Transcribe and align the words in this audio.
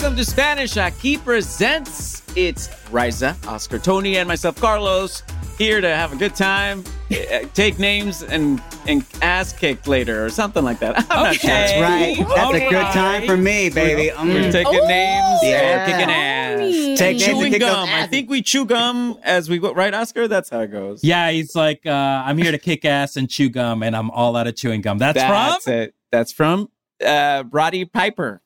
Welcome 0.00 0.16
to 0.16 0.24
Spanish 0.24 0.74
Aquí 0.76 1.22
Presents. 1.22 2.22
It's 2.34 2.70
Riza, 2.90 3.36
Oscar, 3.46 3.78
Tony, 3.78 4.16
and 4.16 4.26
myself, 4.26 4.58
Carlos, 4.58 5.22
here 5.58 5.82
to 5.82 5.88
have 5.94 6.14
a 6.14 6.16
good 6.16 6.34
time, 6.34 6.84
eh, 7.10 7.44
take 7.52 7.78
names, 7.78 8.22
and 8.22 8.62
and 8.88 9.04
ass 9.20 9.52
kicked 9.52 9.86
later 9.86 10.24
or 10.24 10.30
something 10.30 10.64
like 10.64 10.78
that. 10.78 10.96
I'm 11.10 11.24
not 11.24 11.34
sure. 11.34 11.50
That's 11.50 11.72
right. 11.82 12.16
That's 12.34 12.54
a 12.54 12.70
good 12.70 12.86
time 12.94 13.26
for 13.26 13.36
me, 13.36 13.68
baby. 13.68 14.10
We're 14.16 14.48
Mm. 14.48 14.52
taking 14.52 14.88
names 14.88 15.38
Yeah. 15.42 15.84
and 15.84 15.92
kicking 15.92 16.10
ass. 16.10 16.98
Take 16.98 17.16
names 17.18 17.22
and 17.28 17.36
Chewing 17.38 17.52
kick 17.52 17.60
gum. 17.60 17.86
ass. 17.90 18.04
I 18.04 18.06
think 18.06 18.30
we 18.30 18.40
chew 18.40 18.64
gum 18.64 19.18
as 19.22 19.50
we 19.50 19.58
go. 19.58 19.74
Right, 19.74 19.92
Oscar? 19.92 20.26
That's 20.28 20.48
how 20.48 20.60
it 20.60 20.68
goes. 20.72 21.04
Yeah, 21.04 21.30
he's 21.30 21.54
like, 21.54 21.84
uh, 21.84 21.90
I'm 22.24 22.38
here 22.38 22.52
to 22.52 22.58
kick 22.58 22.86
ass 22.86 23.16
and 23.16 23.28
chew 23.28 23.50
gum, 23.50 23.82
and 23.82 23.94
I'm 23.94 24.10
all 24.10 24.34
out 24.34 24.46
of 24.46 24.56
chewing 24.56 24.80
gum. 24.80 24.96
That's, 24.96 25.16
That's 25.16 25.28
from 25.28 25.50
That's 25.50 25.68
it. 25.68 25.94
That's 26.10 26.32
from 26.32 26.70
uh, 27.04 27.44
Roddy 27.50 27.84
Piper. 27.84 28.40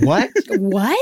What? 0.00 0.30
What? 0.58 0.96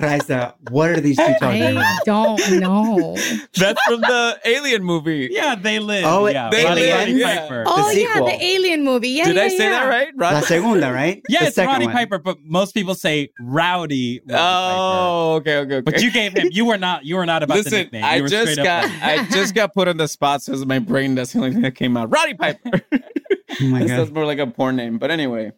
Raisa, 0.00 0.54
what 0.70 0.90
are 0.90 1.00
these 1.00 1.16
two 1.16 1.22
talking 1.40 1.62
about? 1.62 1.84
I 1.84 1.98
don't 2.04 2.58
know. 2.58 3.16
That's 3.56 3.80
from 3.84 4.00
the 4.00 4.40
Alien 4.44 4.82
movie. 4.82 5.28
yeah, 5.30 5.54
they 5.54 5.78
live. 5.78 6.04
Oh, 6.06 6.26
yeah, 6.26 6.50
They 6.50 6.64
Roddy 6.64 6.80
Live, 6.86 6.98
Roddy 6.98 7.12
yeah. 7.12 7.40
Piper. 7.42 7.64
Oh 7.68 7.90
yeah, 7.92 8.12
sequel. 8.14 8.26
the 8.26 8.44
Alien 8.44 8.82
movie. 8.84 9.10
Yeah, 9.10 9.26
Did 9.26 9.36
yeah, 9.36 9.42
I 9.42 9.48
say 9.48 9.56
yeah. 9.64 9.70
that 9.70 9.84
right? 9.88 10.08
La 10.16 10.30
Roddy? 10.30 10.46
segunda, 10.46 10.92
right? 10.92 11.22
yeah, 11.28 11.40
the 11.40 11.46
it's 11.46 11.54
second 11.54 11.72
Roddy 11.72 11.86
one. 11.86 11.94
Piper, 11.94 12.18
but 12.18 12.38
most 12.42 12.72
people 12.74 12.96
say 12.96 13.30
Rowdy. 13.40 14.20
Roddy 14.26 14.40
Oh, 14.42 15.34
okay, 15.36 15.58
okay, 15.58 15.74
okay. 15.76 15.80
But 15.82 16.02
you 16.02 16.10
gave 16.10 16.32
him. 16.36 16.48
You 16.50 16.64
were 16.64 16.78
not. 16.78 17.04
You 17.04 17.14
were 17.16 17.26
not 17.26 17.44
about 17.44 17.54
the 17.58 17.62
Listen, 17.62 17.78
nickname. 17.78 18.02
I 18.04 18.20
were 18.22 18.28
just 18.28 18.52
straight 18.52 18.64
got 18.64 18.84
up. 18.86 18.90
I 19.02 19.24
just 19.30 19.54
got 19.54 19.72
put 19.72 19.86
on 19.86 19.98
the 19.98 20.08
spot, 20.08 20.42
so 20.42 20.52
my 20.64 20.80
brain 20.80 21.14
that's 21.14 21.32
the 21.32 21.38
only 21.38 21.52
thing 21.52 21.62
that 21.62 21.76
came 21.76 21.96
out. 21.96 22.10
Roddy 22.10 22.34
Piper. 22.34 22.80
Oh 22.92 23.64
my 23.66 23.80
That 23.80 23.88
god. 23.88 23.96
sounds 23.96 24.10
more 24.10 24.24
like 24.26 24.38
a 24.40 24.46
porn 24.48 24.74
name, 24.76 24.98
but 24.98 25.10
anyway. 25.12 25.52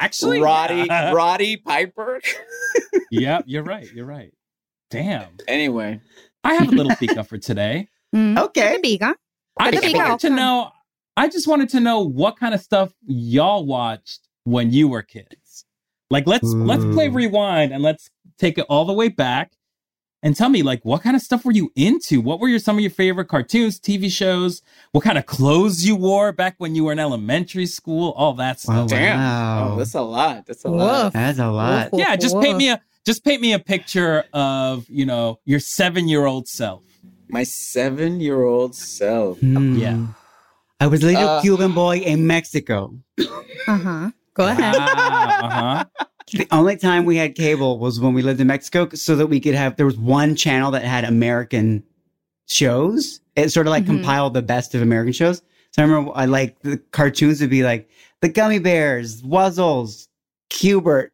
Wow. 0.00 0.04
Actually, 0.04 0.40
Roddy 0.40 0.84
yeah. 0.86 1.12
Roddy 1.14 1.56
Piper. 1.56 2.20
yeah, 3.10 3.42
you're 3.46 3.62
right. 3.62 3.90
You're 3.92 4.06
right. 4.06 4.32
Damn. 4.90 5.36
anyway, 5.46 6.00
I 6.42 6.54
have 6.54 6.68
a 6.68 6.72
little 6.72 6.92
pika 6.92 7.26
for 7.26 7.38
today. 7.38 7.88
Mm. 8.12 8.36
Okay. 8.40 8.76
Biga. 8.82 9.14
I 9.56 9.70
just 9.70 9.84
Pika. 9.84 9.94
wanted 9.94 10.18
to 10.26 10.30
know. 10.30 10.72
I 11.16 11.28
just 11.28 11.46
wanted 11.46 11.68
to 11.68 11.78
know 11.78 12.00
what 12.00 12.36
kind 12.36 12.54
of 12.54 12.60
stuff 12.60 12.92
y'all 13.06 13.64
watched 13.64 14.26
when 14.42 14.72
you 14.72 14.88
were 14.88 15.02
kids. 15.02 15.64
Like 16.10 16.26
let's 16.26 16.42
let's 16.42 16.84
play 16.86 17.08
rewind 17.08 17.72
and 17.72 17.84
let's 17.84 18.10
take 18.36 18.58
it 18.58 18.66
all 18.68 18.84
the 18.84 18.92
way 18.92 19.06
back 19.06 19.52
and 20.22 20.36
tell 20.36 20.48
me 20.48 20.62
like 20.62 20.84
what 20.84 21.02
kind 21.02 21.16
of 21.16 21.22
stuff 21.22 21.44
were 21.44 21.52
you 21.52 21.72
into? 21.76 22.20
What 22.20 22.40
were 22.40 22.48
your 22.48 22.58
some 22.58 22.76
of 22.76 22.80
your 22.82 22.90
favorite 22.90 23.26
cartoons, 23.28 23.80
TV 23.80 24.10
shows? 24.10 24.62
What 24.92 25.02
kind 25.04 25.16
of 25.18 25.26
clothes 25.26 25.84
you 25.84 25.96
wore 25.96 26.32
back 26.32 26.54
when 26.58 26.74
you 26.74 26.84
were 26.84 26.92
in 26.92 26.98
elementary 26.98 27.66
school? 27.66 28.12
All 28.12 28.34
that 28.34 28.56
Oh, 28.68 28.86
stuff. 28.86 28.88
damn. 28.90 29.18
wow. 29.18 29.70
Oh, 29.72 29.76
that's 29.78 29.94
a 29.94 30.02
lot. 30.02 30.46
That's 30.46 30.64
a 30.64 30.68
lot. 30.70 31.12
That's 31.12 31.38
a 31.38 31.48
lot. 31.50 31.92
Woof. 31.92 32.00
Yeah, 32.00 32.16
just 32.16 32.38
paint 32.40 32.58
me 32.58 32.70
a 32.70 32.80
just 33.06 33.24
paint 33.24 33.40
me 33.40 33.54
a 33.54 33.58
picture 33.58 34.24
of, 34.34 34.86
you 34.90 35.06
know, 35.06 35.38
your 35.46 35.58
7-year-old 35.58 36.46
self. 36.46 36.82
My 37.28 37.44
seven-year-old 37.44 38.74
self. 38.74 39.38
Hmm. 39.40 39.76
Yeah. 39.78 40.06
I 40.80 40.86
was 40.86 41.02
a 41.02 41.06
little 41.06 41.28
Uh, 41.28 41.40
Cuban 41.40 41.72
boy 41.72 41.98
in 41.98 42.26
Mexico. 42.26 42.94
Uh 43.18 43.76
huh. 43.78 44.10
Go 44.34 44.46
ahead. 44.48 44.74
Ah, 44.78 45.44
uh-huh. 45.44 46.04
The 46.32 46.46
only 46.50 46.76
time 46.76 47.04
we 47.04 47.16
had 47.16 47.34
cable 47.34 47.78
was 47.78 47.98
when 48.00 48.14
we 48.14 48.22
lived 48.22 48.40
in 48.40 48.46
Mexico 48.46 48.88
so 48.94 49.16
that 49.16 49.26
we 49.26 49.40
could 49.40 49.54
have, 49.54 49.76
there 49.76 49.86
was 49.86 49.96
one 49.98 50.36
channel 50.36 50.70
that 50.72 50.82
had 50.84 51.04
American 51.04 51.82
shows. 52.48 53.20
It 53.36 53.50
sort 53.50 53.66
of 53.66 53.70
like 53.72 53.84
Mhm. 53.84 53.86
compiled 53.86 54.34
the 54.34 54.42
best 54.42 54.74
of 54.74 54.82
American 54.82 55.12
shows. 55.12 55.42
So 55.72 55.82
I 55.82 55.86
remember 55.86 56.12
I 56.14 56.24
like 56.26 56.60
the 56.60 56.78
cartoons 56.92 57.40
would 57.40 57.50
be 57.50 57.62
like 57.62 57.88
the 58.20 58.28
Gummy 58.28 58.58
Bears, 58.58 59.22
Wuzzles, 59.22 60.08
Cubert, 60.50 61.10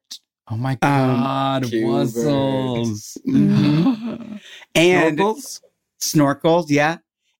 Oh 0.49 0.56
my 0.56 0.72
Um, 0.72 0.78
god, 0.81 1.62
Cubert. 1.65 1.84
Wuzzles. 1.88 3.19
Mm-hmm. 3.27 4.37
and 4.77 5.19
Snorkels? 5.19 5.60
snorkels. 6.00 6.66
Yeah. 6.69 6.98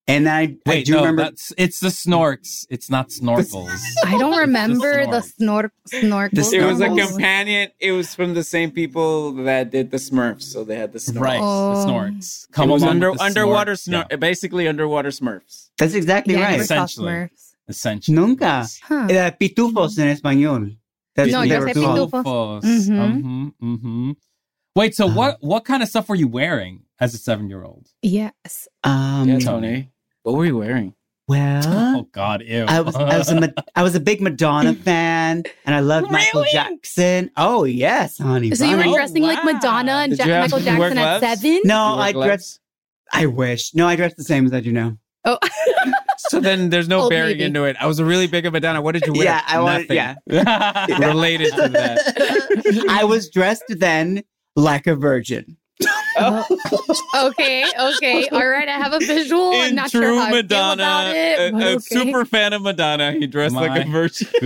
And 0.09 0.29
I, 0.29 0.43
I 0.43 0.57
Wait, 0.67 0.87
do 0.87 0.93
no, 0.93 0.99
remember. 1.01 1.23
that's 1.25 1.53
it's 1.59 1.81
the 1.81 1.89
snorks. 1.89 2.65
It's 2.71 2.89
not 2.89 3.09
snorkels. 3.09 3.77
I 4.05 4.17
don't 4.17 4.39
remember 4.39 5.05
the 5.05 5.21
snort. 5.21 5.73
snor 5.93 6.01
snorkel. 6.31 6.43
The 6.45 6.57
It 6.59 6.65
was 6.65 6.81
a 6.81 6.87
companion. 6.89 7.71
It 7.81 7.91
was 7.91 8.15
from 8.15 8.35
the 8.35 8.45
same 8.45 8.71
people 8.71 9.33
that 9.45 9.71
did 9.73 9.91
the 9.91 9.97
Smurfs, 9.97 10.43
so 10.45 10.63
they 10.63 10.77
had 10.77 10.93
the 10.93 11.01
Smurfs. 11.01 11.21
right, 11.21 11.41
Oh. 11.43 11.75
the 11.75 11.91
snorks. 11.91 12.47
It 12.57 12.69
was 12.69 12.85
under 12.85 13.13
the 13.13 13.21
underwater 13.21 13.75
snort- 13.75 14.09
snor- 14.11 14.21
basically 14.21 14.69
underwater 14.69 15.09
Smurfs. 15.09 15.71
That's 15.77 15.95
exactly 15.95 16.35
Yeah, 16.35 16.45
right. 16.45 16.61
Essentially. 16.61 17.13
Smurfs. 17.13 17.55
Essentially. 17.69 18.15
Nunca. 18.17 18.69
Huh. 18.85 18.95
Uh, 19.11 19.31
pitufos 19.33 19.99
en 19.99 20.17
español. 20.17 20.77
That's 21.17 21.33
No, 21.33 21.39
what 21.41 21.49
yo 21.49 21.55
they 21.55 21.61
were 21.61 21.67
sé 21.67 21.83
called. 21.83 22.13
pitufos. 22.13 22.63
Pitufos. 22.63 22.89
Mhm. 22.89 23.53
Mhm, 23.61 23.81
mhm. 23.83 24.17
Wait, 24.77 24.95
so 24.95 25.07
Uh-huh. 25.07 25.15
what 25.17 25.39
what 25.41 25.65
kind 25.65 25.83
of 25.83 25.89
stuff 25.89 26.09
were 26.09 26.15
you 26.15 26.29
wearing 26.29 26.83
as 27.01 27.13
a 27.13 27.19
seven 27.19 27.49
year 27.49 27.65
old? 27.65 27.89
Yes. 28.03 28.69
Um, 28.85 29.29
yeah, 29.29 29.39
Tony. 29.41 29.91
What 30.27 30.35
were 30.35 30.45
you 30.45 30.59
wearing? 30.59 30.93
well, 31.29 31.97
Oh 31.99 32.09
God, 32.13 32.43
ew. 32.43 32.65
I 32.69 32.81
was 32.81 32.97
I 32.97 33.17
was 33.17 33.29
a 33.31 33.41
Ma- 33.41 33.63
I 33.77 33.83
was 33.85 33.95
a 33.95 34.01
big 34.01 34.21
Madonna 34.21 34.75
fan, 34.89 35.45
and 35.65 35.75
I 35.75 35.79
loved 35.81 36.11
Michael 36.11 36.41
Really? 36.41 36.53
Jackson. 36.53 37.31
Oh 37.37 37.63
yes, 37.63 38.19
honey. 38.19 38.53
So 38.57 38.65
you 38.65 38.73
were 38.73 38.79
bunny. 38.79 38.91
Oh, 38.91 38.95
dressing 38.97 39.23
like 39.23 39.39
oh, 39.39 39.47
wow. 39.47 39.53
Madonna 39.53 39.93
and 39.93 40.11
Did 40.11 40.17
Jack- 40.19 40.27
you 40.27 40.33
have- 40.33 40.43
Michael 40.43 40.59
did 40.59 40.67
you 40.73 40.79
Jackson 40.79 40.99
at 40.99 41.21
gloves? 41.21 41.41
seven? 41.43 41.61
No, 41.65 41.89
You 41.91 41.95
wore 41.95 42.03
I 42.05 42.13
gloves? 42.13 42.27
dressed. 42.27 42.61
I 43.13 43.27
wish. 43.27 43.75
No, 43.75 43.87
I 43.87 43.95
dressed 43.97 44.17
the 44.17 44.25
same 44.25 44.47
as 44.47 44.53
I 44.53 44.59
do 44.61 44.73
now. 44.73 44.99
Oh. 45.25 45.39
So 46.19 46.41
then 46.41 46.71
there's 46.71 46.89
no 46.89 47.01
Old 47.03 47.11
bearing 47.11 47.33
Navy. 47.37 47.45
into 47.45 47.65
it. 47.65 47.77
I 47.79 47.87
was 47.87 47.99
a 47.99 48.05
really 48.05 48.27
big 48.27 48.47
of 48.47 48.55
Madonna. 48.55 48.81
What 48.81 48.93
did 48.93 49.07
you 49.07 49.13
wear? 49.13 49.25
Yeah, 49.25 49.43
I 49.47 49.61
wanted- 49.61 49.89
Nothing. 49.91 50.17
yeah. 50.27 50.87
Related 51.09 51.53
to 51.55 51.69
that. 51.69 52.87
I 52.89 53.05
was 53.05 53.29
dressed 53.31 53.65
then 53.69 54.25
like 54.57 54.87
a 54.87 54.97
virgin. 54.97 55.57
okay, 57.15 57.65
okay. 57.79 58.29
All 58.29 58.47
right, 58.49 58.69
I 58.69 58.73
have 58.79 58.93
a 58.93 58.99
visual. 58.99 59.53
I'm 59.55 59.75
not 59.75 59.91
true 59.91 60.01
sure 60.01 60.21
how 60.21 60.31
Madonna, 60.31 60.83
I 60.83 61.13
feel 61.13 61.13
about 61.13 61.17
it. 61.17 61.39
a, 61.39 61.53
but 61.53 61.63
a 61.63 61.71
okay. 61.73 61.79
super 61.81 62.25
fan 62.25 62.53
of 62.53 62.63
Madonna, 62.63 63.13
he 63.13 63.27
dressed 63.27 63.55
like 63.55 63.87
a 63.87 63.89
virgin. 63.89 64.29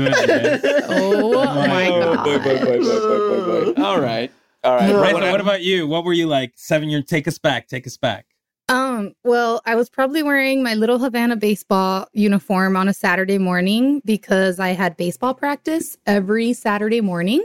Oh 0.92 1.44
my 1.44 1.88
Oh, 1.88 2.14
god. 2.14 2.24
boy, 2.24 2.38
boy, 2.38 2.58
boy, 2.58 2.78
boy, 2.78 2.80
boy, 2.80 3.64
boy, 3.64 3.72
boy. 3.74 3.82
All 3.82 4.00
right. 4.00 4.30
All 4.64 4.76
right. 4.76 4.88
No. 4.88 5.00
Right, 5.00 5.14
What 5.14 5.22
what 5.22 5.40
about 5.40 5.62
you? 5.62 5.86
What 5.86 6.04
were 6.04 6.12
you 6.12 6.26
like? 6.26 6.52
Seven 6.56 6.88
year 6.88 7.02
take 7.02 7.26
us 7.28 7.38
back, 7.38 7.68
take 7.68 7.86
us 7.86 7.96
back. 7.96 8.26
Um, 8.68 9.14
well, 9.24 9.60
I 9.66 9.74
was 9.74 9.88
probably 9.90 10.22
wearing 10.22 10.62
my 10.62 10.74
little 10.74 10.98
Havana 10.98 11.34
baseball 11.36 12.06
uniform 12.12 12.76
on 12.76 12.88
a 12.88 12.92
Saturday 12.94 13.38
morning 13.38 14.00
because 14.04 14.60
I 14.60 14.68
had 14.68 14.96
baseball 14.96 15.34
practice 15.34 15.96
every 16.06 16.52
Saturday 16.52 17.00
morning. 17.00 17.42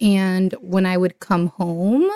And 0.00 0.52
when 0.60 0.86
I 0.86 0.96
would 0.96 1.20
come 1.20 1.48
home, 1.48 2.08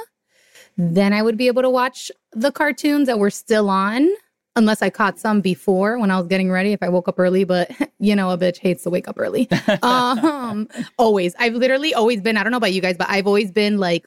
then 0.76 1.12
I 1.12 1.22
would 1.22 1.36
be 1.36 1.46
able 1.46 1.62
to 1.62 1.70
watch 1.70 2.10
the 2.32 2.52
cartoons 2.52 3.06
that 3.06 3.18
were 3.18 3.30
still 3.30 3.70
on, 3.70 4.08
unless 4.56 4.82
I 4.82 4.90
caught 4.90 5.18
some 5.18 5.40
before 5.40 5.98
when 5.98 6.10
I 6.10 6.18
was 6.18 6.28
getting 6.28 6.50
ready 6.50 6.72
if 6.72 6.82
I 6.82 6.88
woke 6.88 7.08
up 7.08 7.18
early. 7.18 7.44
But 7.44 7.70
you 7.98 8.14
know, 8.14 8.30
a 8.30 8.38
bitch 8.38 8.58
hates 8.58 8.82
to 8.84 8.90
wake 8.90 9.08
up 9.08 9.16
early. 9.18 9.48
um, 9.82 10.68
always. 10.98 11.34
I've 11.38 11.54
literally 11.54 11.94
always 11.94 12.20
been, 12.20 12.36
I 12.36 12.42
don't 12.42 12.52
know 12.52 12.58
about 12.58 12.72
you 12.72 12.80
guys, 12.80 12.96
but 12.96 13.08
I've 13.08 13.26
always 13.26 13.50
been 13.50 13.78
like, 13.78 14.06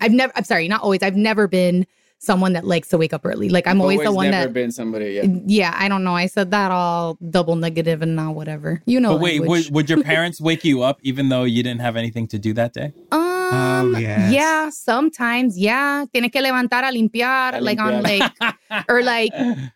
I've 0.00 0.12
never, 0.12 0.32
I'm 0.34 0.44
sorry, 0.44 0.66
not 0.66 0.82
always, 0.82 1.02
I've 1.02 1.16
never 1.16 1.46
been 1.46 1.86
someone 2.18 2.52
that 2.52 2.64
likes 2.66 2.88
to 2.88 2.98
wake 2.98 3.12
up 3.12 3.22
early. 3.24 3.48
Like 3.48 3.66
I'm 3.66 3.80
always, 3.80 4.02
the 4.02 4.12
one 4.12 4.30
never 4.30 4.46
that 4.48 4.52
been 4.52 4.72
somebody. 4.72 5.12
Yeah. 5.12 5.26
yeah, 5.46 5.74
I 5.76 5.88
don't 5.88 6.04
know. 6.04 6.14
I 6.14 6.26
said 6.26 6.50
that 6.50 6.70
all 6.70 7.16
double 7.30 7.56
negative 7.56 8.02
and 8.02 8.16
now 8.16 8.32
whatever. 8.32 8.82
You 8.86 9.00
know. 9.00 9.12
but 9.12 9.20
wait, 9.20 9.40
would, 9.46 9.70
would 9.70 9.88
your 9.90 10.02
parents 10.14 10.40
wake 10.40 10.64
you 10.64 10.82
up 10.82 10.98
even 11.02 11.28
though 11.28 11.44
you 11.44 11.62
didn't 11.62 11.80
have 11.80 11.96
anything 11.96 12.26
to 12.28 12.38
do 12.38 12.52
that 12.54 12.72
day? 12.72 12.92
Um. 13.12 13.94
yes. 13.98 14.32
Yeah. 14.32 14.68
Sometimes. 14.70 15.58
Yeah. 15.58 16.04
Tiene 16.12 16.28
que 16.30 16.42
levantar 16.42 16.82
a 16.82 16.92
limpiar. 16.92 17.54
A 17.54 17.60
like 17.60 17.78
on 17.78 18.02
like, 18.02 18.30
or 18.88 19.02
like, 19.02 19.32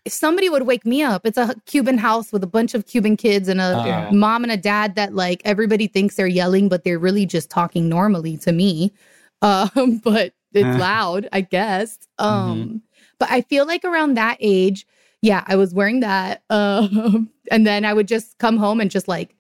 somebody 0.07 0.49
would 0.51 0.67
wake 0.67 0.85
me 0.85 1.03
up. 1.03 1.25
It's 1.25 1.39
a 1.39 1.55
Cuban 1.67 1.97
house 1.97 2.33
with 2.33 2.43
a 2.43 2.47
bunch 2.47 2.75
of 2.75 2.87
Cuban 2.87 3.17
kids 3.17 3.49
and 3.49 3.61
a 3.61 3.79
Uh, 3.79 3.87
Yeah. 3.87 4.11
mom 4.11 4.43
and 4.43 4.53
a 4.53 4.57
dad 4.57 4.95
that 4.97 5.15
like 5.15 5.41
everybody 5.45 5.87
thinks 5.87 6.17
they're 6.17 6.27
yelling, 6.27 6.69
but 6.69 6.85
they're 6.85 6.99
really 6.99 7.25
just 7.25 7.49
talking 7.51 7.89
normally 7.89 8.37
to 8.39 8.53
me. 8.53 8.93
Um. 9.43 10.01
But 10.05 10.35
it's 10.55 10.77
Uh. 10.77 10.79
loud, 10.79 11.29
I 11.33 11.41
guess. 11.43 11.99
Um, 12.19 12.31
Mm-hmm. 12.31 12.77
but 13.19 13.31
I 13.31 13.41
feel 13.43 13.67
like 13.67 13.85
around 13.85 14.15
that 14.15 14.37
age, 14.41 14.87
yeah, 15.23 15.45
I 15.47 15.57
was 15.57 15.73
wearing 15.75 16.01
that. 16.01 16.43
Um, 16.51 17.31
and 17.51 17.67
then 17.67 17.85
I 17.85 17.93
would 17.95 18.09
just 18.09 18.39
come 18.39 18.57
home 18.57 18.81
and 18.81 18.91
just 18.91 19.09
like 19.09 19.37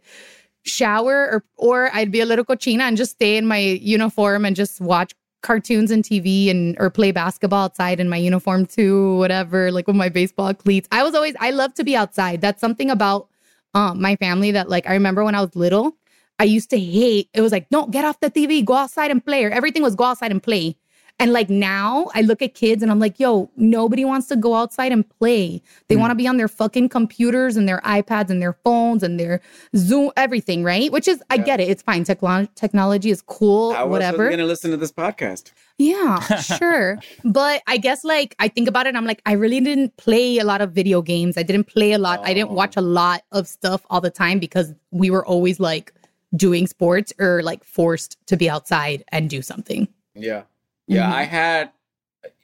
shower 0.64 1.28
or 1.32 1.44
or 1.56 1.90
I'd 1.94 2.10
be 2.12 2.20
a 2.20 2.26
little 2.26 2.44
cochina 2.44 2.82
and 2.82 2.96
just 2.96 3.12
stay 3.12 3.36
in 3.36 3.46
my 3.46 3.58
uniform 3.58 4.44
and 4.44 4.54
just 4.54 4.80
watch 4.80 5.12
cartoons 5.42 5.90
and 5.90 6.04
TV 6.04 6.50
and 6.50 6.76
or 6.78 6.88
play 6.90 7.10
basketball 7.10 7.64
outside 7.64 7.98
in 8.00 8.08
my 8.08 8.16
uniform 8.16 8.66
too, 8.66 9.16
whatever, 9.16 9.72
like 9.72 9.86
with 9.88 9.96
my 9.96 10.08
baseball 10.08 10.54
cleats. 10.54 10.88
I 10.92 11.02
was 11.02 11.14
always 11.14 11.34
I 11.40 11.50
love 11.50 11.74
to 11.74 11.84
be 11.84 11.96
outside. 11.96 12.40
That's 12.40 12.60
something 12.60 12.90
about 12.90 13.28
um 13.74 14.00
my 14.00 14.16
family 14.16 14.52
that 14.52 14.68
like 14.68 14.86
I 14.88 14.92
remember 14.92 15.24
when 15.24 15.34
I 15.34 15.40
was 15.40 15.54
little, 15.56 15.96
I 16.38 16.44
used 16.44 16.70
to 16.70 16.78
hate 16.78 17.28
it 17.34 17.40
was 17.40 17.50
like, 17.52 17.66
no, 17.70 17.86
get 17.86 18.04
off 18.04 18.20
the 18.20 18.30
TV, 18.30 18.64
go 18.64 18.74
outside 18.74 19.10
and 19.10 19.24
play. 19.24 19.44
Or 19.44 19.50
everything 19.50 19.82
was 19.82 19.94
go 19.96 20.04
outside 20.04 20.30
and 20.30 20.42
play. 20.42 20.76
And 21.18 21.32
like 21.32 21.48
now 21.48 22.08
I 22.14 22.22
look 22.22 22.42
at 22.42 22.54
kids 22.54 22.82
and 22.82 22.90
I'm 22.90 22.98
like, 22.98 23.20
yo, 23.20 23.48
nobody 23.56 24.04
wants 24.04 24.26
to 24.28 24.36
go 24.36 24.56
outside 24.56 24.90
and 24.90 25.08
play. 25.18 25.62
They 25.86 25.94
mm. 25.94 26.00
want 26.00 26.10
to 26.10 26.14
be 26.16 26.26
on 26.26 26.36
their 26.36 26.48
fucking 26.48 26.88
computers 26.88 27.56
and 27.56 27.68
their 27.68 27.80
iPads 27.82 28.28
and 28.30 28.42
their 28.42 28.54
phones 28.64 29.04
and 29.04 29.20
their 29.20 29.40
Zoom, 29.76 30.10
everything, 30.16 30.64
right? 30.64 30.90
Which 30.90 31.06
is, 31.06 31.22
I 31.30 31.36
get 31.36 31.60
it. 31.60 31.68
It's 31.68 31.82
fine. 31.82 32.04
Techlo- 32.04 32.52
technology 32.56 33.10
is 33.10 33.22
cool, 33.22 33.72
How 33.72 33.86
whatever. 33.86 34.26
going 34.26 34.38
to 34.38 34.46
listen 34.46 34.72
to 34.72 34.76
this 34.76 34.90
podcast? 34.90 35.52
Yeah, 35.78 36.18
sure. 36.40 36.98
but 37.24 37.62
I 37.68 37.76
guess 37.76 38.02
like 38.04 38.34
I 38.40 38.48
think 38.48 38.68
about 38.68 38.86
it, 38.88 38.96
I'm 38.96 39.04
like, 39.06 39.22
I 39.24 39.32
really 39.32 39.60
didn't 39.60 39.96
play 39.96 40.38
a 40.38 40.44
lot 40.44 40.60
of 40.60 40.72
video 40.72 41.02
games. 41.02 41.36
I 41.36 41.42
didn't 41.44 41.64
play 41.64 41.92
a 41.92 41.98
lot. 41.98 42.20
I 42.24 42.34
didn't 42.34 42.50
Oh. 42.50 42.54
watch 42.54 42.76
a 42.76 42.80
lot 42.80 43.22
of 43.30 43.46
stuff 43.46 43.86
all 43.90 44.00
the 44.00 44.10
time 44.10 44.38
because 44.40 44.74
we 44.90 45.10
were 45.10 45.24
always 45.24 45.60
like 45.60 45.92
doing 46.34 46.66
sports 46.66 47.12
or 47.20 47.42
like 47.42 47.62
forced 47.62 48.16
to 48.26 48.36
be 48.36 48.50
outside 48.50 49.04
and 49.12 49.30
do 49.30 49.40
something. 49.42 49.86
Yeah. 50.14 50.42
Yeah. 50.86 51.06
Mhm. 51.10 51.12
I 51.14 51.22
had, 51.24 51.70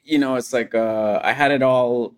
you 0.03 0.17
know, 0.19 0.35
it's 0.35 0.53
like, 0.53 0.73
uh, 0.75 1.19
I 1.23 1.33
had 1.33 1.51
it 1.51 1.61
all 1.61 2.15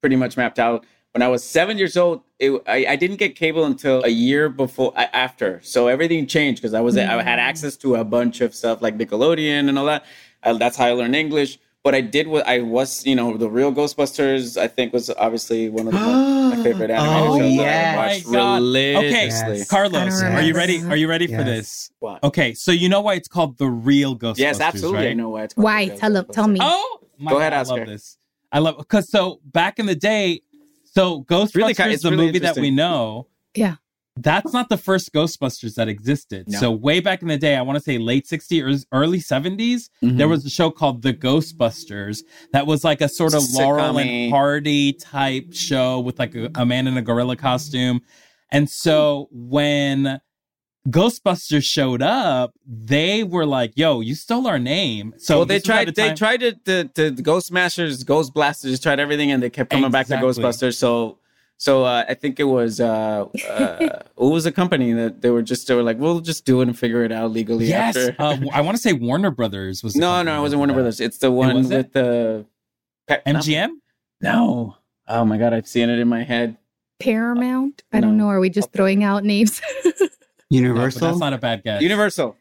pretty 0.00 0.16
much 0.16 0.36
mapped 0.36 0.58
out. 0.58 0.84
When 1.12 1.22
I 1.22 1.28
was 1.28 1.44
seven 1.44 1.76
years 1.76 1.96
old, 1.96 2.22
it, 2.38 2.50
I, 2.66 2.86
I 2.90 2.96
didn't 2.96 3.16
get 3.18 3.36
cable 3.36 3.64
until 3.64 4.02
a 4.02 4.08
year 4.08 4.48
before, 4.48 4.92
after. 4.96 5.60
So 5.62 5.88
everything 5.88 6.26
changed 6.26 6.62
because 6.62 6.72
I 6.74 6.80
was, 6.80 6.96
I 6.96 7.02
had 7.22 7.38
Mm. 7.38 7.42
access 7.42 7.76
to 7.78 7.96
a 7.96 8.04
bunch 8.04 8.40
of 8.40 8.54
stuff 8.54 8.80
like 8.80 8.96
Nickelodeon 8.96 9.68
and 9.68 9.78
all 9.78 9.84
that. 9.86 10.04
Uh, 10.42 10.54
that's 10.54 10.76
how 10.76 10.86
I 10.86 10.92
learned 10.92 11.14
English. 11.14 11.58
But 11.84 11.96
I 11.96 12.00
did 12.00 12.28
what 12.28 12.46
I 12.46 12.60
was, 12.60 13.04
you 13.04 13.16
know, 13.16 13.36
the 13.36 13.50
real 13.50 13.72
Ghostbusters. 13.72 14.56
I 14.56 14.68
think 14.68 14.92
was 14.92 15.10
obviously 15.10 15.68
one 15.68 15.88
of 15.88 15.92
the, 15.94 15.98
my 15.98 16.56
favorite 16.62 16.90
animated 16.90 17.28
Oh, 17.28 17.38
shows 17.38 17.56
that 17.56 17.64
yes. 17.64 17.96
I 17.96 18.06
watched 18.06 18.26
Oh 18.26 18.30
my 18.30 18.36
God. 18.38 18.54
religiously. 18.62 19.56
Yes. 19.58 19.68
Carlos, 19.68 20.22
I 20.22 20.32
are 20.34 20.42
you 20.42 20.54
ready? 20.54 20.80
Are 20.82 20.94
you 20.96 21.08
ready 21.08 21.26
for 21.26 21.42
this? 21.42 21.90
What? 21.98 22.22
Okay, 22.22 22.54
so 22.54 22.70
you 22.70 22.88
know 22.88 23.00
why 23.00 23.14
it's 23.14 23.26
called 23.26 23.58
the 23.58 23.66
real 23.66 24.16
Ghostbusters? 24.16 24.38
Yes, 24.38 24.60
absolutely. 24.60 25.08
I 25.08 25.14
know 25.14 25.30
why 25.30 25.42
it's 25.42 25.54
called 25.54 25.64
Why? 25.64 25.88
the 25.88 25.96
Tell- 25.96 26.24
tell 26.24 26.46
me. 26.48 26.60
Oh, 26.62 27.00
my 27.18 27.32
Go 27.32 27.38
ahead, 27.38 27.50
God, 27.52 27.56
I 27.56 27.60
ask 27.60 27.70
love 27.70 27.86
this. 27.86 28.16
I 28.52 28.58
love 28.60 28.76
because 28.78 29.08
so 29.10 29.40
back 29.44 29.80
in 29.80 29.86
the 29.86 29.96
day, 29.96 30.42
so 30.84 31.24
Ghostbusters, 31.24 31.54
really 31.56 31.74
ki- 31.74 31.82
it's 31.84 32.02
the 32.04 32.10
really 32.10 32.26
movie 32.26 32.38
that 32.40 32.56
we 32.58 32.70
know, 32.70 33.26
Yeah. 33.56 33.76
That's 34.16 34.52
not 34.52 34.68
the 34.68 34.76
first 34.76 35.12
Ghostbusters 35.14 35.74
that 35.76 35.88
existed. 35.88 36.46
No. 36.48 36.58
So 36.58 36.70
way 36.70 37.00
back 37.00 37.22
in 37.22 37.28
the 37.28 37.38
day, 37.38 37.56
I 37.56 37.62
want 37.62 37.76
to 37.76 37.82
say 37.82 37.96
late 37.98 38.26
60s 38.26 38.84
or 38.92 39.00
early 39.02 39.18
70s, 39.20 39.88
Mm-hmm. 40.04 40.16
there 40.18 40.28
was 40.28 40.44
a 40.44 40.50
show 40.50 40.70
called 40.70 41.02
The 41.02 41.14
Ghostbusters 41.14 42.18
that 42.52 42.66
was 42.66 42.84
like 42.84 43.00
a 43.00 43.08
sort 43.08 43.32
of 43.34 43.42
Laurel 43.54 43.94
Sitcom-y. 43.94 44.02
and 44.02 44.32
Hardy 44.32 44.92
type 44.92 45.54
show 45.54 46.00
with 46.00 46.18
like 46.18 46.34
a, 46.34 46.50
a 46.56 46.66
man 46.66 46.86
in 46.86 46.96
a 46.96 47.02
gorilla 47.02 47.36
costume. 47.36 48.00
And 48.50 48.68
so 48.68 49.28
when 49.32 50.20
Ghostbusters 50.88 51.62
showed 51.64 52.02
up, 52.02 52.52
they 52.66 53.22
were 53.22 53.46
like, 53.46 53.72
"Yo, 53.76 54.00
you 54.00 54.14
stole 54.16 54.48
our 54.48 54.58
name." 54.58 55.14
So 55.16 55.38
well, 55.38 55.46
they 55.46 55.58
this 55.58 55.62
was 55.62 55.70
at 55.70 55.74
tried. 55.84 55.94
They 55.94 56.06
time- 56.08 56.16
tried 56.16 56.40
to, 56.40 56.52
to, 56.64 56.84
to 56.88 57.10
the 57.12 57.22
Ghost 57.22 57.46
Smashers, 57.46 58.02
Ghost 58.02 58.34
Blasters, 58.34 58.80
tried 58.80 58.98
everything, 58.98 59.30
and 59.30 59.40
they 59.42 59.48
kept 59.48 59.70
coming 59.70 59.90
back 59.92 60.08
to 60.08 60.14
Ghostbusters. 60.16 60.74
So, 60.74 61.18
so 61.62 61.84
uh, 61.84 62.04
I 62.08 62.14
think 62.14 62.40
it 62.40 62.44
was 62.58 62.80
uh, 62.80 63.26
uh, 63.48 64.02
what 64.16 64.30
was 64.30 64.46
a 64.46 64.50
company 64.52 64.92
that 64.94 65.22
they 65.22 65.30
were 65.30 65.42
just 65.42 65.68
they 65.68 65.76
were 65.76 65.84
like, 65.84 65.96
we'll 65.98 66.18
just 66.20 66.44
do 66.44 66.60
it 66.60 66.66
and 66.66 66.76
figure 66.76 67.04
it 67.04 67.12
out 67.12 67.30
legally. 67.30 67.66
Yes, 67.66 67.96
After. 67.96 68.16
uh, 68.20 68.36
I 68.52 68.60
want 68.62 68.76
to 68.76 68.82
say 68.82 68.92
Warner 68.94 69.30
Brothers 69.30 69.82
was. 69.84 69.92
the 69.94 70.00
no, 70.00 70.22
no, 70.22 70.38
it 70.38 70.42
wasn't 70.42 70.58
Warner 70.58 70.72
that. 70.72 70.78
Brothers. 70.78 71.00
It's 71.00 71.18
the 71.18 71.30
one 71.30 71.54
was 71.54 71.70
it? 71.70 71.76
with 71.76 71.92
the 71.92 72.46
Pe- 73.06 73.22
MGM. 73.26 73.70
No. 74.20 74.76
Oh 75.06 75.24
my 75.24 75.38
god, 75.38 75.52
I've 75.54 75.68
seen 75.68 75.88
it 75.88 76.00
in 76.00 76.08
my 76.08 76.24
head. 76.24 76.56
Paramount? 76.98 77.84
I 77.92 78.00
don't 78.00 78.16
No. 78.16 78.24
know. 78.24 78.30
Are 78.30 78.40
we 78.40 78.50
just 78.50 78.72
throwing 78.72 79.04
out 79.04 79.22
names? 79.24 79.60
No, 79.84 80.58
Universal. 80.58 81.00
that's 81.08 81.18
not 81.18 81.32
a 81.32 81.38
bad 81.38 81.62
guess. 81.64 81.80
Universal. 81.80 82.36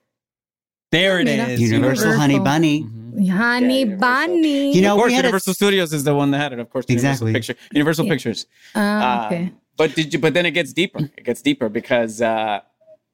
there 0.91 1.19
it 1.19 1.27
I 1.29 1.37
mean, 1.37 1.39
is. 1.51 1.61
Universal, 1.61 2.07
Universal. 2.07 2.19
Honey 2.19 2.39
Bunny. 2.39 2.83
Mhm. 2.83 3.00
Honey 3.29 3.79
Universal. 3.79 3.99
Bunny. 3.99 4.75
You 4.75 4.81
know, 4.81 4.93
of 4.95 4.99
course, 4.99 5.09
we 5.09 5.13
had 5.15 5.25
a- 5.25 5.27
Universal 5.27 5.53
Studios 5.53 5.93
is 5.93 6.03
the 6.03 6.15
one 6.15 6.31
that 6.31 6.39
had 6.39 6.53
it. 6.53 6.59
Of 6.59 6.69
course, 6.69 6.85
Universal 6.87 7.27
Exactly. 7.27 7.33
Picture, 7.33 7.55
Universal 7.73 8.05
Yeah. 8.05 8.11
Pictures. 8.13 8.45
Ah, 8.75 9.25
okay. 9.27 9.43
Um, 9.43 9.57
but 9.77 9.95
did 9.95 10.13
you? 10.13 10.19
But 10.19 10.33
then 10.33 10.45
it 10.45 10.51
gets 10.51 10.73
deeper. 10.73 10.99
It 11.17 11.23
gets 11.23 11.41
deeper 11.41 11.69
because 11.69 12.21
uh, 12.21 12.59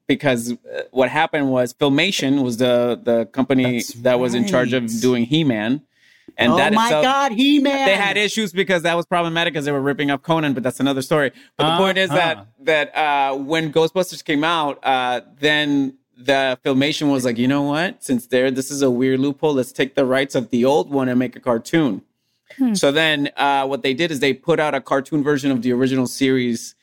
because 0.06 0.52
uh, 0.52 0.82
what 0.90 1.08
happened 1.08 1.50
was 1.50 1.72
Filmation 1.74 2.42
was 2.42 2.56
the 2.58 3.00
the 3.02 3.26
company 3.26 3.78
That's 3.78 3.92
that 3.94 4.18
was 4.20 4.34
in 4.34 4.46
charge 4.46 4.72
of 4.72 4.88
doing 5.00 5.24
He 5.24 5.44
Man, 5.44 5.82
and 6.36 6.52
oh 6.52 6.56
that 6.56 6.72
my 6.72 6.86
itself, 6.86 7.02
God, 7.04 7.32
He 7.32 7.58
Man. 7.60 7.86
They 7.86 7.96
had 7.96 8.16
issues 8.16 8.52
because 8.52 8.82
that 8.82 8.96
was 8.96 9.06
problematic 9.06 9.52
because 9.54 9.64
they 9.66 9.72
were 9.72 9.80
ripping 9.80 10.10
up 10.10 10.22
Conan, 10.22 10.52
but 10.54 10.62
that's 10.62 10.80
another 10.80 11.02
story. 11.02 11.30
But 11.56 11.64
the 11.66 11.72
Uh, 11.72 11.78
point 11.78 11.98
is 11.98 12.10
uh. 12.10 12.14
that 12.14 12.46
that 12.60 12.96
uh, 12.96 13.36
when 13.36 13.72
Ghostbusters 13.72 14.22
came 14.24 14.44
out, 14.44 14.78
uh, 14.84 15.20
then 15.40 15.94
the 16.18 16.58
filmation 16.64 17.10
was 17.10 17.24
like, 17.24 17.38
you 17.38 17.46
know 17.46 17.62
what? 17.62 18.02
Since 18.02 18.26
there, 18.26 18.50
this 18.50 18.70
is 18.70 18.82
a 18.82 18.90
weird 18.90 19.20
loophole. 19.20 19.54
Let's 19.54 19.72
take 19.72 19.94
the 19.94 20.04
rights 20.04 20.34
of 20.34 20.50
the 20.50 20.64
old 20.64 20.90
one 20.90 21.08
and 21.08 21.18
make 21.18 21.36
a 21.36 21.40
cartoon. 21.40 22.02
Hmm. 22.56 22.74
So 22.74 22.90
then, 22.90 23.30
uh, 23.36 23.66
what 23.66 23.82
they 23.82 23.94
did 23.94 24.10
is 24.10 24.20
they 24.20 24.34
put 24.34 24.58
out 24.58 24.74
a 24.74 24.80
cartoon 24.80 25.22
version 25.22 25.50
of 25.50 25.62
the 25.62 25.72
original 25.72 26.06
series 26.06 26.74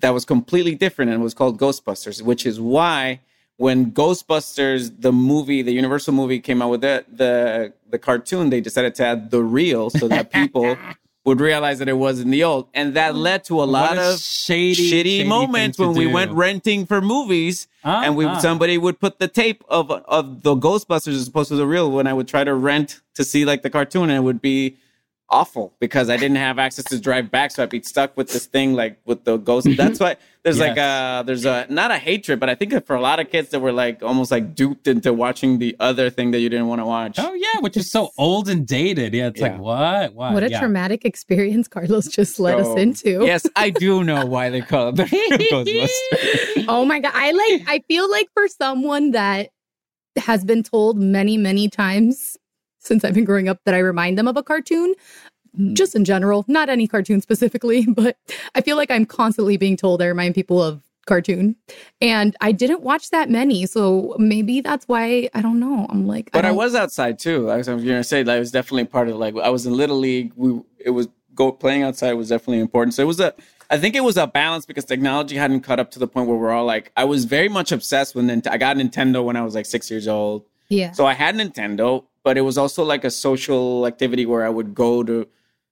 that 0.00 0.10
was 0.10 0.24
completely 0.24 0.74
different 0.74 1.10
and 1.10 1.22
was 1.22 1.34
called 1.34 1.58
Ghostbusters, 1.58 2.22
which 2.22 2.46
is 2.46 2.60
why 2.60 3.20
when 3.56 3.90
Ghostbusters, 3.90 4.92
the 5.00 5.12
movie, 5.12 5.62
the 5.62 5.72
Universal 5.72 6.12
movie, 6.12 6.40
came 6.40 6.62
out 6.62 6.70
with 6.70 6.82
the 6.82 7.04
the 7.10 7.72
the 7.90 7.98
cartoon, 7.98 8.50
they 8.50 8.60
decided 8.60 8.94
to 8.96 9.06
add 9.06 9.30
the 9.30 9.42
real 9.42 9.90
so 9.90 10.08
that 10.08 10.30
people 10.40 10.76
would 11.26 11.40
realize 11.40 11.80
that 11.80 11.88
it 11.88 11.98
wasn't 11.98 12.30
the 12.30 12.44
old, 12.44 12.68
and 12.72 12.94
that 12.94 13.14
led 13.16 13.42
to 13.44 13.60
a 13.62 13.64
lot 13.66 13.98
a 13.98 14.12
of 14.12 14.20
shady, 14.20 14.74
shitty 14.90 15.18
shady 15.18 15.24
moments 15.24 15.76
when 15.78 15.92
we 15.92 16.04
do. 16.06 16.12
went 16.12 16.30
renting 16.32 16.86
for 16.86 17.00
movies 17.02 17.66
Uh, 17.84 18.02
and 18.04 18.16
we 18.16 18.24
uh. 18.24 18.38
somebody 18.38 18.78
would 18.78 18.98
put 19.00 19.18
the 19.18 19.28
tape 19.28 19.62
of 19.68 19.90
of 19.90 20.42
the 20.42 20.54
Ghostbusters 20.54 21.14
as 21.14 21.26
opposed 21.28 21.48
to 21.50 21.56
the 21.56 21.66
real 21.66 21.90
when 21.90 22.06
I 22.06 22.12
would 22.12 22.28
try 22.28 22.44
to 22.44 22.54
rent 22.54 23.00
to 23.14 23.24
see 23.24 23.44
like 23.44 23.62
the 23.62 23.70
cartoon 23.70 24.04
and 24.04 24.12
it 24.12 24.22
would 24.22 24.40
be 24.40 24.76
awful 25.28 25.74
because 25.80 26.08
I 26.08 26.16
didn't 26.16 26.36
have 26.36 26.58
access 26.58 26.84
to 26.86 27.00
drive 27.00 27.30
back 27.30 27.50
so 27.50 27.62
I'd 27.62 27.70
be 27.70 27.82
stuck 27.82 28.16
with 28.16 28.28
this 28.28 28.46
thing 28.46 28.74
like 28.74 29.00
with 29.04 29.24
the 29.24 29.38
ghost 29.38 29.66
mm-hmm. 29.66 29.76
that's 29.76 29.98
why 29.98 30.16
there's 30.44 30.60
like 30.60 30.76
a 30.76 30.80
uh, 30.80 31.22
there's 31.24 31.44
a 31.44 31.66
not 31.68 31.90
a 31.90 31.98
hatred 31.98 32.38
but 32.38 32.48
I 32.48 32.54
think 32.54 32.70
that 32.70 32.86
for 32.86 32.94
a 32.94 33.00
lot 33.00 33.18
of 33.18 33.28
kids 33.30 33.48
that 33.50 33.58
were 33.58 33.72
like 33.72 34.02
almost 34.04 34.30
like 34.30 34.54
duped 34.54 34.86
into 34.86 35.12
watching 35.12 35.58
the 35.58 35.74
other 35.80 36.10
thing 36.10 36.30
that 36.30 36.38
you 36.38 36.48
didn't 36.48 36.68
want 36.68 36.80
to 36.80 36.86
watch 36.86 37.16
Oh 37.18 37.34
yeah, 37.34 37.60
which 37.60 37.76
is 37.76 37.90
so 37.90 38.10
old 38.18 38.48
and 38.48 38.66
dated. 38.66 39.14
Yeah, 39.14 39.26
it's 39.28 39.40
Yeah. 39.40 39.52
like 39.52 39.60
what? 39.60 40.14
Why? 40.14 40.32
what 40.32 40.44
a 40.44 40.50
yeah. 40.50 40.60
traumatic 40.60 41.04
experience 41.04 41.66
Carlos 41.66 42.06
just 42.08 42.38
led 42.38 42.60
us 42.60 42.76
into. 42.78 43.24
yes 43.26 43.46
I 43.56 43.70
do 43.70 44.04
know 44.04 44.26
why 44.26 44.50
they 44.50 44.60
call 44.60 44.90
it 44.90 44.96
the 44.96 45.04
Ghostbusters 45.50 46.64
oh 46.68 46.84
my 46.84 47.00
god 47.00 47.12
i 47.14 47.30
like 47.32 47.62
i 47.68 47.82
feel 47.88 48.10
like 48.10 48.28
for 48.34 48.48
someone 48.48 49.12
that 49.12 49.50
has 50.16 50.44
been 50.44 50.62
told 50.62 50.98
many 50.98 51.36
many 51.36 51.68
times 51.68 52.36
since 52.86 53.04
i've 53.04 53.14
been 53.14 53.24
growing 53.24 53.48
up 53.48 53.60
that 53.64 53.74
i 53.74 53.78
remind 53.78 54.18
them 54.18 54.28
of 54.28 54.36
a 54.36 54.42
cartoon 54.42 54.94
mm-hmm. 55.58 55.74
just 55.74 55.94
in 55.94 56.04
general 56.04 56.44
not 56.48 56.68
any 56.68 56.86
cartoon 56.86 57.20
specifically 57.20 57.86
but 57.94 58.16
i 58.54 58.60
feel 58.60 58.76
like 58.76 58.90
i'm 58.90 59.06
constantly 59.06 59.56
being 59.56 59.76
told 59.76 60.00
i 60.02 60.06
remind 60.06 60.34
people 60.34 60.62
of 60.62 60.82
cartoon 61.06 61.54
and 62.00 62.34
i 62.40 62.50
didn't 62.50 62.80
watch 62.82 63.10
that 63.10 63.30
many 63.30 63.64
so 63.64 64.16
maybe 64.18 64.60
that's 64.60 64.88
why 64.88 65.28
i 65.34 65.40
don't 65.40 65.60
know 65.60 65.86
i'm 65.88 66.04
like 66.06 66.30
But 66.32 66.44
I, 66.44 66.48
don't- 66.48 66.56
was 66.56 66.74
outside 66.74 67.18
too. 67.20 67.48
I 67.48 67.58
was 67.58 67.66
gonna 67.68 68.02
say 68.02 68.24
that 68.24 68.34
I 68.34 68.40
was 68.40 68.50
definitely 68.50 68.86
part 68.86 69.08
of 69.08 69.16
like 69.16 69.36
I 69.36 69.48
was 69.50 69.66
in 69.66 69.76
little 69.76 69.98
league. 69.98 70.32
We 70.34 70.60
it 70.80 70.90
was 70.90 71.06
go 71.36 71.52
playing 71.52 71.84
outside 71.84 72.14
was 72.14 72.30
definitely 72.30 72.58
important. 72.60 72.94
So 72.94 73.02
it 73.02 73.06
was 73.06 73.20
a 73.20 73.34
I 73.70 73.78
think 73.78 73.94
it 73.94 74.02
was 74.02 74.16
a 74.16 74.26
balance 74.26 74.66
because 74.66 74.84
technology 74.84 75.36
hadn't 75.36 75.60
caught 75.60 75.78
up 75.78 75.92
to 75.92 75.98
the 76.00 76.08
point 76.08 76.28
where 76.28 76.36
we're 76.36 76.50
all 76.50 76.64
like 76.64 76.90
I 76.96 77.04
was 77.04 77.24
very 77.24 77.48
much 77.48 77.70
obsessed 77.70 78.16
with 78.16 78.24
Nintendo. 78.24 78.50
I 78.50 78.58
got 78.58 78.76
Nintendo 78.76 79.24
when 79.24 79.36
I 79.36 79.42
was 79.42 79.54
like 79.54 79.66
six 79.66 79.88
years 79.90 80.08
old. 80.08 80.44
yeah 80.68 80.90
So 80.90 81.06
I 81.06 81.14
had 81.14 81.36
Nintendo, 81.36 82.04
but 82.26 82.36
it 82.36 82.40
was 82.40 82.58
also 82.58 82.82
like 82.82 83.04
a 83.04 83.10
social 83.10 83.86
activity 83.86 84.26
where 84.26 84.44
I 84.44 84.48
would 84.48 84.74
go 84.74 85.04
to. 85.04 85.28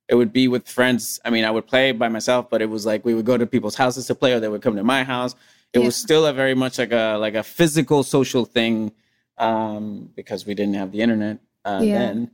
It 0.09 0.15
would 0.15 0.33
be 0.33 0.47
with 0.47 0.69
friends. 0.69 1.19
I 1.25 1.31
mean, 1.31 1.45
I 1.45 1.51
would 1.51 1.67
play 1.67 1.91
by 1.91 2.09
myself, 2.09 2.49
but 2.49 2.63
it 2.63 2.71
was 2.71 2.87
like 2.87 3.05
we 3.05 3.13
would 3.13 3.25
go 3.27 3.37
to 3.37 3.45
people's 3.45 3.75
houses 3.75 4.07
to 4.07 4.15
play, 4.15 4.35
or 4.35 4.39
they 4.39 4.47
would 4.47 4.63
come 4.63 4.77
to 4.77 4.85
my 4.85 5.03
house. 5.03 5.35
It 5.73 5.81
was 5.81 5.97
still 5.97 6.25
a 6.27 6.33
very 6.33 6.55
much 6.55 6.79
like 6.79 6.93
a 6.93 7.17
like 7.19 7.35
a 7.35 7.43
physical 7.43 8.05
social 8.05 8.45
thing 8.45 8.93
um, 9.37 10.11
because 10.15 10.47
we 10.47 10.55
didn't 10.55 10.75
have 10.75 10.93
the 10.93 11.01
internet 11.01 11.39
uh, 11.65 11.81
Yeah. 11.83 11.99
then. 11.99 12.31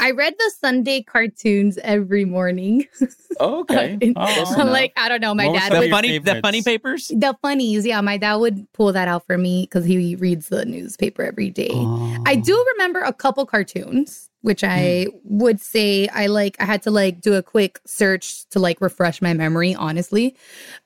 I 0.00 0.10
read 0.12 0.34
the 0.38 0.52
Sunday 0.58 1.02
cartoons 1.02 1.78
every 1.78 2.24
morning. 2.24 2.86
Oh, 3.42 3.60
okay. 3.60 3.96
Oh, 4.16 4.64
like 4.66 4.92
I 4.96 5.08
don't 5.08 5.22
know, 5.22 5.32
my 5.34 5.46
What 5.46 5.54
dad 5.54 5.68
some 5.68 5.70
the 5.70 5.76
of 5.76 5.82
would 5.84 5.90
funny, 5.92 6.18
the 6.18 6.40
funny 6.42 6.62
papers. 6.62 7.08
the 7.08 7.34
funnies. 7.40 7.86
Yeah, 7.86 8.02
my 8.02 8.18
dad 8.18 8.34
would 8.34 8.70
pull 8.74 8.92
that 8.92 9.08
out 9.08 9.24
for 9.26 9.38
me 9.38 9.62
because 9.62 9.86
he 9.86 10.14
reads 10.16 10.48
the 10.50 10.66
newspaper 10.66 11.22
every 11.22 11.48
day. 11.48 11.70
Oh. 11.72 12.22
I 12.26 12.34
do 12.34 12.62
remember 12.74 13.00
a 13.00 13.14
couple 13.14 13.46
cartoons, 13.46 14.28
which 14.42 14.62
I 14.62 15.06
would 15.24 15.58
say 15.58 16.06
I 16.08 16.26
like. 16.26 16.56
I 16.60 16.66
had 16.66 16.82
to 16.82 16.90
like 16.90 17.22
do 17.22 17.32
a 17.34 17.42
quick 17.42 17.80
search 17.86 18.46
to 18.50 18.58
like 18.58 18.78
refresh 18.82 19.22
my 19.22 19.32
memory, 19.32 19.74
honestly. 19.74 20.36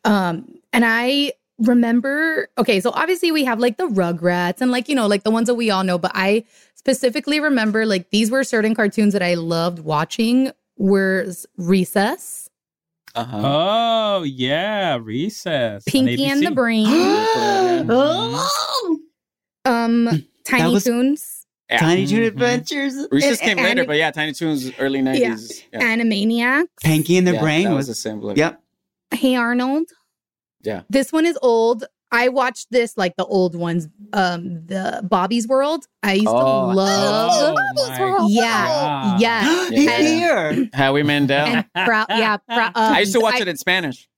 Um, 0.04 0.58
and 0.72 0.84
I 0.84 1.32
remember. 1.58 2.48
Okay, 2.58 2.78
so 2.78 2.90
obviously 2.90 3.32
we 3.32 3.44
have 3.44 3.58
like 3.58 3.78
the 3.78 3.88
Rugrats 3.88 4.60
and 4.60 4.70
like 4.70 4.88
you 4.88 4.94
know 4.94 5.08
like 5.08 5.24
the 5.24 5.30
ones 5.32 5.48
that 5.48 5.54
we 5.54 5.70
all 5.70 5.82
know, 5.82 5.98
but 5.98 6.12
I 6.14 6.44
specifically 6.84 7.40
remember 7.40 7.86
like 7.86 8.10
these 8.10 8.30
were 8.30 8.44
certain 8.44 8.74
cartoons 8.74 9.14
that 9.14 9.22
I 9.22 9.34
loved 9.34 9.78
watching. 9.78 10.50
Was 10.76 11.46
Recess, 11.56 12.50
Uh-huh. 13.14 13.40
Oh 13.44 14.22
yeah, 14.24 14.98
Recess. 15.00 15.84
Pinky 15.86 16.24
and 16.24 16.44
the 16.44 16.50
Brain, 16.50 16.84
Oh! 17.88 18.98
um, 19.64 20.24
Tiny 20.44 20.74
was- 20.74 20.84
Toons, 20.84 21.46
Yeah. 21.70 21.78
Tiny 21.78 22.06
Toon 22.06 22.22
Mhm. 22.22 22.26
Adventures. 22.26 22.94
Recess 23.12 23.40
and- 23.40 23.56
came 23.56 23.64
later, 23.64 23.84
but 23.84 23.96
yeah, 23.96 24.10
Tiny 24.10 24.32
Toons 24.32 24.72
early 24.80 25.00
nineties. 25.00 25.62
Yeah. 25.72 25.80
Animaniacs. 25.96 26.66
Pinky 26.82 27.16
in 27.16 27.24
the 27.24 27.34
Yeah, 27.34 27.40
Brain 27.40 27.64
that 27.64 27.70
was. 27.74 27.86
was 27.88 27.96
a 27.96 28.00
symbol. 28.00 28.36
Yep. 28.36 28.60
Hey 29.14 29.36
Arnold. 29.36 29.88
Yeah. 30.62 30.82
This 30.90 31.12
one 31.12 31.24
is 31.24 31.38
old. 31.40 31.84
I 32.14 32.28
watched 32.28 32.70
this 32.70 32.96
like 32.96 33.16
the 33.16 33.24
old 33.24 33.56
ones. 33.56 33.88
Um, 34.12 34.64
the 34.66 35.00
Bobby's 35.02 35.48
World. 35.48 35.84
I 36.02 36.14
used 36.14 36.28
Oh, 36.28 36.70
to 36.70 36.76
love. 36.76 37.56
Oh, 37.58 37.88
my 37.88 38.26
Yeah, 38.28 39.18
yeah. 39.18 39.68
Yeah. 39.70 39.98
here. 39.98 40.70
Howie 40.72 41.02
Mandel. 41.02 41.46
And 41.46 41.66
proud, 41.84 42.06
yeah. 42.10 42.36
Prou- 42.48 42.72
I 42.76 43.00
used 43.00 43.12
to 43.12 43.18
um, 43.18 43.22
watch 43.24 43.34
I- 43.36 43.40
it 43.42 43.48
in 43.48 43.56
Spanish 43.56 44.08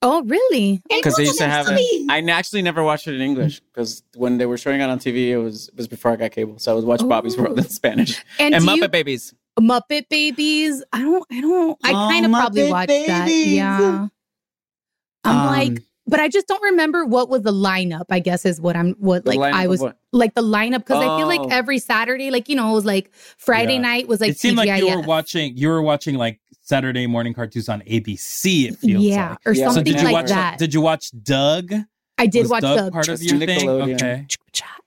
Oh, 0.00 0.22
really? 0.22 0.80
because 0.88 1.16
they 1.16 1.24
used 1.24 1.38
to 1.38 1.48
have 1.48 1.66
it. 1.70 2.06
I 2.08 2.20
actually 2.30 2.62
never 2.62 2.84
watched 2.84 3.08
it 3.08 3.14
in 3.16 3.20
English 3.20 3.58
because 3.60 4.04
when 4.14 4.38
they 4.38 4.46
were 4.46 4.56
showing 4.56 4.80
it 4.80 4.84
on 4.88 4.98
TV, 5.00 5.30
it 5.30 5.38
was 5.38 5.68
it 5.68 5.76
was 5.76 5.88
before 5.88 6.12
I 6.12 6.16
got 6.16 6.30
cable, 6.30 6.58
so 6.60 6.70
I 6.70 6.74
would 6.76 6.84
watch 6.84 7.00
Bobby's 7.08 7.36
World 7.36 7.58
in 7.58 7.64
Spanish 7.68 8.22
And, 8.38 8.54
and 8.54 8.62
Muppet 8.64 8.76
you, 8.76 8.88
Babies. 8.88 9.34
Muppet 9.58 10.08
Babies. 10.08 10.84
I 10.92 11.00
don't. 11.02 11.24
I 11.32 11.40
don't. 11.40 11.78
I 11.82 11.90
Oh, 11.90 12.08
kind 12.12 12.26
of 12.26 12.30
probably 12.30 12.62
Muppet 12.62 12.70
watched 12.70 12.88
that. 13.08 13.28
Yeah. 13.28 14.06
I'm 15.24 15.36
Um, 15.36 15.46
like, 15.46 15.82
but 16.08 16.18
I 16.18 16.28
just 16.28 16.48
don't 16.48 16.62
remember 16.62 17.04
what 17.04 17.28
was 17.28 17.42
the 17.42 17.52
lineup. 17.52 18.06
I 18.10 18.18
guess 18.18 18.44
is 18.44 18.60
what 18.60 18.74
I'm. 18.76 18.94
What 18.94 19.24
The 19.24 19.34
like 19.34 19.54
I 19.54 19.66
was 19.68 19.80
what? 19.80 19.96
like 20.12 20.34
the 20.34 20.42
lineup 20.42 20.78
because 20.78 20.98
I 20.98 21.16
feel 21.18 21.26
Oh. 21.26 21.28
like 21.28 21.52
every 21.52 21.78
Saturday, 21.78 22.30
like 22.30 22.48
you 22.48 22.56
know, 22.56 22.70
it 22.70 22.74
was 22.74 22.84
like 22.84 23.12
Friday 23.36 23.74
Yeah. 23.74 23.80
night 23.82 24.08
was 24.08 24.20
like 24.20 24.30
it 24.30 24.38
seemed 24.40 24.56
like 24.56 24.80
you 24.80 24.88
were 24.96 25.02
watching. 25.02 25.56
You 25.56 25.68
were 25.68 25.82
watching 25.82 26.16
like 26.16 26.40
Saturday 26.62 27.06
morning 27.06 27.32
cartoons 27.34 27.68
on 27.68 27.82
ABC. 27.82 28.68
It 28.68 28.78
feels 28.78 29.02
yeah, 29.04 29.30
like. 29.30 29.38
or 29.46 29.52
Yeah. 29.52 29.66
Something 29.66 29.86
so 29.86 29.92
did 29.92 29.98
you 30.00 30.04
like 30.04 30.12
watch? 30.12 30.28
that. 30.28 30.58
Did 30.58 30.74
you 30.74 30.80
watch 30.80 31.10
Doug? 31.22 31.72
I 32.18 32.26
did 32.26 32.40
Was 32.42 32.50
watch 32.50 32.62
Doug 32.62 32.84
the 32.86 32.90
part 32.90 33.08
of 33.08 33.22
your 33.22 33.38
thing. 33.38 33.68
Okay. 33.68 34.26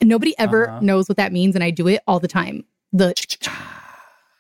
nobody 0.04 0.34
ever 0.38 0.70
Uh-huh. 0.70 0.80
knows 0.82 1.08
what 1.08 1.18
that 1.18 1.32
means, 1.32 1.56
and 1.56 1.64
I 1.64 1.72
do 1.72 1.88
it 1.88 2.02
all 2.08 2.20
the 2.20 2.28
time. 2.28 2.66
The 2.94 3.14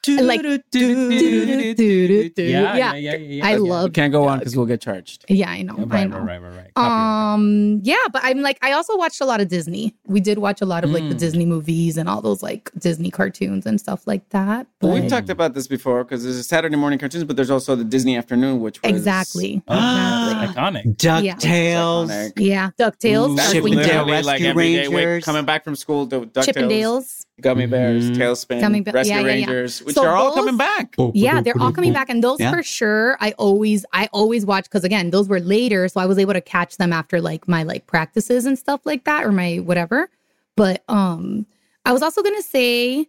like 0.08 0.41
Yeah, 0.75 2.75
yeah, 2.75 2.93
yeah. 3.15 3.48
I 3.48 3.55
love. 3.55 3.93
can't 3.93 4.12
go 4.12 4.27
on 4.27 4.39
because 4.39 4.58
we'll 4.58 4.65
get 4.65 4.81
charged. 4.81 5.24
Yeah, 5.29 5.50
I 5.50 5.62
know. 5.62 5.75
Yeah, 5.77 5.84
I 5.84 5.86
Right, 5.86 6.10
know. 6.10 6.17
right, 6.20 6.41
right, 6.41 6.51
right, 6.53 6.72
right. 6.75 7.31
Um, 7.34 7.79
yeah, 7.84 7.96
but 8.12 8.22
I'm 8.25 8.41
like, 8.41 8.58
I 8.62 8.74
also 8.74 8.98
watched 8.98 9.22
a 9.22 9.25
lot 9.25 9.39
of 9.41 9.48
Disney. 9.48 9.96
We 10.08 10.20
did 10.20 10.39
watch 10.39 10.60
a 10.62 10.65
lot 10.65 10.84
of 10.84 10.89
like 10.91 11.08
the. 11.08 11.22
Disney 11.22 11.46
movies 11.46 11.98
and 11.98 12.10
all 12.10 12.20
those 12.20 12.41
like 12.41 12.72
Disney 12.79 13.12
cartoons 13.12 13.67
and 13.67 13.79
stuff 13.79 14.08
like 14.08 14.27
that. 14.29 14.65
Well, 14.81 14.93
we've 14.93 15.08
talked 15.08 15.29
about 15.29 15.53
this 15.53 15.67
before 15.67 16.03
because 16.03 16.24
there's 16.24 16.36
a 16.38 16.43
Saturday 16.43 16.75
morning 16.75 16.98
cartoons, 16.98 17.25
but 17.25 17.36
there's 17.36 17.51
also 17.51 17.75
the 17.75 17.84
Disney 17.84 18.17
afternoon, 18.17 18.60
which 18.60 18.81
was 18.81 18.89
exactly, 18.91 19.62
iconic. 19.67 20.98
DuckTales. 20.98 22.31
Yeah, 22.38 22.72
Ducktales. 22.79 23.29
Ooh, 23.29 23.36
That's 23.36 23.51
Shipping 23.51 23.74
Earthling 23.74 23.88
Dale 23.88 23.88
Jump, 23.88 24.08
literally 24.08 24.24
like 24.24 24.34
Rescue 24.41 24.50
every 24.50 24.74
day, 24.74 24.88
wake, 24.88 24.98
Rangers. 25.05 25.25
coming 25.25 25.46
back 25.46 25.63
from 25.63 25.75
school, 25.75 26.08
DuckTales. 26.08 27.25
Gummy 27.41 27.65
Bears, 27.65 28.12
Mhm. 28.12 28.15
TaleSpin, 28.17 28.62
Gummy 28.62 28.81
Be- 28.81 28.91
Rescue 28.91 29.15
yeah, 29.15 29.21
yeah, 29.21 29.33
yeah. 29.51 29.62
Which 29.62 29.95
So 29.95 30.05
are 30.05 30.15
all 30.15 30.27
those- 30.29 30.36
coming 30.36 30.57
back. 30.57 30.95
Yeah, 31.13 31.41
they're 31.41 31.60
all 31.60 31.71
coming 31.71 31.93
back, 31.93 32.10
and 32.10 32.24
those 32.24 32.39
Yeah. 32.39 32.51
for 32.51 32.63
sure. 32.63 33.17
I 33.19 33.31
always, 33.38 33.86
I 33.93 34.07
always 34.13 34.45
watch 34.45 34.65
because 34.65 34.83
again, 34.83 35.10
those 35.10 35.27
were 35.27 35.39
later, 35.39 35.88
so 35.88 36.00
I 36.00 36.05
was 36.05 36.17
able 36.17 36.33
to 36.33 36.41
catch 36.41 36.77
them 36.77 36.93
after 36.93 37.19
like 37.21 37.48
my 37.48 37.63
like 37.63 37.88
practices 37.88 38.45
and 38.45 38.57
stuff 38.57 38.81
like 38.86 39.03
that, 39.05 39.25
or 39.25 39.31
my 39.31 39.57
whatever. 39.57 40.10
But 40.55 40.83
um, 40.88 41.45
I 41.86 41.91
was 41.93 42.01
also 42.01 42.21
gonna 42.21 42.41
say, 42.41 43.07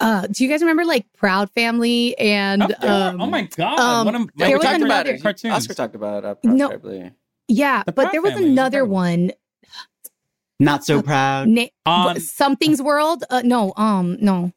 uh, 0.00 0.26
do 0.30 0.42
you 0.44 0.50
guys 0.50 0.60
remember 0.60 0.84
like 0.84 1.06
Proud 1.12 1.50
Family 1.50 2.18
and 2.18 2.62
Oh, 2.82 2.88
um, 2.88 3.20
oh 3.20 3.26
my 3.26 3.42
god! 3.56 3.78
um, 3.78 4.04
one 4.06 4.14
of 4.14 4.20
Yeah, 4.22 4.26
my 4.36 4.46
there 4.46 4.48
we 4.48 4.54
was 4.56 4.64
talked 4.64 4.76
about 4.82 5.06
another- 5.06 5.14
it. 5.16 5.22
cartoons. 5.22 5.54
Oscar 5.54 5.74
talked 5.74 5.94
about 5.94 6.24
uh, 6.24 6.34
No. 6.44 6.68
probably. 6.70 7.10
yeah, 7.48 7.82
The 7.84 7.92
but 7.92 8.02
Proud 8.02 8.12
there 8.12 8.22
was 8.22 8.32
Family 8.32 8.48
another 8.50 8.84
one, 8.84 9.32
Not 10.60 10.84
so 10.84 11.02
proud. 11.02 11.48
na- 11.48 11.66
Um, 11.86 12.18
Something's 12.20 12.80
World. 12.80 13.24
Uh, 13.30 13.42
no, 13.44 13.72
um, 13.76 14.16
no, 14.20 14.52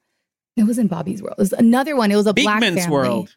it 0.56 0.64
wasn't 0.64 0.90
Bobby's 0.92 1.22
World. 1.22 1.36
It 1.38 1.42
was 1.42 1.54
another 1.54 1.96
one. 1.96 2.12
It 2.12 2.16
was 2.16 2.28
a 2.28 2.34
black 2.34 2.62
family. 2.62 2.88
World. 2.88 3.36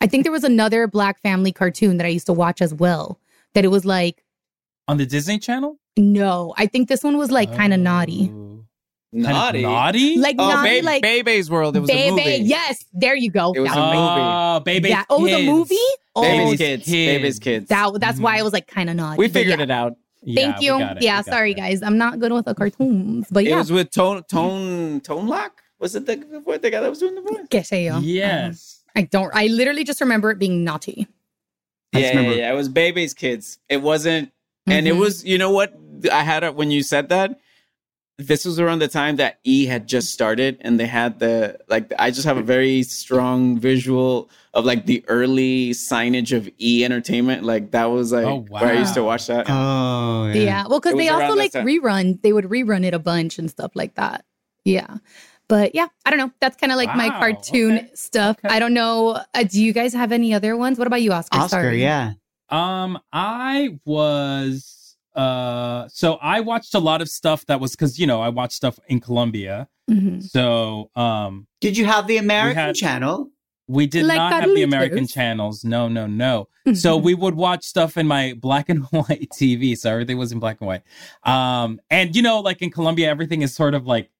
I 0.00 0.06
think 0.06 0.24
there 0.24 0.32
was 0.32 0.44
another 0.44 0.86
black 0.86 1.20
family 1.22 1.52
cartoon 1.52 1.98
that 1.98 2.06
I 2.06 2.10
used 2.10 2.26
to 2.26 2.32
watch 2.32 2.60
as 2.62 2.74
well. 2.74 3.18
That 3.54 3.64
it 3.64 3.68
was 3.68 3.84
like 3.84 4.24
on 4.88 4.96
the 4.96 5.06
Disney 5.06 5.38
Channel. 5.38 5.78
no, 5.96 6.54
I 6.56 6.66
think 6.66 6.88
this 6.88 7.04
one 7.04 7.16
was 7.18 7.30
like 7.30 7.54
kind 7.54 7.72
of 7.74 7.80
naughty. 7.80 8.30
Oh. 8.32 8.46
Naughty. 9.12 9.34
Kind 9.34 9.56
of 9.56 9.62
naughty. 9.62 10.18
Like 10.18 10.36
Oh, 10.38 10.48
naughty, 10.48 10.80
Ba- 10.80 10.86
like 10.86 11.02
Bebe's 11.02 11.50
World. 11.50 11.76
It 11.76 11.80
was 11.80 11.90
a 11.90 12.10
movie. 12.10 12.22
Yes, 12.44 12.84
there 12.92 13.16
you 13.16 13.28
go. 13.30 13.52
It 13.52 13.58
was 13.60 13.70
That- 13.70 13.78
a 13.78 13.86
movie. 13.86 13.96
Oh, 13.98 14.60
baby. 14.64 14.88
that- 14.90 15.06
oh, 15.10 15.18
it 15.18 15.22
was 15.22 15.32
a 15.32 15.46
movie. 15.46 15.74
Oh, 16.14 16.22
Bebe's 16.22 16.44
Bebe's 16.44 16.58
kids. 16.58 16.84
Kids. 16.86 17.18
Bebe's 17.22 17.38
kids. 17.40 17.68
that, 17.70 18.00
that's 18.00 18.20
why 18.20 18.36
Mhm. 18.36 18.40
it 18.40 18.42
was 18.44 18.52
like 18.52 18.66
kind 18.68 18.88
of 18.88 18.94
naughty. 18.96 19.18
we 19.18 19.28
figured 19.28 19.58
yeah. 19.58 19.64
it 19.64 19.70
out. 19.70 19.94
Thank 20.34 20.60
you. 20.60 20.78
Yeah, 21.00 21.22
sorry 21.22 21.54
guys, 21.54 21.82
I'm 21.82 21.96
not 21.98 22.18
good 22.18 22.32
with 22.32 22.44
the 22.44 22.54
cartoons, 22.54 23.26
but 23.30 23.44
yeah, 23.44 23.54
It 23.54 23.58
was 23.58 23.72
with 23.72 23.90
Tone 23.90 24.22
Tone 24.24 25.00
Tone 25.00 25.26
Loc. 25.26 25.62
Was 25.78 25.94
it 25.96 26.04
the, 26.06 26.16
the 26.16 26.40
boy- 26.40 26.58
the 26.58 26.70
guy 26.70 26.80
that 26.80 26.90
was 26.90 26.98
doing 26.98 27.14
the 27.14 27.22
voice? 27.22 27.46
Que 27.50 27.60
sé 27.60 27.86
yo. 27.86 27.98
Yes. 28.00 28.82
I 28.94 29.02
don't. 29.02 29.30
I 29.34 29.46
literally 29.46 29.84
just 29.84 30.00
remember 30.00 30.30
it 30.30 30.38
being 30.38 30.62
naughty. 30.64 31.06
Yeah, 31.92 32.20
yeah, 32.20 32.30
yeah. 32.32 32.52
It 32.52 32.54
was 32.56 32.68
Bebe's 32.68 33.14
kids. 33.14 33.58
It 33.68 33.78
wasn't, 33.78 34.30
and 34.66 34.86
it 34.86 34.94
Mhm. 34.94 34.98
was. 35.00 35.24
You 35.24 35.38
know 35.38 35.50
what? 35.50 35.74
I 36.12 36.22
had 36.22 36.44
it 36.44 36.54
when 36.54 36.70
you 36.70 36.82
said 36.82 37.08
that. 37.08 37.38
This 38.26 38.44
was 38.44 38.60
around 38.60 38.80
the 38.80 38.88
time 38.88 39.16
that 39.16 39.40
E 39.44 39.66
had 39.66 39.86
just 39.88 40.12
started, 40.12 40.58
and 40.60 40.78
they 40.78 40.86
had 40.86 41.18
the 41.18 41.58
like. 41.68 41.92
I 41.98 42.10
just 42.10 42.24
have 42.26 42.36
a 42.36 42.42
very 42.42 42.82
strong 42.82 43.58
visual 43.58 44.28
of 44.54 44.64
like 44.64 44.86
the 44.86 45.04
early 45.08 45.70
signage 45.70 46.36
of 46.36 46.48
E 46.60 46.84
Entertainment. 46.84 47.44
Like 47.44 47.70
that 47.70 47.86
was 47.86 48.12
like 48.12 48.26
Oh, 48.26 48.44
where 48.48 48.66
I 48.66 48.72
used 48.78 48.94
to 48.94 49.02
watch 49.04 49.26
that. 49.28 49.46
Oh, 49.48 50.26
Yeah. 50.34 50.42
yeah. 50.42 50.66
Well, 50.68 50.80
because 50.80 50.96
they 50.96 51.08
also 51.08 51.34
like 51.34 51.52
time. 51.52 51.66
rerun. 51.66 52.20
They 52.22 52.32
would 52.32 52.44
rerun 52.44 52.84
it 52.84 52.94
a 52.94 52.98
bunch 52.98 53.38
and 53.38 53.50
stuff 53.50 53.72
like 53.74 53.94
that. 53.94 54.24
Yeah. 54.64 54.98
But 55.48 55.74
yeah, 55.74 55.88
I 56.04 56.10
don't 56.10 56.18
know. 56.18 56.30
That's 56.40 56.56
kind 56.56 56.70
of 56.70 56.76
like 56.76 56.94
my 56.94 57.08
cartoon 57.08 57.76
okay, 57.78 57.90
stuff. 57.94 58.38
okay. 58.44 58.54
I 58.54 58.60
don't 58.60 58.74
know. 58.74 59.20
Uh, 59.34 59.42
do 59.42 59.60
you 59.60 59.72
guys 59.72 59.92
have 59.94 60.12
any 60.12 60.32
other 60.32 60.56
ones? 60.56 60.78
What 60.78 60.86
about 60.86 61.02
you, 61.02 61.12
Oscar? 61.12 61.38
Oscar, 61.38 61.48
Sorry. 61.62 61.82
yeah. 61.82 62.12
Um, 62.50 62.98
I 63.12 63.78
was 63.84 64.76
uh 65.14 65.88
so 65.88 66.14
I 66.22 66.40
watched 66.40 66.74
a 66.74 66.78
lot 66.78 67.02
of 67.02 67.08
stuff 67.08 67.44
that 67.46 67.60
was 67.60 67.72
because 67.72 67.98
you 67.98 68.06
know 68.06 68.20
I 68.20 68.28
watched 68.28 68.54
stuff 68.54 68.78
in 68.88 69.00
Colombia. 69.00 69.68
Mhm. 69.90 70.22
So 70.22 70.90
um 70.94 71.46
Did 71.60 71.76
you 71.76 71.84
have 71.86 72.06
the 72.06 72.16
American 72.18 72.56
had- 72.56 72.74
channel? 72.76 73.30
we 73.66 73.86
did 73.86 74.04
Like 74.04 74.16
not 74.16 74.32
have 74.32 74.42
the 74.44 74.48
Carlitos. 74.56 74.64
American 74.64 75.06
channels. 75.06 75.62
No, 75.62 75.86
no, 75.86 76.08
no. 76.08 76.48
So 76.74 76.96
we 76.96 77.14
would 77.14 77.34
watch 77.36 77.62
stuff 77.64 77.96
in 77.96 78.04
my 78.08 78.34
black 78.34 78.68
and 78.68 78.82
white 78.90 79.28
TV. 79.32 79.76
So 79.76 79.90
everything 79.92 80.18
was 80.18 80.32
in 80.32 80.40
black 80.40 80.56
and 80.60 80.66
white. 80.66 80.82
Um, 81.22 81.80
and 81.88 82.16
you 82.16 82.20
know, 82.22 82.40
like 82.40 82.62
in 82.62 82.70
Colombia, 82.72 83.08
everything 83.08 83.42
is 83.42 83.54
sort 83.54 83.74
of 83.74 83.86
like 83.86 84.10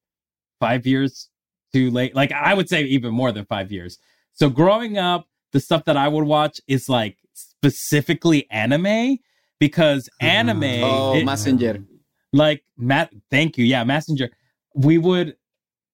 five 0.61 0.87
years 0.87 1.28
too 1.73 1.90
late. 1.90 2.14
Like 2.14 2.30
I 2.30 2.54
would 2.54 2.68
say 2.68 2.85
even 2.85 3.12
more 3.12 3.32
than 3.32 3.44
five 3.44 3.73
years. 3.73 3.99
So 4.35 4.50
growing 4.50 4.99
up, 4.99 5.26
the 5.52 5.59
stuff 5.59 5.85
that 5.87 5.97
I 5.97 6.06
would 6.06 6.25
watch 6.26 6.61
is 6.68 6.88
like 6.88 7.16
specifically 7.35 8.49
anime 8.52 9.18
because 9.61 10.09
anime, 10.21 10.64
Oh, 10.83 11.14
it- 11.14 11.25
Mazinger. 11.25 11.85
like 12.33 12.64
Matt, 12.76 13.12
thank 13.31 13.57
you. 13.57 13.64
Yeah, 13.64 13.85
Mazinger. 13.85 14.31
We 14.75 14.99
would 14.99 15.37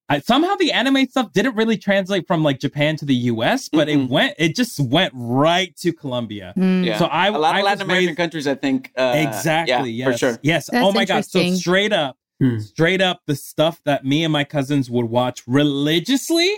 I, 0.09 0.21
somehow 0.21 0.55
the 0.55 0.71
anime 0.71 1.05
stuff 1.07 1.33
didn't 1.33 1.57
really 1.57 1.77
translate 1.77 2.29
from 2.29 2.45
like 2.45 2.61
Japan 2.61 2.97
to 2.99 3.05
the 3.05 3.15
US, 3.33 3.69
but 3.69 3.89
Mm-mm. 3.89 4.05
it 4.05 4.11
went, 4.11 4.35
it 4.39 4.55
just 4.55 4.79
went 4.79 5.13
right 5.17 5.77
to 5.79 5.93
Colombia. 5.93 6.55
Mm. 6.57 6.85
Yeah. 6.85 6.97
So 6.99 7.07
I, 7.07 7.27
a 7.27 7.33
lot 7.33 7.57
I 7.57 7.59
of 7.59 7.65
Latin 7.65 7.83
American 7.83 8.07
raised- 8.11 8.17
countries, 8.17 8.47
I 8.47 8.55
think. 8.55 8.93
Uh, 8.97 9.15
exactly. 9.17 9.91
Yeah, 9.91 10.07
yes. 10.07 10.13
for 10.13 10.19
sure. 10.19 10.39
Yes. 10.43 10.71
That's 10.71 10.85
oh 10.87 10.93
my 10.93 11.05
god. 11.07 11.25
So 11.25 11.43
straight 11.55 11.93
up, 11.93 12.17
Hmm. 12.41 12.59
straight 12.61 13.01
up, 13.01 13.23
the 13.27 13.35
stuff 13.35 13.81
that 13.85 14.05
me 14.05 14.23
and 14.23 14.33
my 14.33 14.45
cousins 14.45 14.89
would 14.89 15.07
watch 15.07 15.43
religiously, 15.49 16.55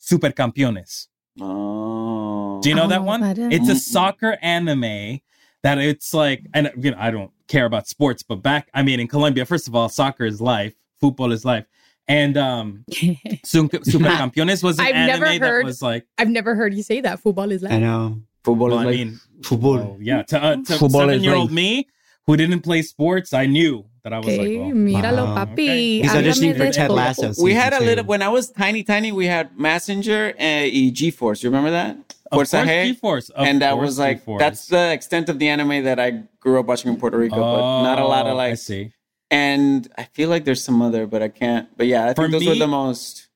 Supercampeones. 0.00 1.06
Oh. 1.40 2.60
Do 2.62 2.68
you 2.68 2.74
know 2.74 2.82
don't 2.82 2.90
that 2.90 3.02
one? 3.04 3.20
what 3.22 3.36
that 3.36 3.52
is. 3.52 3.60
It's 3.60 3.68
a 3.70 3.76
soccer 3.76 4.36
anime 4.42 5.20
that 5.62 5.78
it's 5.78 6.12
like, 6.12 6.46
and 6.54 6.70
you 6.76 6.90
know, 6.90 6.96
I 6.98 7.10
don't 7.10 7.30
care 7.48 7.64
about 7.66 7.86
sports, 7.88 8.22
but 8.22 8.36
back, 8.36 8.68
I 8.74 8.82
mean, 8.82 9.00
in 9.00 9.08
Colombia, 9.08 9.44
first 9.46 9.68
of 9.68 9.74
all, 9.74 9.88
soccer 9.88 10.24
is 10.24 10.40
life, 10.40 10.74
football 11.00 11.32
is 11.32 11.44
life. 11.44 11.66
And 12.08 12.36
um, 12.36 12.84
Super 13.44 13.78
Campeones 13.78 14.62
was 14.62 14.78
an 14.78 14.86
I've 14.86 14.94
anime 14.94 15.20
never 15.20 15.26
heard- 15.26 15.62
that 15.62 15.64
was 15.64 15.82
like, 15.82 16.06
I've 16.18 16.28
never 16.28 16.54
heard 16.54 16.74
you 16.74 16.82
say 16.82 17.00
that. 17.02 17.20
Football 17.20 17.50
is 17.52 17.62
life. 17.62 17.72
I 17.72 17.76
like 17.76 17.82
know. 17.84 18.20
Football 18.44 18.70
well, 18.70 18.78
is 18.80 18.82
I 18.82 18.84
like 18.86 18.96
mean, 18.96 19.20
Football. 19.44 19.78
oh, 19.78 19.98
yeah, 20.00 20.22
to, 20.24 20.42
uh, 20.42 20.56
to 20.56 20.62
Football 20.78 21.02
is 21.10 21.22
seven-year-old 21.22 21.52
me 21.52 21.86
who 22.26 22.36
didn't 22.36 22.60
play 22.60 22.82
sports, 22.82 23.32
I 23.32 23.46
knew 23.46 23.84
that 24.04 24.12
I 24.12 24.18
was 24.18 24.26
Okay, 24.28 24.38
like, 24.58 24.66
well, 24.66 24.76
míralo, 24.76 25.24
Wow. 25.34 25.44
papi. 25.44 25.52
Okay. 25.52 26.02
He's 26.02 26.10
auditioning 26.12 26.56
for 26.56 26.70
Ted. 26.72 26.90
Lasso. 26.90 27.32
we 27.42 27.54
had 27.54 27.72
a 27.72 27.78
two. 27.78 27.84
little 27.84 28.04
when 28.04 28.22
I 28.22 28.28
was 28.28 28.50
tiny, 28.50 28.82
tiny. 28.82 29.12
We 29.12 29.26
had 29.26 29.56
Mazinger 29.56 30.34
and 30.38 30.66
e 30.72 30.90
G-Force. 30.90 31.42
You 31.42 31.50
remember 31.50 31.70
that? 31.70 31.96
of 32.30 32.36
Forza 32.38 32.56
course, 32.58 32.68
Hey? 32.68 32.86
G-Force. 32.92 33.28
Of 33.30 33.46
and 33.46 33.60
that 33.60 33.76
was 33.76 33.98
like 33.98 34.18
G-Force. 34.20 34.40
that's 34.40 34.66
the 34.66 34.90
extent 34.92 35.28
of 35.28 35.38
the 35.38 35.48
anime 35.48 35.84
that 35.84 36.00
I 36.00 36.22
grew 36.40 36.58
up 36.58 36.66
watching 36.66 36.90
in 36.90 36.98
Puerto 36.98 37.18
Rico, 37.18 37.36
but 37.36 37.82
not 37.82 37.98
a 37.98 38.06
lot 38.06 38.26
of 38.26 38.32
Oh, 38.34 38.38
I 38.38 38.48
like. 38.50 38.58
see. 38.58 38.92
And 39.30 39.86
I 39.98 40.04
feel 40.04 40.28
like 40.30 40.44
there's 40.44 40.62
some 40.64 40.80
other, 40.82 41.06
but 41.06 41.22
I 41.22 41.28
can't. 41.28 41.68
But 41.76 41.86
yeah, 41.88 42.06
I 42.06 42.14
For 42.14 42.22
think 42.22 42.32
those 42.32 42.46
were 42.46 42.52
me- 42.54 42.58
the 42.58 42.66
most. 42.68 43.28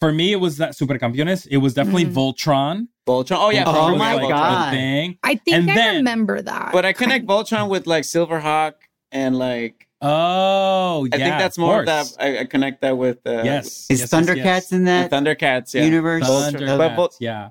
For 0.00 0.12
me, 0.12 0.32
it 0.32 0.40
was 0.40 0.58
that 0.58 0.76
Super 0.76 0.98
Campeones. 0.98 1.46
It 1.50 1.58
was 1.58 1.72
definitely 1.74 2.04
Mhm. 2.06 2.12
Voltron. 2.14 2.88
Voltron. 3.06 3.36
Oh 3.38 3.50
yeah, 3.50 3.64
Oh 3.66 3.72
Voltron 3.72 3.90
was, 3.92 3.98
my 3.98 4.14
was 4.14 4.22
like, 4.24 4.30
God. 4.30 4.70
Thing. 4.72 5.18
I 5.22 5.34
think 5.36 5.56
And 5.56 5.70
I 5.70 5.74
then- 5.74 5.96
remember 5.96 6.40
that. 6.42 6.70
But 6.72 6.84
I 6.84 6.92
connect 6.92 7.26
Voltron 7.26 7.68
with 7.68 7.86
like 7.86 8.04
Silverhawk 8.04 8.74
and 9.12 9.38
like 9.38 9.88
Oh, 10.00 11.06
yeah. 11.10 11.14
I 11.14 11.18
think 11.18 11.38
that's 11.38 11.56
more 11.56 11.80
of 11.80 11.86
that. 11.86 12.14
I, 12.20 12.40
I 12.40 12.44
connect 12.44 12.82
that 12.82 12.98
with 12.98 13.26
uh, 13.26 13.42
Yes. 13.42 13.86
Is 13.88 14.00
yes, 14.00 14.00
yes, 14.00 14.10
Thundercats 14.10 14.44
yes. 14.44 14.72
in 14.72 14.78
with 14.80 14.86
that 14.86 15.10
Thundercats. 15.10 15.74
Yeah, 15.74 15.84
universe? 15.84 16.24
Voltron. 16.24 16.70
of- 16.72 16.78
But 16.78 16.90
Thundercats, 16.90 16.96
Vol- 16.96 17.10
yeah. 17.20 17.48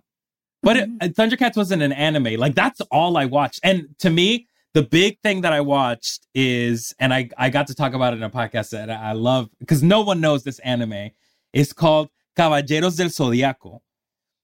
But 0.62 0.78
it, 0.78 0.90
uh, 1.02 1.08
Thundercats 1.08 1.58
wasn't 1.58 1.82
an 1.82 1.92
anime. 1.92 2.36
Like 2.40 2.56
that's 2.56 2.80
all 2.92 3.18
I 3.18 3.26
watched. 3.26 3.60
And 3.64 3.96
to 4.00 4.10
me, 4.10 4.48
the 4.74 4.82
big 4.84 5.20
thing 5.22 5.42
that 5.42 5.52
I 5.54 5.62
watched 5.62 6.28
is, 6.34 6.96
and 7.00 7.14
I 7.14 7.30
I 7.38 7.50
got 7.50 7.68
to 7.68 7.76
talk 7.76 7.94
about 7.94 8.14
it 8.14 8.18
in 8.18 8.24
a 8.24 8.30
podcast 8.30 8.70
that 8.72 8.90
I 8.90 9.12
love 9.14 9.50
because 9.60 9.84
no 9.84 10.02
one 10.02 10.20
knows 10.22 10.44
this 10.44 10.60
anime. 10.60 11.10
It's 11.54 11.74
called 11.74 12.10
Caballeros 12.38 12.96
del 12.96 13.10
Zodiaco, 13.10 13.80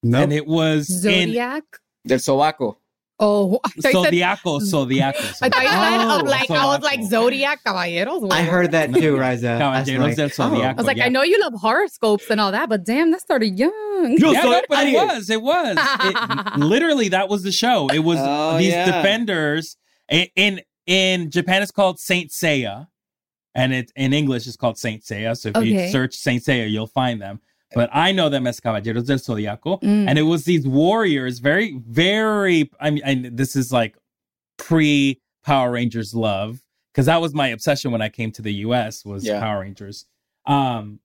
Nope. 0.04 0.24
and 0.24 0.34
it 0.34 0.48
was 0.48 0.90
in 1.06 1.28
Zodiac. 1.30 1.64
del 2.08 2.18
Sobaco. 2.20 2.76
Oh, 3.22 3.60
I 3.66 3.70
thought 3.70 3.82
said- 3.82 4.14
Zodiaco, 4.14 4.62
Zodiaco. 4.62 5.38
I 5.42 5.50
thought 5.50 5.64
you 5.64 5.70
said 5.70 6.08
Oh, 6.08 6.20
of 6.22 6.26
like 6.28 6.50
I 6.50 6.66
was 6.66 6.82
like 6.82 7.00
Zodiaco. 7.02 7.10
Zodiac 7.10 7.64
Caballeros. 7.66 8.32
I 8.32 8.44
heard 8.44 8.72
that 8.72 8.94
too, 8.94 9.18
Riza. 9.20 9.50
I 9.62 9.80
was 9.80 9.88
Caballeros 9.90 10.00
like, 10.00 10.16
del 10.16 10.26
oh. 10.28 10.30
Zodiaco. 10.30 10.64
I 10.70 10.74
was 10.74 10.86
like, 10.86 10.96
oh. 10.96 11.00
yeah. 11.00 11.06
I 11.06 11.10
know 11.10 11.24
you 11.24 11.38
love 11.42 11.54
horoscopes 11.56 12.30
and 12.30 12.40
all 12.40 12.52
that, 12.54 12.70
but 12.70 12.86
damn, 12.86 13.12
that 13.12 13.20
started 13.20 13.60
young. 13.60 14.16
Yo, 14.18 14.32
yeah, 14.32 14.42
so 14.44 14.52
no, 14.52 14.62
but 14.70 14.88
it 14.88 14.94
was. 14.94 15.30
It 15.30 15.42
was. 15.42 15.78
It, 15.78 16.58
literally, 16.60 17.10
that 17.10 17.28
was 17.28 17.44
the 17.44 17.52
show. 17.52 17.90
It 17.90 18.00
was 18.00 18.18
Oh, 18.22 18.58
these 18.58 18.72
yeah. 18.72 18.86
defenders. 18.86 19.76
i- 20.10 20.32
In 20.38 20.62
in 20.88 21.30
Japan, 21.30 21.62
it's 21.62 21.72
called 21.72 22.00
Saint 22.00 22.32
Seiya, 22.32 22.88
and 23.54 23.74
it 23.74 23.92
in 23.98 24.14
English 24.14 24.48
it's 24.48 24.56
called 24.56 24.78
Saint 24.78 25.04
Seiya. 25.04 25.36
So 25.38 25.52
if 25.54 25.66
you 25.66 25.90
search 25.90 26.16
Saint 26.16 26.42
Seiya, 26.44 26.72
you'll 26.72 26.88
find 26.88 27.22
them. 27.22 27.42
But 27.76 27.90
I 27.94 28.12
know 28.12 28.30
them 28.30 28.48
as 28.48 28.60
Caballeros 28.60 29.04
del 29.06 29.18
Zodiaco, 29.18 29.80
Mm. 29.82 30.08
and 30.08 30.18
it 30.18 30.24
was 30.24 30.46
these 30.46 30.68
warriors, 30.68 31.40
very, 31.40 31.78
very. 31.88 32.70
I 32.80 32.90
mean, 32.90 33.04
and 33.06 33.38
this 33.38 33.56
is 33.56 33.72
like 33.72 33.96
pre 34.58 35.20
Power 35.46 35.72
Rangers 35.72 36.14
love 36.14 36.62
because 36.92 37.06
that 37.06 37.22
was 37.22 37.34
my 37.34 37.48
obsession 37.50 37.92
when 37.92 38.02
I 38.02 38.10
came 38.10 38.32
to 38.34 38.42
the 38.42 38.54
U.S. 38.66 39.06
was 39.06 39.24
Yeah. 39.26 39.40
Power 39.40 39.62
Rangers. 39.62 40.06
Um, 40.46 41.00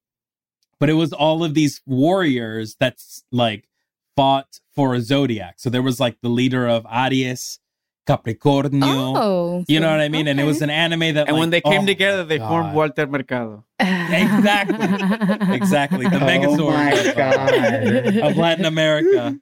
but 0.80 0.88
it 0.90 0.94
was 0.94 1.12
all 1.12 1.44
of 1.44 1.54
these 1.54 1.80
warriors 1.87 2.76
that's 2.80 3.25
like 3.30 3.68
fought 4.16 4.61
for 4.75 4.94
a 4.94 5.00
zodiac. 5.00 5.54
So 5.59 5.71
there 5.71 5.83
was 5.83 6.00
like 6.00 6.21
the 6.21 6.28
leader 6.28 6.66
of 6.66 6.87
Aries, 6.90 7.59
Capricornio. 8.06 9.14
Oh, 9.16 9.64
You 9.68 9.80
know 9.80 9.90
what 9.90 10.00
I 10.00 10.08
mean? 10.08 10.28
And 10.28 10.38
it 10.38 10.44
was 10.44 10.62
an 10.62 10.70
anime 10.70 11.14
that, 11.14 11.28
And 11.28 11.38
when 11.38 11.50
they 11.50 11.61
came 11.61 11.82
oh 11.82 11.87
together, 11.87 12.23
my 12.23 12.28
they 12.28 12.38
formed 12.38 12.75
Walter 12.75 13.06
Mercado. 13.06 13.64
Exactly. 13.80 15.54
Exactly. 15.54 16.06
The 16.06 16.16
Oh 16.23 16.28
Megazord 16.28 16.75
my 16.75 16.92
of, 16.92 17.16
God. 17.16 18.16
of 18.30 18.37
Latin 18.37 18.64
America. 18.66 19.37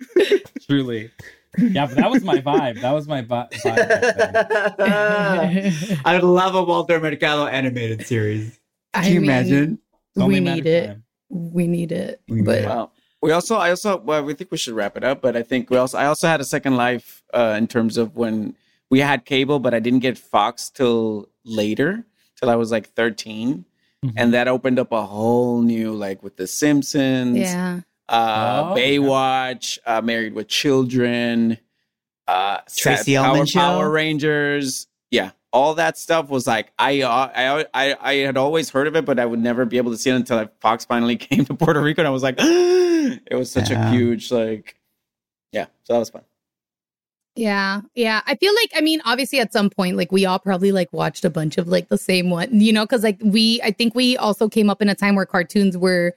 Truly. 0.66 1.10
Yeah, 1.58 1.86
but 1.86 1.96
that 1.96 2.10
was 2.10 2.24
my 2.24 2.38
vibe. 2.40 2.80
That 2.80 2.92
was 2.92 3.06
my 3.06 3.20
vi- 3.22 3.48
vibe. 3.52 3.76
I 6.04 6.14
would 6.14 6.24
love 6.24 6.54
a 6.54 6.62
Walter 6.64 6.98
Mercado 7.00 7.46
animated 7.46 8.06
series. 8.06 8.58
I 8.94 9.02
Can 9.04 9.12
you 9.12 9.20
mean, 9.20 9.30
imagine? 9.30 9.78
It's 10.14 10.22
only 10.22 10.40
we 10.40 10.54
need 10.54 10.66
it. 10.66 10.98
We 11.28 11.66
need 11.66 11.92
it. 11.92 12.20
We 12.28 12.42
but 12.42 12.52
need 12.56 12.64
it. 12.64 12.68
Wow. 12.68 12.90
We 13.22 13.30
also, 13.30 13.54
I 13.56 13.70
also, 13.70 13.98
well, 13.98 14.24
we 14.24 14.34
think 14.34 14.50
we 14.50 14.58
should 14.58 14.74
wrap 14.74 14.96
it 14.96 15.04
up, 15.04 15.22
but 15.22 15.36
I 15.36 15.42
think 15.42 15.70
we 15.70 15.76
also, 15.76 15.96
I 15.96 16.06
also 16.06 16.26
had 16.26 16.40
a 16.40 16.44
second 16.44 16.76
life 16.76 17.22
uh, 17.32 17.54
in 17.56 17.68
terms 17.68 17.96
of 17.96 18.16
when 18.16 18.56
we 18.90 18.98
had 18.98 19.24
cable, 19.24 19.60
but 19.60 19.72
I 19.74 19.78
didn't 19.78 20.00
get 20.00 20.18
Fox 20.18 20.68
till 20.68 21.28
later, 21.44 22.04
till 22.36 22.50
I 22.50 22.56
was 22.56 22.72
like 22.72 22.88
13. 22.94 23.64
Mhm. 24.04 24.12
And 24.16 24.34
that 24.34 24.48
opened 24.48 24.80
up 24.80 24.90
a 24.90 25.06
whole 25.06 25.62
new, 25.62 25.92
like 25.92 26.24
with 26.24 26.36
The 26.36 26.48
Simpsons, 26.48 27.38
yeah, 27.38 27.80
uh, 28.08 28.70
Oh, 28.70 28.74
Baywatch, 28.76 29.78
uh, 29.86 30.02
Married 30.02 30.34
with 30.34 30.48
Children, 30.48 31.58
uh, 32.26 32.58
Tracy 32.76 33.14
Power, 33.14 33.46
Show? 33.46 33.60
Power 33.60 33.88
Rangers. 33.88 34.88
Yeah, 35.52 35.58
all 35.58 35.74
that 35.74 35.98
stuff 35.98 36.28
was 36.28 36.46
like 36.46 36.72
I, 36.78 37.02
uh, 37.02 37.30
I 37.34 37.66
I 37.74 37.96
I 38.00 38.14
had 38.26 38.36
always 38.36 38.70
heard 38.70 38.86
of 38.86 38.96
it, 38.96 39.04
but 39.04 39.18
I 39.18 39.26
would 39.26 39.40
never 39.40 39.64
be 39.64 39.76
able 39.76 39.90
to 39.92 39.98
see 39.98 40.10
it 40.10 40.14
until 40.14 40.48
Fox 40.60 40.84
finally 40.84 41.16
came 41.26 41.44
to 41.44 41.54
Puerto 41.54 41.80
Rico, 41.80 42.00
and 42.02 42.08
I 42.08 42.10
was 42.10 42.22
like, 42.22 42.36
it 42.38 43.34
was 43.34 43.50
such 43.50 43.70
Yeah. 43.70 43.88
a 43.88 43.92
huge 43.92 44.30
like, 44.30 44.76
yeah. 45.52 45.66
So 45.84 45.92
that 45.94 45.98
was 45.98 46.10
fun. 46.10 46.22
yeah, 47.34 47.80
yeah. 47.94 48.20
I 48.26 48.34
feel 48.36 48.52
like, 48.54 48.70
I 48.76 48.82
mean, 48.82 49.00
obviously, 49.04 49.40
at 49.40 49.52
some 49.52 49.70
point, 49.70 49.96
like 49.96 50.12
we 50.12 50.26
all 50.26 50.38
probably 50.38 50.70
like 50.72 50.92
watched 50.92 51.24
a 51.24 51.30
bunch 51.30 51.56
of 51.58 51.66
like 51.68 51.88
the 51.88 51.98
same 51.98 52.28
one, 52.30 52.60
you 52.60 52.72
know, 52.72 52.84
because 52.84 53.02
like 53.02 53.18
we, 53.22 53.60
I 53.62 53.70
think 53.70 53.94
we 53.94 54.16
also 54.18 54.48
came 54.48 54.68
up 54.68 54.82
in 54.82 54.88
a 54.90 54.94
time 54.94 55.14
where 55.14 55.24
cartoons 55.26 55.76
were, 55.78 56.14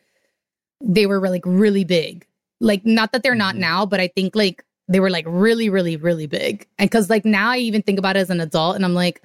they 0.84 1.06
were 1.06 1.22
like 1.30 1.44
really 1.46 1.86
big. 1.86 2.26
Like, 2.60 2.86
not 2.86 3.12
that 3.14 3.24
they're 3.24 3.36
not 3.36 3.56
Mhm. 3.56 3.60
now, 3.60 3.86
but 3.86 4.00
I 4.02 4.08
think 4.10 4.36
like 4.36 4.64
they 4.88 5.00
were 5.00 5.10
like 5.10 5.26
really, 5.28 5.70
really, 5.70 5.98
really 5.98 6.28
big. 6.28 6.68
And 6.78 6.90
because 6.90 7.10
like 7.10 7.26
now 7.26 7.52
I 7.52 7.58
even 7.58 7.82
think 7.82 7.98
about 8.00 8.16
it 8.18 8.20
as 8.20 8.30
an 8.30 8.40
adult, 8.42 8.76
and 8.76 8.86
I'm 8.86 8.94
like. 8.94 9.22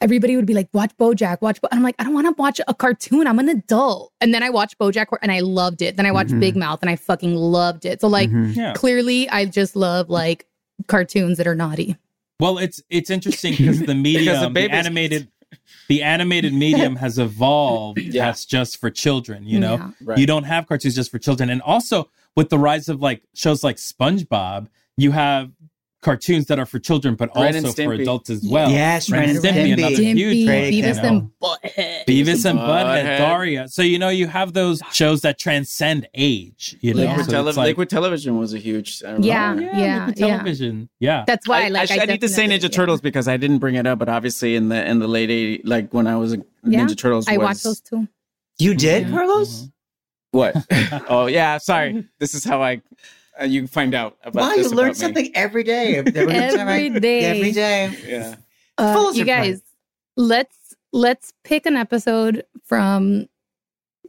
Everybody 0.00 0.36
would 0.36 0.46
be 0.46 0.54
like, 0.54 0.68
"Watch 0.72 0.92
BoJack, 0.96 1.40
watch." 1.42 1.60
Bo-. 1.60 1.66
And 1.72 1.78
I'm 1.78 1.82
like, 1.82 1.96
I 1.98 2.04
don't 2.04 2.14
want 2.14 2.28
to 2.28 2.40
watch 2.40 2.60
a 2.68 2.72
cartoon. 2.72 3.26
I'm 3.26 3.40
an 3.40 3.48
adult. 3.48 4.12
And 4.20 4.32
then 4.32 4.44
I 4.44 4.48
watched 4.50 4.78
BoJack, 4.78 5.06
and 5.22 5.32
I 5.32 5.40
loved 5.40 5.82
it. 5.82 5.96
Then 5.96 6.06
I 6.06 6.12
watched 6.12 6.30
Mhm. 6.30 6.38
Big 6.38 6.54
Mouth, 6.54 6.78
and 6.82 6.88
I 6.88 6.94
fucking 6.94 7.34
loved 7.34 7.84
it. 7.84 8.00
So 8.00 8.06
like, 8.06 8.30
Mhm. 8.30 8.54
Yeah. 8.54 8.74
clearly 8.74 9.28
I 9.28 9.44
just 9.44 9.74
love 9.74 10.08
like 10.08 10.46
cartoons 10.86 11.36
that 11.38 11.48
are 11.48 11.56
naughty. 11.56 11.96
Well, 12.38 12.58
it's 12.58 12.80
it's 12.88 13.10
interesting 13.10 13.54
because 13.58 13.80
the 13.80 13.96
medium, 13.96 14.40
the, 14.40 14.50
babies- 14.50 14.70
animated, 14.76 15.28
the 15.88 16.02
animated 16.02 16.52
medium 16.52 16.96
has 16.96 17.18
evolved 17.18 17.98
Yeah. 17.98 18.28
as 18.30 18.44
just 18.44 18.78
for 18.78 18.90
children. 18.90 19.44
You 19.46 19.60
know, 19.60 19.74
Yeah. 19.76 19.90
Right. 20.02 20.18
you 20.18 20.26
don't 20.26 20.44
have 20.44 20.66
cartoons 20.66 20.94
just 20.94 21.10
for 21.10 21.18
children, 21.18 21.50
and 21.50 21.62
also 21.62 22.10
with 22.36 22.48
the 22.50 22.58
rise 22.58 22.88
of 22.88 23.00
like 23.00 23.22
shows 23.34 23.64
like 23.64 23.76
SpongeBob, 23.76 24.68
you 24.96 25.12
have 25.12 25.50
cartoons 26.00 26.46
that 26.46 26.58
are 26.58 26.66
for 26.66 26.78
children, 26.78 27.14
but 27.16 27.30
Ren 27.34 27.64
also 27.64 27.84
for 27.84 27.92
adults 27.92 28.30
as 28.30 28.44
well. 28.48 28.70
Yes, 28.70 29.10
Ren 29.10 29.20
Ren 29.20 29.28
and 29.30 29.44
and 29.44 29.44
Stimpy, 29.56 29.60
Stimpy. 29.64 29.72
another 29.78 29.96
Stimpy, 29.96 30.14
huge 30.14 30.46
Great 30.46 30.62
one, 30.64 30.72
you 30.72 30.82
Beavis 30.84 31.02
know? 31.02 31.08
and 31.08 31.30
Butthead. 31.42 32.04
Beavis 32.06 32.44
and 32.50 32.58
Butthead, 32.58 33.04
Butthead. 33.04 33.18
Daria. 33.18 33.68
So 33.68 33.82
you 33.82 33.98
know 33.98 34.08
you 34.08 34.26
have 34.28 34.52
those 34.52 34.80
shows 34.92 35.22
that 35.22 35.38
transcend 35.38 36.08
age. 36.14 36.76
You 36.80 36.94
know, 36.94 37.02
Yeah. 37.02 37.08
Liquid, 37.10 37.26
so 37.26 37.32
tele- 37.32 37.52
like, 37.52 37.66
Liquid 37.66 37.90
Television 37.90 38.38
was 38.38 38.54
a 38.54 38.58
huge. 38.58 39.02
I 39.04 39.06
remember. 39.12 39.26
Yeah. 39.26 39.54
oh, 39.56 39.60
yeah, 39.78 39.98
Liquid 40.06 40.18
yeah. 40.18 40.26
television. 40.36 40.88
Yeah. 41.00 41.24
That's 41.26 41.48
why 41.48 41.64
I, 41.64 41.68
like 41.68 41.90
I, 41.90 41.96
sh- 41.96 41.98
I 42.00 42.04
need 42.04 42.20
to 42.20 42.28
say 42.28 42.46
definitely- 42.46 42.68
Ninja 42.68 42.72
Turtles 42.72 43.00
because 43.00 43.26
I 43.28 43.36
didn't 43.36 43.58
bring 43.58 43.74
it 43.74 43.86
up, 43.86 43.98
but 43.98 44.08
obviously 44.08 44.54
in 44.56 44.68
the 44.68 44.88
in 44.88 45.00
the 45.00 45.08
late 45.08 45.30
80s, 45.30 45.62
like 45.64 45.92
when 45.92 46.06
I 46.06 46.16
was 46.16 46.32
a 46.34 46.38
Yeah. 46.64 46.80
Ninja 46.86 46.96
Turtles, 46.96 47.26
I 47.28 47.36
watched 47.38 47.64
those 47.64 47.80
too. 47.80 48.06
You 48.58 48.74
did. 48.74 49.08
Carlos? 49.10 49.62
Mm-hmm. 49.62 49.66
What? 50.30 50.54
oh 51.08 51.26
yeah, 51.26 51.58
sorry. 51.58 52.04
This 52.20 52.34
is 52.34 52.44
how 52.44 52.62
I. 52.62 52.82
Uh, 53.40 53.44
you 53.44 53.66
find 53.66 53.94
out 53.94 54.16
about 54.24 54.40
Wow, 54.40 54.56
this 54.56 54.70
you 54.70 54.76
learn 54.76 54.86
about 54.86 54.88
me. 54.88 54.94
something 54.94 55.30
every 55.34 55.62
day. 55.64 55.96
Every, 55.96 56.12
time 56.12 56.28
I- 56.30 56.32
Every 56.86 57.00
day. 57.00 57.20
Every 57.24 57.52
day. 57.52 57.96
Yeah. 58.06 58.34
Uh, 58.78 59.10
you 59.12 59.20
surprise. 59.20 59.26
guys, 59.26 59.62
let's 60.16 60.56
let's 60.92 61.32
pick 61.44 61.66
an 61.66 61.76
episode 61.76 62.44
from 62.64 63.28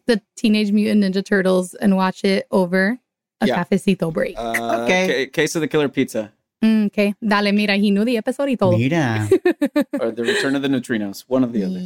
the 0.07 0.21
Teenage 0.35 0.71
Mutant 0.71 1.03
Ninja 1.03 1.23
Turtles 1.23 1.73
and 1.75 1.95
watch 1.95 2.23
it 2.23 2.47
over 2.51 2.97
a 3.41 3.47
Yeah. 3.47 3.63
cafecito 3.63 4.11
break. 4.11 4.35
Uh, 4.37 4.83
Okay. 4.83 5.25
Ca- 5.25 5.31
Case 5.31 5.55
of 5.55 5.61
the 5.61 5.67
Killer 5.67 5.89
Pizza 5.89 6.31
Mm, 6.61 6.87
okay, 6.87 7.13
dale, 7.25 7.53
mira, 7.53 7.77
he 7.77 7.89
knew 7.89 8.03
the 8.03 8.17
episode 8.17 8.49
y 8.49 8.55
todo. 8.55 8.77
Mira. 8.77 9.29
or 10.01 10.11
the 10.11 10.23
Return 10.23 10.57
of 10.57 10.61
the 10.61 10.67
Neutrinos, 10.67 11.23
one 11.27 11.41
of 11.41 11.53
the 11.53 11.63
other. 11.63 11.79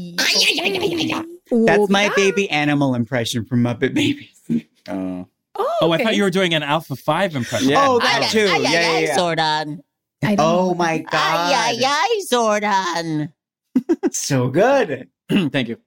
That's 1.67 1.89
my 1.91 2.09
baby 2.15 2.49
animal 2.49 2.95
impression 2.95 3.45
from 3.45 3.61
Muppet 3.61 3.93
Babies. 3.93 4.65
Oh. 4.89 5.27
Oh, 5.55 5.77
Oh, 5.81 5.91
I 5.91 6.03
thought 6.03 6.15
you 6.15 6.23
were 6.23 6.29
doing 6.29 6.53
an 6.53 6.63
Alpha 6.63 6.95
5 6.95 7.35
impression. 7.35 7.69
Yeah. 7.69 7.85
Oh, 7.87 7.99
that 7.99 8.29
too. 8.31 8.45
Yeah, 8.47 8.57
yeah, 8.57 8.97
yeah. 8.99 9.17
Zordon. 9.17 9.79
I 10.23 10.35
Oh 10.39 10.73
my 10.73 10.99
god. 10.99 11.11
Ay, 11.13 11.77
ay, 11.81 11.85
ay, 11.85 12.21
Zordon. 12.31 13.33
So 14.11 14.49
good. 14.49 15.09
Thank 15.29 15.67
you. 15.67 15.77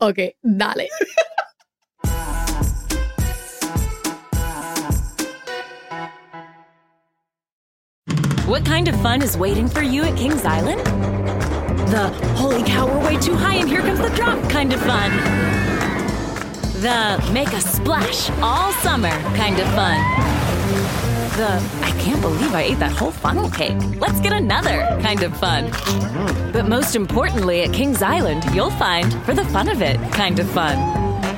Okay, 0.00 0.34
dale. 0.56 0.86
What 8.46 8.64
kind 8.64 8.88
of 8.88 9.00
fun 9.00 9.22
is 9.22 9.36
waiting 9.36 9.68
for 9.68 9.82
you 9.82 10.02
at 10.02 10.16
Kings 10.16 10.44
Island? 10.44 10.80
The 11.90 12.08
holy 12.36 12.62
cow, 12.64 12.86
we're 12.86 13.06
way 13.06 13.16
too 13.18 13.34
high 13.34 13.54
and 13.56 13.68
here 13.68 13.80
comes 13.80 14.00
the 14.00 14.08
drop 14.10 14.40
kind 14.50 14.72
of 14.72 14.80
fun. 14.80 15.10
The 16.80 17.30
make 17.30 17.52
a 17.52 17.60
splash 17.60 18.30
all 18.40 18.72
summer 18.72 19.10
kind 19.36 19.58
of 19.58 19.66
fun. 19.74 20.00
The 21.36 21.62
I 21.82 21.90
can't 22.00 22.22
believe 22.22 22.54
I 22.54 22.62
ate 22.62 22.78
that 22.78 22.92
whole 22.92 23.10
funnel 23.10 23.50
cake. 23.50 23.76
Let's 23.98 24.18
get 24.18 24.32
another 24.32 24.88
kind 25.02 25.22
of 25.22 25.36
fun. 25.36 25.70
But 26.54 26.68
most 26.70 26.96
importantly, 26.96 27.64
at 27.64 27.74
Kings 27.74 28.00
Island, 28.00 28.46
you'll 28.54 28.70
find 28.70 29.12
for 29.24 29.34
the 29.34 29.44
fun 29.44 29.68
of 29.68 29.82
it 29.82 30.00
kind 30.12 30.38
of 30.38 30.48
fun. 30.52 30.78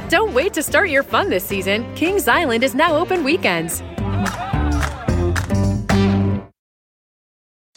Don't 0.09 0.33
wait 0.33 0.53
to 0.53 0.63
start 0.63 0.91
your 0.91 1.03
fun 1.03 1.29
this 1.29 1.43
season. 1.43 1.93
Kings 1.97 2.29
Island 2.29 2.63
is 2.63 2.77
now 2.77 2.95
open 2.95 3.25
weekends. 3.25 3.83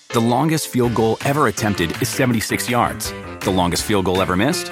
The 0.09 0.21
longest 0.21 0.67
field 0.67 0.93
goal 0.93 1.17
ever 1.25 1.47
attempted 1.47 1.99
is 1.99 2.09
76 2.09 2.69
yards. 2.69 3.11
The 3.39 3.49
longest 3.51 3.85
field 3.85 4.05
goal 4.05 4.21
ever 4.21 4.35
missed? 4.35 4.71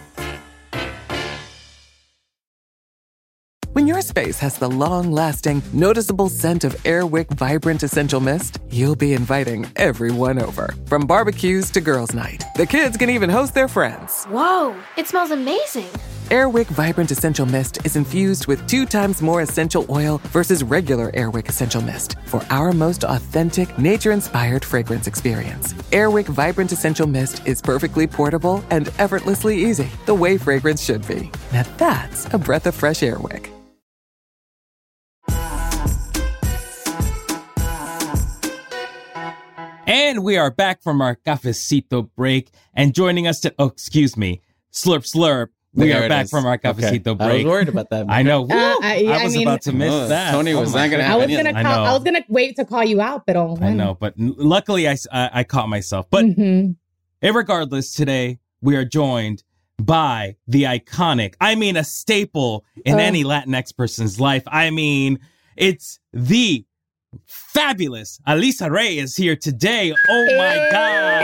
When 4.13 4.25
space 4.25 4.39
has 4.39 4.57
the 4.57 4.69
long 4.69 5.11
lasting, 5.11 5.61
noticeable 5.71 6.27
scent 6.27 6.65
of 6.65 6.73
Airwick 6.83 7.29
Vibrant 7.37 7.81
Essential 7.81 8.19
Mist, 8.19 8.59
you'll 8.69 8.95
be 8.95 9.13
inviting 9.13 9.65
everyone 9.77 10.37
over. 10.37 10.73
From 10.85 11.07
barbecues 11.07 11.71
to 11.71 11.79
girls' 11.79 12.13
night, 12.13 12.43
the 12.57 12.65
kids 12.65 12.97
can 12.97 13.09
even 13.09 13.29
host 13.29 13.53
their 13.53 13.69
friends. 13.69 14.25
Whoa, 14.25 14.75
it 14.97 15.07
smells 15.07 15.31
amazing. 15.31 15.89
Airwick 16.29 16.67
Vibrant 16.67 17.11
Essential 17.11 17.45
Mist 17.45 17.85
is 17.85 17.95
infused 17.95 18.47
with 18.47 18.67
two 18.67 18.85
times 18.85 19.21
more 19.21 19.41
essential 19.41 19.85
oil 19.89 20.19
versus 20.33 20.61
regular 20.61 21.11
Airwick 21.11 21.47
Essential 21.47 21.81
Mist 21.81 22.15
for 22.25 22.43
our 22.49 22.73
most 22.73 23.05
authentic, 23.05 23.77
nature 23.77 24.11
inspired 24.11 24.65
fragrance 24.65 25.07
experience. 25.07 25.71
Airwick 25.93 26.27
Vibrant 26.27 26.73
Essential 26.73 27.07
Mist 27.07 27.47
is 27.47 27.61
perfectly 27.61 28.07
portable 28.07 28.61
and 28.71 28.89
effortlessly 28.99 29.55
easy, 29.55 29.89
the 30.05 30.13
way 30.13 30.37
fragrance 30.37 30.83
should 30.83 31.07
be. 31.07 31.31
Now 31.53 31.63
that's 31.77 32.25
a 32.33 32.37
breath 32.37 32.67
of 32.67 32.75
fresh 32.75 32.99
Airwick. 32.99 33.60
And 40.03 40.23
we 40.23 40.35
are 40.35 40.49
back 40.49 40.81
from 40.81 40.99
our 40.99 41.15
cafecito 41.15 42.09
break. 42.15 42.49
And 42.73 42.95
joining 42.95 43.27
us 43.27 43.39
to, 43.41 43.53
oh, 43.59 43.67
excuse 43.67 44.17
me, 44.17 44.41
slurp 44.73 45.01
slurp. 45.05 45.49
We 45.75 45.89
There 45.89 46.03
are 46.03 46.09
back 46.09 46.25
is. 46.25 46.31
from 46.31 46.45
our 46.47 46.55
Okay. 46.55 46.71
cafecito 46.73 47.21
I 47.21 47.33
was 47.35 47.45
worried 47.45 47.69
about 47.69 47.91
that. 47.91 48.07
I 48.09 48.23
know. 48.23 48.45
Uh, 48.45 48.47
I- 48.81 49.05
I 49.07 49.19
I 49.19 49.23
was 49.23 49.33
mean- 49.35 49.47
about 49.47 49.61
to 49.61 49.71
miss 49.73 49.91
Oh, 49.93 50.07
that. 50.07 50.31
Tony 50.31 50.55
was 50.55 50.73
my 50.73 50.81
not 50.87 50.91
gonna 50.91 51.03
have 51.03 51.13
I 51.21 51.25
was 51.27 51.37
gonna. 51.37 51.49
I 51.51 51.53
call, 51.53 51.63
know. 51.63 51.83
I, 51.83 51.93
was 51.93 52.03
gonna 52.03 52.25
wait 52.29 52.55
to 52.55 52.65
call 52.65 52.83
you 52.83 52.99
out, 52.99 53.27
but 53.27 53.35
oh, 53.37 53.57
I 53.61 53.69
know, 53.73 53.95
but 53.97 54.15
n- 54.19 54.33
luckily 54.37 54.89
I, 54.89 55.43
caught 55.43 55.69
myself. 55.69 56.07
But 56.09 56.25
Mhm. 56.25 56.75
Irregardless, 57.23 57.95
today 57.95 58.39
we 58.59 58.75
are 58.75 58.83
joined 58.83 59.43
by 59.79 60.35
the 60.47 60.63
iconic, 60.63 61.35
I 61.39 61.53
mean, 61.55 61.77
a 61.77 61.83
staple 61.83 62.65
in 62.85 62.95
Uh. 62.95 63.03
any 63.03 63.23
Latinx 63.23 63.75
person's 63.77 64.19
life. 64.19 64.43
I 64.47 64.71
mean, 64.71 65.19
it's 65.55 65.99
the 66.11 66.65
fabulous 67.25 68.19
Alisa 68.27 68.69
Ray 68.69 68.97
is 68.97 69.15
here 69.15 69.35
today. 69.35 69.93
Oh 70.09 70.25
my 70.37 70.67
God. 70.71 71.21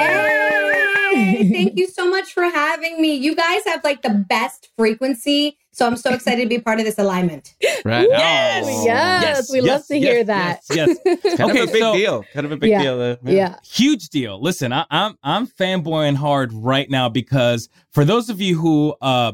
Hey, 1.13 1.49
thank 1.51 1.77
you 1.77 1.87
so 1.87 2.07
much 2.09 2.31
for 2.33 2.43
having 2.43 3.01
me. 3.01 3.13
You 3.15 3.35
guys 3.35 3.63
have 3.65 3.83
like 3.83 4.01
the 4.01 4.09
best 4.29 4.69
frequency. 4.77 5.57
So 5.71 5.85
I'm 5.87 5.95
so 5.95 6.13
excited 6.13 6.41
to 6.43 6.47
be 6.49 6.59
part 6.59 6.79
of 6.79 6.85
this 6.85 6.97
alignment. 6.99 7.55
Right. 7.85 8.07
Yes, 8.09 8.65
Oh. 8.67 8.83
yes, 8.85 9.51
we 9.51 9.61
love 9.61 9.85
to 9.87 9.97
hear 9.97 10.23
that. 10.23 10.61
Yes, 10.73 10.97
yes. 11.05 11.21
Kind 11.37 11.51
Okay, 11.51 11.63
of 11.63 11.69
a 11.69 11.71
big 11.71 11.81
so- 11.81 11.93
deal. 11.95 12.23
Kind 12.33 12.45
of 12.45 12.51
a 12.51 12.57
big 12.57 12.69
Yeah. 12.71 12.81
deal. 12.81 13.01
uh, 13.01 13.15
Yeah. 13.23 13.55
huge 13.63 14.09
deal. 14.09 14.41
Listen, 14.41 14.73
I, 14.73 14.85
I'm 14.91 15.17
I'm 15.23 15.47
fanboying 15.47 16.15
hard 16.15 16.51
right 16.53 16.89
now 16.89 17.09
because 17.09 17.69
for 17.91 18.03
those 18.05 18.29
of 18.29 18.41
you 18.41 18.57
who 18.59 18.95
uh 19.01 19.33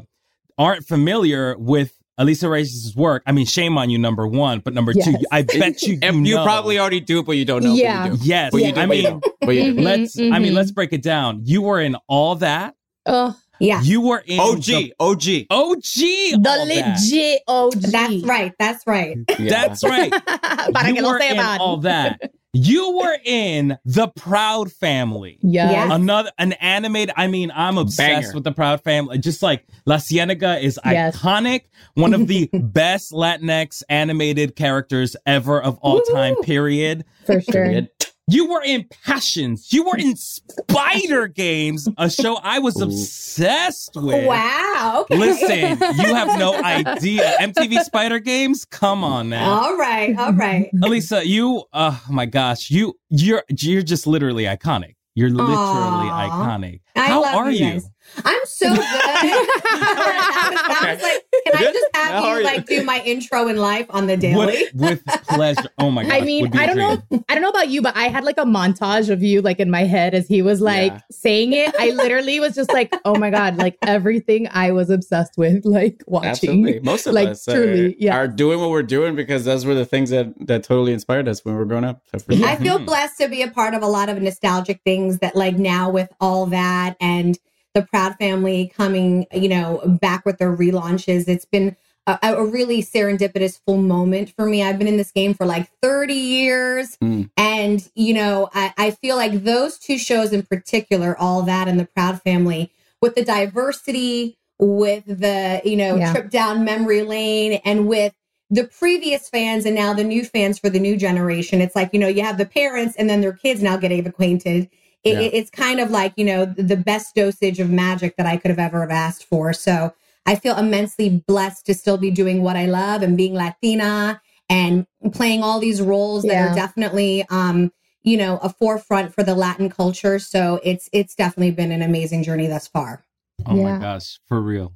aren't 0.56 0.86
familiar 0.86 1.56
with 1.58 1.98
Alisa 2.18 2.48
Reyes' 2.48 2.94
work, 2.96 3.22
I 3.26 3.32
mean, 3.32 3.46
shame 3.46 3.76
on 3.76 3.90
you, 3.90 3.98
number 3.98 4.26
one, 4.26 4.60
but 4.60 4.72
number 4.72 4.92
two, 4.92 5.14
I 5.32 5.42
bet 5.42 5.82
you 5.82 5.94
you, 5.94 5.98
And 6.02 6.26
you 6.26 6.36
know. 6.36 6.44
probably 6.44 6.78
already 6.78 7.00
do, 7.00 7.22
but 7.22 7.32
you 7.32 7.44
don't 7.44 7.62
know. 7.64 7.74
Yeah. 7.74 8.04
But 8.04 8.12
you 8.12 8.18
do. 8.18 8.24
yes. 8.24 8.50
But 8.52 8.62
you 8.62 8.72
do. 8.72 8.80
I 8.80 8.86
but 8.86 8.96
you 8.96 9.02
mean. 9.10 9.20
But 9.40 9.50
you 9.56 9.74
do. 9.74 9.80
Let's 9.82 10.16
mm-hmm, 10.16 10.32
I 10.32 10.38
mean, 10.38 10.54
let's 10.54 10.70
mm-hmm. 10.70 10.74
break 10.74 10.92
it 10.92 11.02
down. 11.02 11.40
You 11.44 11.62
were 11.62 11.80
in 11.80 11.96
all 12.06 12.36
that. 12.36 12.74
Oh, 13.06 13.36
Yeah. 13.58 13.80
You 13.82 14.00
were 14.00 14.22
in 14.24 14.40
OG. 14.40 14.64
the 14.64 14.94
OG. 15.00 15.22
OG. 15.50 15.82
the 15.92 16.38
all 16.46 16.66
that. 16.66 16.98
legit 16.98 17.42
OG. 17.48 17.72
That's 17.74 18.22
right. 18.24 18.52
That's 18.58 18.86
right. 18.86 19.18
Yeah. 19.38 19.50
That's 19.50 19.84
right. 19.84 20.10
Para 20.72 20.88
you 20.88 20.94
que 20.94 21.02
lo 21.02 21.10
were 21.10 21.18
in 21.18 21.36
sepan. 21.36 21.58
all 21.58 21.76
that. 21.78 22.20
You 22.54 22.96
were 22.98 23.16
in 23.24 23.76
the 23.84 24.08
Proud 24.08 24.70
Family. 24.72 25.38
Yeah. 25.42 25.70
Yes. 25.70 25.88
Another 25.92 26.30
an 26.38 26.52
animated. 26.54 27.12
I 27.16 27.26
mean, 27.26 27.50
I'm 27.54 27.78
obsessed 27.78 27.98
Banger. 28.28 28.34
with 28.34 28.44
the 28.44 28.52
Proud 28.52 28.80
Family. 28.82 29.18
Just 29.18 29.42
like 29.42 29.66
La 29.86 29.98
Cienega 29.98 30.58
is 30.60 30.78
Yes. 30.84 31.16
iconic, 31.16 31.62
one 31.94 32.14
of 32.14 32.28
the 32.28 32.48
best 32.52 33.10
Latinx 33.12 33.82
animated 33.88 34.54
characters 34.56 35.16
ever 35.26 35.60
of 35.60 35.78
all 35.78 36.00
time. 36.02 36.36
Period. 36.42 37.04
For 37.26 37.40
sure. 37.40 37.52
Period. 37.52 37.88
You 38.26 38.48
were 38.50 38.62
in 38.62 38.86
Passions. 39.04 39.70
You 39.72 39.84
were 39.84 39.98
in 39.98 40.14
Spyder 40.14 41.32
Games, 41.32 41.86
a 41.98 42.08
show 42.08 42.36
I 42.42 42.58
was 42.58 42.80
obsessed 42.80 43.96
with. 43.96 44.26
Wow. 44.26 45.04
Okay. 45.10 45.16
Listen, 45.18 45.96
you 45.98 46.14
have 46.14 46.38
no 46.38 46.54
idea. 46.64 47.36
MTV 47.40 47.86
Spyder 47.88 48.22
Games. 48.24 48.64
Come 48.64 49.04
on 49.04 49.28
now. 49.28 49.50
All 49.50 49.76
right. 49.76 50.16
All 50.18 50.32
right. 50.32 50.70
Alisa, 50.76 51.24
you, 51.26 51.64
oh 51.74 52.02
my 52.08 52.24
gosh, 52.24 52.70
you, 52.70 52.94
you're, 53.10 53.44
you're 53.50 53.82
just 53.82 54.06
literally 54.06 54.44
iconic. 54.44 54.94
You're 55.14 55.30
literally 55.30 55.54
Aw. 55.56 56.28
iconic. 56.30 56.80
I 56.96 57.00
How 57.06 57.22
love 57.22 57.34
are 57.36 57.50
you 57.50 57.66
you? 57.66 57.72
guys. 57.74 57.90
I'm 58.24 58.40
so 58.44 58.68
good. 58.68 58.78
that 58.84 60.50
was, 60.50 60.62
that 60.68 60.94
was 60.94 61.02
like, 61.02 61.24
can 61.44 61.56
I 61.56 61.72
just 61.72 61.86
have 61.94 62.12
How 62.12 62.32
you 62.32 62.38
you? 62.38 62.44
like 62.44 62.66
do 62.66 62.82
my 62.84 63.00
intro 63.04 63.48
in 63.48 63.56
life 63.56 63.86
on 63.90 64.06
the 64.06 64.16
daily? 64.16 64.64
With, 64.74 64.74
with 64.74 65.04
pleasure. 65.28 65.68
Oh 65.78 65.90
my 65.90 66.02
god. 66.08 66.12
I 66.12 66.20
mean, 66.20 66.42
would 66.42 66.52
be 66.52 66.58
I 66.58 66.64
a 66.64 66.66
don't 66.74 66.76
know. 67.10 67.24
I 67.28 67.34
don't 67.34 67.42
know 67.42 67.50
about 67.50 67.68
you, 67.68 67.82
but 67.82 67.96
I 67.96 68.04
had 68.04 68.24
like 68.24 68.38
a 68.38 68.44
montage 68.44 69.10
of 69.10 69.22
you 69.22 69.42
like 69.42 69.60
in 69.60 69.70
my 69.70 69.84
head 69.84 70.14
as 70.14 70.28
he 70.28 70.42
was 70.42 70.60
like 70.60 70.92
Yeah. 70.92 71.00
saying 71.10 71.52
it. 71.52 71.74
I 71.78 71.90
literally 71.90 72.40
was 72.40 72.54
just 72.54 72.72
like, 72.72 72.94
oh 73.04 73.16
my 73.18 73.30
God, 73.30 73.56
like 73.56 73.76
everything 73.82 74.48
I 74.50 74.72
was 74.72 74.90
obsessed 74.90 75.36
with, 75.36 75.64
like 75.64 76.02
watching. 76.06 76.28
Absolutely. 76.30 76.80
Most 76.80 77.06
of 77.06 77.14
Like, 77.14 77.28
us 77.30 77.48
are, 77.48 77.54
truly, 77.54 77.96
yeah. 77.98 78.16
are 78.16 78.28
doing 78.28 78.60
what 78.60 78.70
we're 78.70 78.82
doing 78.82 79.16
because 79.16 79.44
those 79.44 79.64
were 79.64 79.74
the 79.74 79.86
things 79.86 80.10
that, 80.10 80.32
that 80.46 80.62
totally 80.64 80.92
inspired 80.92 81.28
us 81.28 81.44
when 81.44 81.54
we 81.54 81.58
were 81.58 81.64
growing 81.66 81.84
up. 81.84 82.02
So 82.16 82.34
sure. 82.34 82.46
I 82.46 82.56
feel 82.56 82.78
Mhm. 82.78 82.86
blessed 82.86 83.18
to 83.18 83.28
be 83.28 83.42
a 83.42 83.50
part 83.50 83.74
of 83.74 83.82
a 83.82 83.86
lot 83.86 84.08
of 84.08 84.20
nostalgic 84.20 84.80
things 84.84 85.18
that 85.18 85.34
like 85.36 85.56
now 85.56 85.90
with 85.90 86.08
all 86.20 86.46
that 86.46 86.96
and 87.00 87.38
the 87.74 87.82
Proud 87.82 88.16
family 88.16 88.72
coming, 88.74 89.26
you 89.32 89.48
know, 89.48 89.80
back 90.00 90.24
with 90.24 90.38
their 90.38 90.56
relaunches, 90.56 91.28
it's 91.28 91.44
been 91.44 91.76
a, 92.06 92.18
a 92.22 92.44
really 92.44 92.82
serendipitous 92.82 93.60
full 93.66 93.78
moment 93.78 94.30
for 94.30 94.46
me. 94.46 94.62
I've 94.62 94.78
been 94.78 94.88
in 94.88 94.96
this 94.96 95.10
game 95.10 95.34
for 95.34 95.46
like 95.46 95.70
30 95.82 96.14
years. 96.14 96.96
Mm. 96.98 97.30
And, 97.36 97.88
you 97.94 98.14
know, 98.14 98.50
I, 98.54 98.72
I 98.76 98.90
feel 98.92 99.16
like 99.16 99.44
those 99.44 99.78
two 99.78 99.98
shows 99.98 100.32
in 100.32 100.42
particular, 100.42 101.16
all 101.18 101.42
that 101.42 101.68
and 101.68 101.80
the 101.80 101.86
Proud 101.86 102.22
family, 102.22 102.70
with 103.00 103.14
the 103.14 103.24
diversity, 103.24 104.38
with 104.58 105.04
the, 105.06 105.60
you 105.64 105.76
know, 105.76 105.96
Yeah. 105.96 106.12
trip 106.12 106.30
down 106.30 106.64
memory 106.64 107.02
lane 107.02 107.60
and 107.64 107.88
with 107.88 108.14
the 108.50 108.64
previous 108.64 109.28
fans 109.28 109.64
and 109.64 109.74
now 109.74 109.92
the 109.94 110.04
new 110.04 110.24
fans 110.24 110.58
for 110.58 110.68
the 110.70 110.78
new 110.78 110.96
generation. 110.96 111.60
It's 111.60 111.74
like, 111.74 111.90
you 111.92 111.98
know, 111.98 112.08
you 112.08 112.22
have 112.22 112.38
the 112.38 112.46
parents 112.46 112.94
and 112.96 113.08
then 113.10 113.20
their 113.20 113.32
kids 113.32 113.62
now 113.62 113.76
getting 113.76 114.06
acquainted. 114.06 114.68
It, 115.04 115.12
Yeah. 115.12 115.30
it's 115.32 115.50
kind 115.50 115.80
of 115.80 115.90
like, 115.90 116.14
you 116.16 116.24
know, 116.24 116.46
the 116.46 116.76
best 116.76 117.14
dosage 117.14 117.60
of 117.60 117.70
magic 117.70 118.16
that 118.16 118.26
I 118.26 118.36
could 118.36 118.50
have 118.50 118.58
ever 118.58 118.80
have 118.80 118.90
asked 118.90 119.24
for. 119.24 119.52
So 119.52 119.94
I 120.26 120.34
feel 120.36 120.56
immensely 120.56 121.22
blessed 121.26 121.66
to 121.66 121.74
still 121.74 121.98
be 121.98 122.10
doing 122.10 122.42
what 122.42 122.56
I 122.56 122.66
love 122.66 123.02
and 123.02 123.16
being 123.16 123.34
Latina 123.34 124.20
and 124.48 124.86
playing 125.12 125.42
all 125.42 125.60
these 125.60 125.82
roles 125.82 126.22
that 126.24 126.50
are 126.50 126.54
definitely, 126.54 127.24
um, 127.30 127.72
you 128.02 128.16
know, 128.16 128.38
a 128.38 128.48
forefront 128.48 129.14
for 129.14 129.22
the 129.22 129.34
Latin 129.34 129.68
culture. 129.70 130.18
So 130.18 130.60
it's 130.64 130.88
it's 130.92 131.14
definitely 131.14 131.50
been 131.52 131.72
an 131.72 131.82
amazing 131.82 132.22
journey 132.22 132.46
thus 132.46 132.66
far. 132.66 133.04
Oh 133.46 133.54
Yeah. 133.54 133.74
my 133.74 133.78
gosh. 133.80 134.18
For 134.26 134.40
real. 134.40 134.72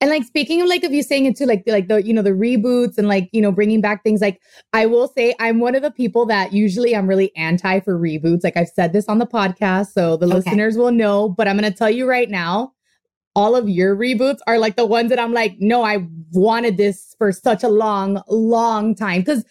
And 0.00 0.10
like 0.10 0.24
speaking 0.24 0.60
of 0.60 0.68
like 0.68 0.84
of 0.84 0.92
you 0.92 1.02
saying 1.02 1.24
it 1.26 1.36
too, 1.36 1.46
like 1.46 1.62
like 1.66 1.88
the 1.88 2.04
you 2.04 2.12
know 2.12 2.20
the 2.22 2.30
reboots 2.30 2.98
and 2.98 3.08
like 3.08 3.30
you 3.32 3.40
know 3.40 3.50
bringing 3.52 3.80
back 3.80 4.02
things. 4.02 4.20
Like 4.20 4.40
I 4.72 4.86
will 4.86 5.08
say, 5.08 5.34
I'm 5.40 5.60
one 5.60 5.74
of 5.74 5.82
the 5.82 5.90
people 5.90 6.26
that 6.26 6.52
usually 6.52 6.94
I'm 6.94 7.06
really 7.06 7.34
anti 7.36 7.80
for 7.80 7.98
reboots. 7.98 8.44
Like 8.44 8.56
I've 8.56 8.68
said 8.68 8.92
this 8.92 9.06
on 9.08 9.18
the 9.18 9.26
podcast, 9.26 9.92
so 9.92 10.16
the 10.16 10.26
Okay. 10.26 10.34
listeners 10.36 10.76
will 10.76 10.92
know. 10.92 11.28
But 11.30 11.48
I'm 11.48 11.56
gonna 11.56 11.70
tell 11.70 11.90
you 11.90 12.06
right 12.08 12.28
now, 12.28 12.72
all 13.34 13.56
of 13.56 13.68
your 13.68 13.96
reboots 13.96 14.38
are 14.46 14.58
like 14.58 14.76
the 14.76 14.86
ones 14.86 15.08
that 15.10 15.18
I'm 15.18 15.32
like, 15.32 15.56
no, 15.58 15.82
I 15.82 16.06
wanted 16.32 16.76
this 16.76 17.14
for 17.18 17.32
such 17.32 17.62
a 17.62 17.68
long, 17.68 18.22
long 18.28 18.94
time 18.94 19.20
because 19.22 19.44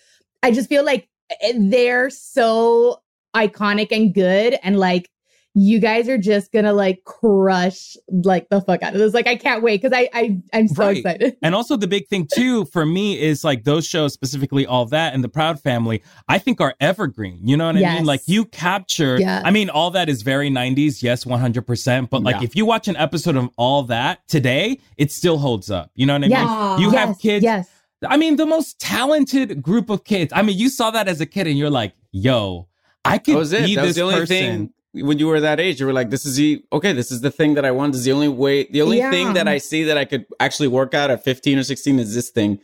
I 0.44 0.52
just 0.52 0.70
feel 0.70 0.86
like 0.86 1.08
eh, 1.42 1.54
they're 1.58 2.10
so 2.10 3.02
iconic 3.36 3.88
and 3.92 4.14
good 4.14 4.58
and 4.64 4.78
like 4.80 5.10
you 5.56 5.80
guys 5.80 6.10
are 6.10 6.18
just 6.18 6.52
gonna 6.52 6.74
like 6.74 7.04
crush 7.04 7.96
like 8.08 8.50
the 8.50 8.60
fuck 8.62 8.82
out 8.82 8.94
of 8.94 9.00
this. 9.00 9.14
Like 9.14 9.28
I 9.28 9.36
can't 9.36 9.62
wait 9.62 9.82
because 9.82 9.96
I, 9.96 10.10
I 10.14 10.42
I'm 10.52 10.68
so 10.68 10.86
Right. 10.86 10.98
excited. 10.98 11.38
And 11.44 11.54
also 11.54 11.76
the 11.78 11.88
big 11.88 12.08
thing 12.08 12.28
too 12.34 12.66
for 12.66 12.86
me 12.86 13.20
is 13.22 13.44
like 13.44 13.64
those 13.64 13.86
shows 13.86 14.14
specifically 14.14 14.66
all 14.66 14.86
that 14.88 15.14
and 15.14 15.24
the 15.24 15.30
Proud 15.30 15.60
Family 15.62 16.02
I 16.28 16.40
think 16.40 16.60
are 16.60 16.74
evergreen. 16.80 17.40
You 17.44 17.56
know 17.58 17.68
what 17.68 17.76
I 17.76 17.82
Yes. 17.82 17.96
mean? 17.98 18.06
Like 18.06 18.22
you 18.26 18.46
capture 18.46 19.20
Yes. 19.20 19.44
I 19.46 19.52
mean 19.52 19.70
all 19.70 19.92
that 19.92 20.10
is 20.10 20.24
very 20.24 20.50
90s, 20.50 21.04
yes, 21.04 21.24
100%, 21.26 22.10
but 22.10 22.24
like 22.24 22.38
Yeah. 22.38 22.44
if 22.44 22.56
you 22.56 22.66
watch 22.66 22.88
an 22.88 22.96
episode 22.98 23.36
of 23.36 23.50
all 23.58 23.84
that 23.84 24.28
today, 24.28 24.80
it 24.98 25.12
still 25.12 25.38
holds 25.38 25.70
up. 25.70 25.92
You 25.94 26.08
know 26.08 26.14
what 26.14 26.24
I 26.24 26.28
Yes. 26.28 26.50
mean? 26.80 26.80
You 26.80 26.98
have 26.98 27.20
kids 27.20 27.44
Yes. 27.44 27.70
I 28.08 28.18
mean 28.18 28.38
the 28.38 28.46
most 28.48 28.80
talented 28.80 29.62
group 29.62 29.90
of 29.92 30.04
kids. 30.04 30.34
I 30.36 30.42
mean 30.42 30.58
you 30.58 30.70
saw 30.70 30.90
that 30.92 31.08
as 31.08 31.22
a 31.22 31.26
kid 31.28 31.46
and 31.48 31.58
you're 31.60 31.70
like, 31.70 31.94
"Yo, 32.12 32.68
I 33.06 33.18
could 33.18 33.36
That 33.36 33.40
was 33.40 33.54
it. 33.54 33.66
be 33.66 33.76
That 33.76 33.82
this 33.82 33.90
was 33.90 33.96
the 33.98 34.02
only 34.02 34.16
person." 34.16 34.28
thing 34.36 34.73
when 34.94 35.18
you 35.20 35.28
were 35.28 35.40
that 35.40 35.60
age. 35.60 35.80
You 35.80 35.86
were 35.88 35.94
like, 35.94 36.10
"This 36.10 36.26
is 36.26 36.36
the 36.36 36.64
okay. 36.72 36.94
This 36.94 37.12
is 37.12 37.22
the 37.22 37.32
thing 37.32 37.56
that 37.56 37.66
I 37.66 37.72
want. 37.72 37.94
This 37.94 38.00
is 38.00 38.06
the 38.06 38.12
only 38.12 38.30
way. 38.30 38.66
The 38.66 38.82
only 38.82 38.98
Yeah. 38.98 39.12
thing 39.12 39.34
that 39.34 39.48
I 39.48 39.58
see 39.58 39.84
that 39.84 39.98
I 39.98 40.06
could 40.06 40.26
actually 40.40 40.68
work 40.70 40.94
out 40.94 41.10
at 41.12 41.24
15 41.24 41.58
or 41.60 41.64
16 41.64 42.00
is 42.00 42.14
this 42.14 42.30
thing. 42.30 42.60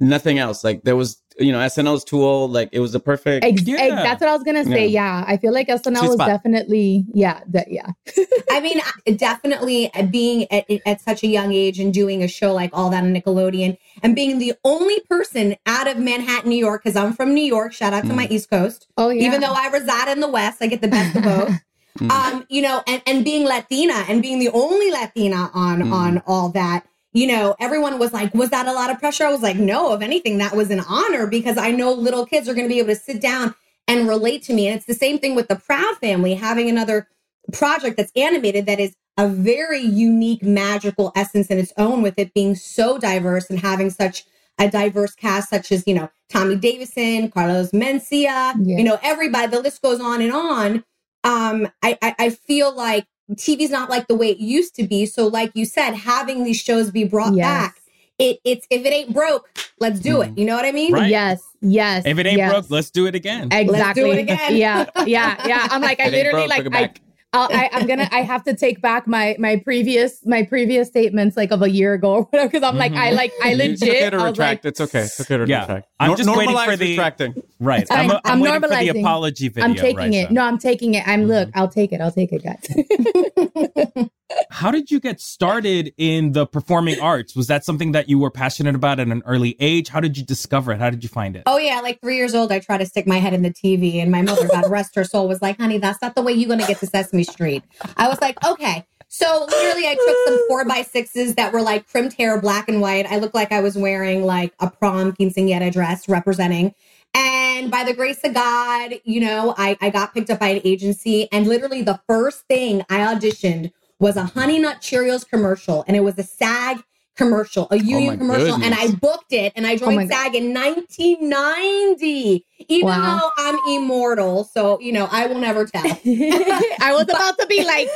Nothing 0.00 0.40
else. 0.40 0.64
Like 0.64 0.82
there 0.82 0.96
was, 0.96 1.22
you 1.38 1.52
know, 1.52 1.60
SNL's 1.60 2.02
too 2.02 2.20
old. 2.20 2.50
Like 2.50 2.68
it 2.72 2.80
was 2.80 2.90
the 2.92 2.98
perfect. 2.98 3.44
Ex- 3.44 3.62
Yeah. 3.62 3.76
ex- 3.78 3.94
that's 4.02 4.20
what 4.20 4.28
I 4.28 4.34
was 4.34 4.42
gonna 4.42 4.64
say. 4.64 4.88
Yeah, 4.88 5.24
I 5.26 5.36
feel 5.36 5.52
like 5.52 5.68
SNL 5.68 5.98
Sweet 5.98 6.08
was 6.08 6.14
spot. 6.14 6.26
definitely 6.28 7.04
yeah 7.14 7.40
that 7.48 7.70
yeah. 7.70 7.86
I 8.50 8.58
mean, 8.60 8.80
definitely 9.16 9.94
uh, 9.94 10.02
being 10.06 10.50
at, 10.50 10.64
at 10.84 11.00
such 11.00 11.22
a 11.22 11.28
young 11.28 11.52
age 11.52 11.78
and 11.78 11.94
doing 11.94 12.24
a 12.24 12.28
show 12.28 12.52
like 12.52 12.70
all 12.72 12.90
that 12.90 13.04
on 13.04 13.14
Nickelodeon 13.14 13.78
and 14.02 14.14
being 14.14 14.38
the 14.38 14.54
only 14.64 15.00
person 15.00 15.56
out 15.66 15.86
of 15.86 15.98
Manhattan, 15.98 16.50
New 16.50 16.58
York, 16.58 16.82
because 16.84 16.96
I'm 16.96 17.12
from 17.12 17.34
New 17.34 17.44
York. 17.44 17.72
Shout 17.72 17.92
out 17.92 18.04
to 18.04 18.12
my 18.12 18.26
East 18.28 18.50
Coast. 18.50 18.86
Oh 18.96 19.08
yeah. 19.10 19.26
Even 19.26 19.40
though 19.40 19.52
I 19.54 19.68
reside 19.68 20.08
in 20.12 20.20
the 20.20 20.28
West, 20.28 20.58
I 20.60 20.66
get 20.66 20.80
the 20.80 20.88
best 20.88 21.16
of 21.16 21.22
both. 21.24 21.54
Mm. 21.98 22.10
um, 22.10 22.46
you 22.48 22.60
know, 22.60 22.82
and, 22.88 23.00
and 23.06 23.24
being 23.24 23.46
Latina 23.46 24.04
and 24.08 24.20
being 24.20 24.40
the 24.40 24.48
only 24.48 24.90
Latina 24.90 25.48
on 25.54 25.80
Mm. 25.80 25.92
on 25.92 26.22
all 26.26 26.48
that, 26.48 26.84
you 27.12 27.26
know, 27.28 27.54
everyone 27.60 28.00
was 28.00 28.12
like, 28.12 28.34
was 28.34 28.50
that 28.50 28.66
a 28.66 28.72
lot 28.72 28.90
of 28.90 28.98
pressure? 28.98 29.24
I 29.24 29.30
was 29.30 29.42
like, 29.42 29.56
no, 29.56 29.92
if 29.92 30.02
anything, 30.02 30.38
that 30.38 30.56
was 30.56 30.70
an 30.72 30.80
honor 30.80 31.28
because 31.28 31.56
I 31.56 31.70
know 31.70 31.92
little 31.92 32.26
kids 32.26 32.48
are 32.48 32.54
going 32.54 32.66
to 32.68 32.72
be 32.72 32.80
able 32.80 32.88
to 32.88 32.96
sit 32.96 33.20
down 33.20 33.54
and 33.86 34.08
relate 34.08 34.42
to 34.44 34.52
me. 34.54 34.66
And 34.66 34.76
it's 34.76 34.86
the 34.86 34.94
same 34.94 35.20
thing 35.20 35.36
with 35.36 35.46
the 35.46 35.54
Proud 35.54 35.96
Family, 35.98 36.34
having 36.34 36.68
another 36.68 37.06
project 37.52 37.96
that's 37.96 38.12
animated 38.16 38.66
that 38.66 38.80
is 38.80 38.94
a 39.16 39.28
very 39.28 39.80
unique, 39.80 40.42
magical 40.42 41.12
essence 41.14 41.48
in 41.48 41.58
its 41.58 41.72
own, 41.76 42.02
with 42.02 42.18
it 42.18 42.34
being 42.34 42.54
so 42.54 42.98
diverse 42.98 43.48
and 43.50 43.60
having 43.60 43.90
such 43.90 44.24
a 44.58 44.68
diverse 44.68 45.14
cast, 45.14 45.50
such 45.50 45.70
as, 45.72 45.84
you 45.86 45.94
know, 45.94 46.08
Tommy 46.30 46.56
Davidson, 46.56 47.30
Carlos 47.30 47.70
Mencia, 47.72 48.54
Yeah. 48.60 48.78
you 48.78 48.84
know, 48.84 48.98
everybody, 49.02 49.48
the 49.48 49.60
list 49.60 49.82
goes 49.82 50.00
on 50.00 50.20
and 50.22 50.32
on. 50.32 50.84
Um, 51.22 51.68
I, 51.82 51.96
I, 52.02 52.14
I 52.18 52.30
feel 52.30 52.74
like 52.74 53.06
TV's 53.32 53.70
not 53.70 53.88
like 53.88 54.06
the 54.08 54.14
way 54.14 54.30
it 54.30 54.38
used 54.38 54.74
to 54.76 54.86
be. 54.86 55.06
So, 55.06 55.26
like 55.26 55.52
you 55.54 55.64
said, 55.64 55.92
having 55.94 56.44
these 56.44 56.60
shows 56.60 56.90
be 56.90 57.04
brought 57.04 57.34
Yes. 57.34 57.46
back, 57.46 57.76
it, 58.18 58.38
it's 58.44 58.66
if 58.70 58.84
it 58.84 58.92
ain't 58.92 59.12
broke, 59.12 59.48
let's 59.80 59.98
do 59.98 60.20
it. 60.22 60.36
You 60.38 60.44
know 60.44 60.54
what 60.54 60.64
I 60.64 60.70
mean? 60.72 60.92
Right. 60.92 61.10
Yes. 61.10 61.42
Yes. 61.60 62.04
If 62.06 62.18
it 62.18 62.26
ain't 62.26 62.38
yes. 62.38 62.50
broke, 62.52 62.70
let's 62.70 62.90
do 62.90 63.06
it 63.06 63.14
again. 63.16 63.48
Exactly. 63.50 64.04
do 64.04 64.10
it 64.12 64.18
again. 64.18 64.56
Yeah, 64.56 64.86
yeah, 65.06 65.46
yeah. 65.48 65.66
I'm 65.70 65.80
like, 65.82 65.98
I 65.98 66.04
It 66.04 66.06
ain't 66.14 66.14
literally 66.26 66.46
broke, 66.46 66.50
like, 66.50 66.66
I, 66.66 66.68
back. 66.68 67.00
I'll, 67.00 67.03
I, 67.34 67.68
I'm 67.72 67.86
gonna, 67.86 68.08
I 68.12 68.22
have 68.22 68.44
to 68.44 68.54
take 68.54 68.80
back 68.80 69.06
my 69.06 69.36
my 69.38 69.56
previous 69.56 70.24
my 70.24 70.42
previous 70.44 70.88
statements 70.88 71.36
like 71.36 71.50
of 71.50 71.62
a 71.62 71.70
year 71.70 71.94
ago 71.94 72.12
or 72.14 72.22
whatever 72.24 72.48
because 72.48 72.62
I'm 72.62 72.76
like, 72.76 72.92
I 72.92 73.08
mm-hmm. 73.08 73.16
like, 73.16 73.32
I 73.42 73.54
legit, 73.54 73.78
took 73.80 73.88
it 73.88 74.10
to 74.10 74.16
I 74.16 74.22
was 74.22 74.30
retract. 74.32 74.64
like, 74.64 74.70
it's 74.70 74.80
okay. 74.80 75.00
It's 75.02 75.20
okay 75.20 75.36
to 75.38 75.46
Yeah. 75.46 75.60
retract. 75.62 75.88
I'm 76.00 76.08
Nor- 76.08 76.16
just 76.16 76.36
waiting 76.36 76.56
for 76.56 76.76
the- 76.76 76.90
retracting. 76.92 77.34
Right. 77.60 77.90
I'm- 77.90 78.10
I'm, 78.10 78.16
I'm, 78.16 78.20
I'm 78.24 78.40
waiting 78.40 78.60
for 78.60 78.68
the 78.68 78.74
normalizing. 78.74 79.00
apology 79.00 79.48
video. 79.48 79.64
I'm 79.64 79.74
taking 79.74 79.96
Raisa. 80.12 80.18
it. 80.22 80.30
No, 80.30 80.42
I'm 80.44 80.58
taking 80.58 80.94
it. 80.94 81.06
I'm 81.06 81.24
look, 81.24 81.48
mm-hmm. 81.48 81.58
I'll 81.58 81.68
take 81.68 81.92
it. 81.92 82.00
I'll 82.00 82.12
take 82.12 82.30
it, 82.32 82.42
guys. 82.42 84.08
How 84.50 84.70
did 84.70 84.90
you 84.90 85.00
get 85.00 85.20
started 85.20 85.92
in 85.96 86.32
the 86.32 86.46
performing 86.46 87.00
arts? 87.00 87.36
Was 87.36 87.46
that 87.48 87.64
something 87.64 87.92
that 87.92 88.08
you 88.08 88.18
were 88.18 88.30
passionate 88.30 88.74
about 88.74 89.00
at 89.00 89.08
an 89.08 89.22
early 89.26 89.56
age? 89.60 89.88
How 89.88 90.00
did 90.00 90.16
you 90.16 90.24
discover 90.24 90.72
it? 90.72 90.78
How 90.78 90.90
did 90.90 91.02
you 91.02 91.08
find 91.08 91.36
it? 91.36 91.42
Oh 91.46 91.58
yeah, 91.58 91.80
like 91.80 92.00
three 92.00 92.16
years 92.16 92.34
old, 92.34 92.50
I 92.52 92.58
tried 92.58 92.78
to 92.78 92.86
stick 92.86 93.06
my 93.06 93.18
head 93.18 93.34
in 93.34 93.42
the 93.42 93.50
TV, 93.50 93.96
and 93.96 94.10
my 94.10 94.22
mother, 94.22 94.48
God 94.48 94.70
rest 94.70 94.94
her 94.94 95.04
soul, 95.04 95.28
was 95.28 95.42
like, 95.42 95.58
"Honey, 95.58 95.78
that's 95.78 96.00
not 96.00 96.14
the 96.14 96.22
way 96.22 96.32
you're 96.32 96.48
gonna 96.48 96.66
get 96.66 96.78
to 96.78 96.86
Sesame 96.86 97.24
Street." 97.24 97.62
I 97.96 98.08
was 98.08 98.20
like, 98.20 98.42
"Okay." 98.44 98.86
So 99.08 99.46
literally, 99.48 99.86
I 99.86 99.94
took 99.94 100.16
some 100.26 100.48
four 100.48 100.64
by 100.64 100.82
sixes 100.82 101.34
that 101.36 101.52
were 101.52 101.62
like 101.62 101.86
crimped 101.86 102.16
hair, 102.16 102.40
black 102.40 102.68
and 102.68 102.80
white. 102.80 103.06
I 103.10 103.18
looked 103.18 103.34
like 103.34 103.52
I 103.52 103.60
was 103.60 103.76
wearing 103.76 104.24
like 104.24 104.54
a 104.58 104.70
prom 104.70 105.12
quinceañera 105.12 105.72
dress 105.72 106.08
representing. 106.08 106.74
And 107.14 107.70
by 107.70 107.84
the 107.84 107.94
grace 107.94 108.18
of 108.24 108.34
God, 108.34 108.94
you 109.04 109.20
know, 109.20 109.54
I, 109.56 109.76
I 109.80 109.90
got 109.90 110.14
picked 110.14 110.30
up 110.30 110.40
by 110.40 110.48
an 110.48 110.62
agency, 110.64 111.28
and 111.30 111.46
literally 111.46 111.82
the 111.82 112.00
first 112.08 112.40
thing 112.48 112.82
I 112.90 113.14
auditioned 113.14 113.70
was 114.00 114.16
a 114.16 114.24
Honey 114.24 114.58
Nut 114.58 114.78
Cheerios 114.80 115.26
commercial, 115.28 115.84
and 115.86 115.96
it 115.96 116.00
was 116.00 116.18
a 116.18 116.22
SAG 116.24 116.82
commercial, 117.16 117.64
a 117.70 117.74
oh 117.74 117.76
union 117.76 118.06
my 118.08 118.16
commercial, 118.16 118.54
and 118.62 118.74
I 118.74 118.90
booked 118.92 119.32
it, 119.32 119.52
and 119.54 119.66
I 119.66 119.76
Oh 119.80 119.86
my 119.86 119.94
joined 119.96 120.10
God. 120.10 120.16
SAG 120.24 120.34
in 120.34 120.52
1990. 120.52 122.44
Even 122.68 122.86
Wow. 122.88 123.18
though 123.20 123.30
I'm 123.38 123.58
immortal, 123.68 124.44
so 124.44 124.78
you 124.80 124.92
know, 124.92 125.08
I 125.10 125.26
will 125.26 125.38
never 125.38 125.64
tell. 125.66 125.82
I 125.84 126.92
was 126.92 127.04
about 127.04 127.38
to 127.38 127.46
be 127.46 127.64
like, 127.64 127.88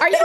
are 0.00 0.08
you 0.08 0.24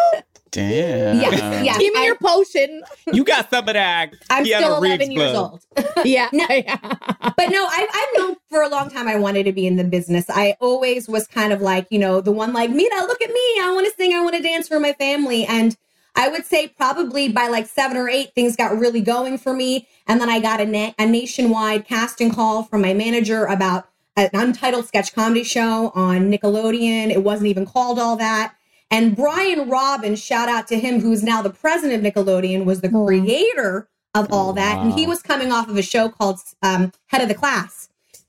Damn. 0.51 1.19
Yeah, 1.19 1.63
yes. 1.63 1.77
give 1.79 1.93
me 1.95 2.01
I- 2.01 2.05
your 2.05 2.15
potion? 2.17 2.83
You 3.11 3.23
got 3.23 3.49
some 3.49 3.67
of 3.67 3.73
that. 3.73 4.13
I'm 4.29 4.45
Keanu 4.45 4.57
still 4.57 4.75
11 4.77 4.99
Reeves 5.09 5.11
years 5.19 5.31
blood. 5.31 5.51
old. 5.75 6.05
Yeah. 6.05 6.29
No. 6.31 6.45
but 6.47 7.49
no, 7.49 7.65
I, 7.65 7.87
I've 7.91 8.19
known 8.21 8.35
for 8.53 8.61
a 8.61 8.69
long 8.69 8.87
time 8.87 9.07
I 9.07 9.15
wanted 9.15 9.45
to 9.45 9.51
be 9.51 9.65
in 9.65 9.77
the 9.77 9.83
business. 9.83 10.25
I 10.29 10.55
always 10.59 11.09
was 11.09 11.25
kind 11.25 11.51
of 11.51 11.59
like, 11.59 11.87
you 11.89 11.97
know, 11.97 12.21
the 12.21 12.31
one 12.31 12.53
like, 12.53 12.69
Mira, 12.69 13.01
look 13.07 13.19
at 13.19 13.29
me. 13.29 13.59
I 13.63 13.71
want 13.73 13.87
to 13.87 13.93
sing. 13.97 14.13
I 14.13 14.21
want 14.21 14.35
to 14.35 14.43
dance 14.43 14.67
for 14.67 14.79
my 14.79 14.93
family. 14.93 15.43
And 15.43 15.75
I 16.15 16.27
would 16.27 16.45
say 16.45 16.67
probably 16.67 17.29
by 17.29 17.47
like 17.47 17.65
seven 17.65 17.97
or 17.97 18.07
eight, 18.07 18.35
things 18.35 18.55
got 18.55 18.77
really 18.77 19.01
going 19.01 19.39
for 19.39 19.55
me. 19.55 19.87
And 20.05 20.21
then 20.21 20.29
I 20.29 20.39
got 20.39 20.61
a, 20.61 20.67
na- 20.67 20.91
a 20.99 21.07
nationwide 21.07 21.87
casting 21.87 22.31
call 22.31 22.61
from 22.61 22.81
my 22.83 22.93
manager 22.93 23.45
about 23.45 23.89
an 24.15 24.29
untitled 24.33 24.85
sketch 24.85 25.15
comedy 25.15 25.43
show 25.43 25.91
on 25.95 26.31
Nickelodeon. 26.31 27.09
It 27.09 27.23
wasn't 27.23 27.47
even 27.47 27.65
called 27.65 27.97
all 27.97 28.15
that. 28.17 28.53
And 28.91 29.15
Brian 29.15 29.67
Robbins, 29.67 30.23
shout 30.23 30.47
out 30.47 30.67
to 30.67 30.79
him, 30.79 31.01
who's 31.01 31.23
now 31.23 31.41
the 31.41 31.49
president 31.49 32.05
of 32.05 32.13
Nickelodeon, 32.13 32.65
was 32.65 32.81
the 32.81 32.89
creator 32.89 33.89
of 34.13 34.31
all 34.31 34.53
that. 34.53 34.77
And 34.77 34.93
he 34.93 35.07
was 35.07 35.23
coming 35.23 35.51
off 35.51 35.67
of 35.67 35.75
a 35.75 35.81
show 35.81 36.09
called 36.09 36.39
um, 36.61 36.91
Head 37.07 37.23
of 37.23 37.27
the 37.27 37.33
Class. 37.33 37.82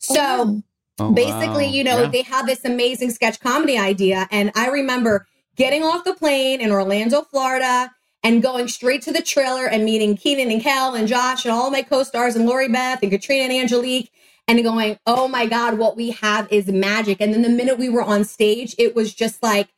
So 0.06 0.62
Oh, 1.00 1.12
basically, 1.12 1.66
wow. 1.66 1.72
you 1.72 1.84
know, 1.84 2.02
Yeah. 2.02 2.08
they 2.08 2.22
had 2.22 2.46
this 2.46 2.64
amazing 2.64 3.10
sketch 3.12 3.40
comedy 3.40 3.78
idea. 3.78 4.28
And 4.32 4.52
I 4.56 4.68
remember 4.68 5.26
getting 5.56 5.84
off 5.84 6.04
the 6.04 6.14
plane 6.14 6.60
in 6.60 6.72
Orlando, 6.72 7.22
Florida, 7.22 7.92
and 8.24 8.42
going 8.42 8.68
straight 8.68 9.02
to 9.02 9.12
the 9.12 9.22
trailer 9.22 9.66
and 9.66 9.84
meeting 9.84 10.16
Kenan 10.16 10.50
and 10.52 10.62
Kel 10.62 10.94
and 10.94 11.08
Josh 11.08 11.44
and 11.46 11.52
all 11.52 11.70
my 11.70 11.82
co-stars 11.82 12.36
and 12.36 12.46
Lori 12.46 12.68
Beth 12.68 13.00
and 13.02 13.12
Katrina 13.12 13.44
and 13.44 13.52
Angelique 13.52 14.10
and 14.48 14.62
going, 14.64 14.98
oh 15.06 15.28
my 15.28 15.46
God, 15.46 15.78
what 15.78 15.96
we 15.96 16.12
have 16.12 16.52
is 16.52 16.68
magic. 16.68 17.20
And 17.20 17.34
then 17.34 17.42
the 17.42 17.50
minute 17.50 17.78
we 17.78 17.88
were 17.90 18.02
on 18.02 18.24
stage, 18.24 18.74
it 18.78 18.96
was 18.96 19.14
just 19.14 19.42
like 19.42 19.70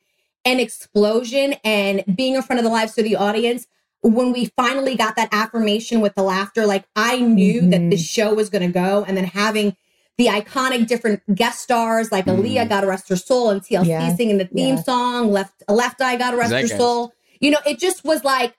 an 0.44 0.60
explosion 0.60 1.56
and 1.64 2.04
being 2.16 2.36
in 2.36 2.42
front 2.42 2.58
of 2.60 2.64
the 2.64 2.70
live 2.72 2.90
studio 2.90 3.18
audience. 3.20 3.66
When 4.02 4.32
we 4.32 4.50
finally 4.56 4.96
got 4.96 5.16
that 5.16 5.30
affirmation 5.32 6.00
with 6.00 6.14
the 6.16 6.24
laughter, 6.24 6.66
like 6.66 6.84
I 6.96 7.20
knew 7.20 7.62
that 7.70 7.80
Mhm. 7.82 7.90
the 7.90 7.98
show 7.98 8.34
was 8.34 8.50
going 8.50 8.62
to 8.66 8.72
go. 8.72 9.04
And 9.08 9.16
then 9.16 9.24
having 9.26 9.76
the 10.18 10.26
iconic 10.26 10.86
different 10.86 11.22
guest 11.34 11.60
stars 11.60 12.10
like 12.10 12.24
Mhm. 12.26 12.38
Aaliyah, 12.38 12.68
God 12.68 12.84
rest 12.86 13.08
her 13.10 13.16
soul, 13.16 13.50
and 13.50 13.62
TLC 13.62 13.88
Yeah. 13.88 14.16
singing 14.16 14.38
the 14.38 14.46
theme 14.46 14.76
Yeah. 14.76 14.82
song, 14.82 15.30
Left 15.30 15.62
Left 15.68 16.00
Eye, 16.00 16.16
God 16.16 16.34
rest 16.34 16.52
her 16.52 16.68
soul. 16.78 17.12
You 17.40 17.50
know, 17.50 17.58
it 17.66 17.78
just 17.78 18.04
was 18.04 18.24
like 18.24 18.54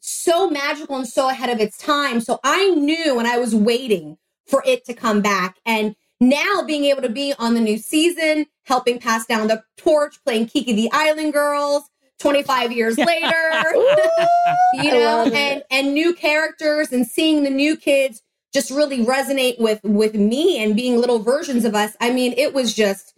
so 0.00 0.48
magical 0.50 0.96
and 0.96 1.08
so 1.08 1.28
ahead 1.28 1.50
of 1.50 1.60
its 1.60 1.78
time. 1.78 2.20
So 2.20 2.40
I 2.44 2.70
knew 2.70 3.18
and 3.18 3.26
I 3.28 3.38
was 3.38 3.54
waiting 3.54 4.18
for 4.46 4.62
it 4.66 4.84
to 4.86 4.94
come 4.94 5.20
back. 5.20 5.56
And 5.64 5.94
now 6.20 6.62
being 6.66 6.84
able 6.86 7.02
to 7.02 7.08
be 7.08 7.34
on 7.38 7.54
the 7.54 7.60
new 7.60 7.78
season, 7.78 8.46
helping 8.64 8.98
pass 8.98 9.26
down 9.26 9.46
the 9.48 9.62
torch, 9.76 10.16
playing 10.24 10.46
Kiki 10.46 10.72
the 10.72 10.90
Island 10.92 11.32
Girls, 11.32 11.82
25 12.18 12.72
years 12.72 12.96
later, 12.98 13.74
you 14.74 14.90
know, 14.92 15.30
and 15.32 15.62
and 15.70 15.94
new 15.94 16.14
characters 16.14 16.92
and 16.92 17.06
seeing 17.06 17.42
the 17.44 17.50
new 17.50 17.76
kids 17.76 18.22
just 18.56 18.70
really 18.70 19.04
resonate 19.04 19.60
with 19.60 19.80
with 19.84 20.14
me 20.14 20.62
and 20.62 20.74
being 20.74 20.98
little 20.98 21.18
versions 21.18 21.66
of 21.66 21.74
us. 21.74 21.94
I 22.00 22.10
mean, 22.10 22.32
it 22.38 22.54
was 22.54 22.74
just 22.74 23.14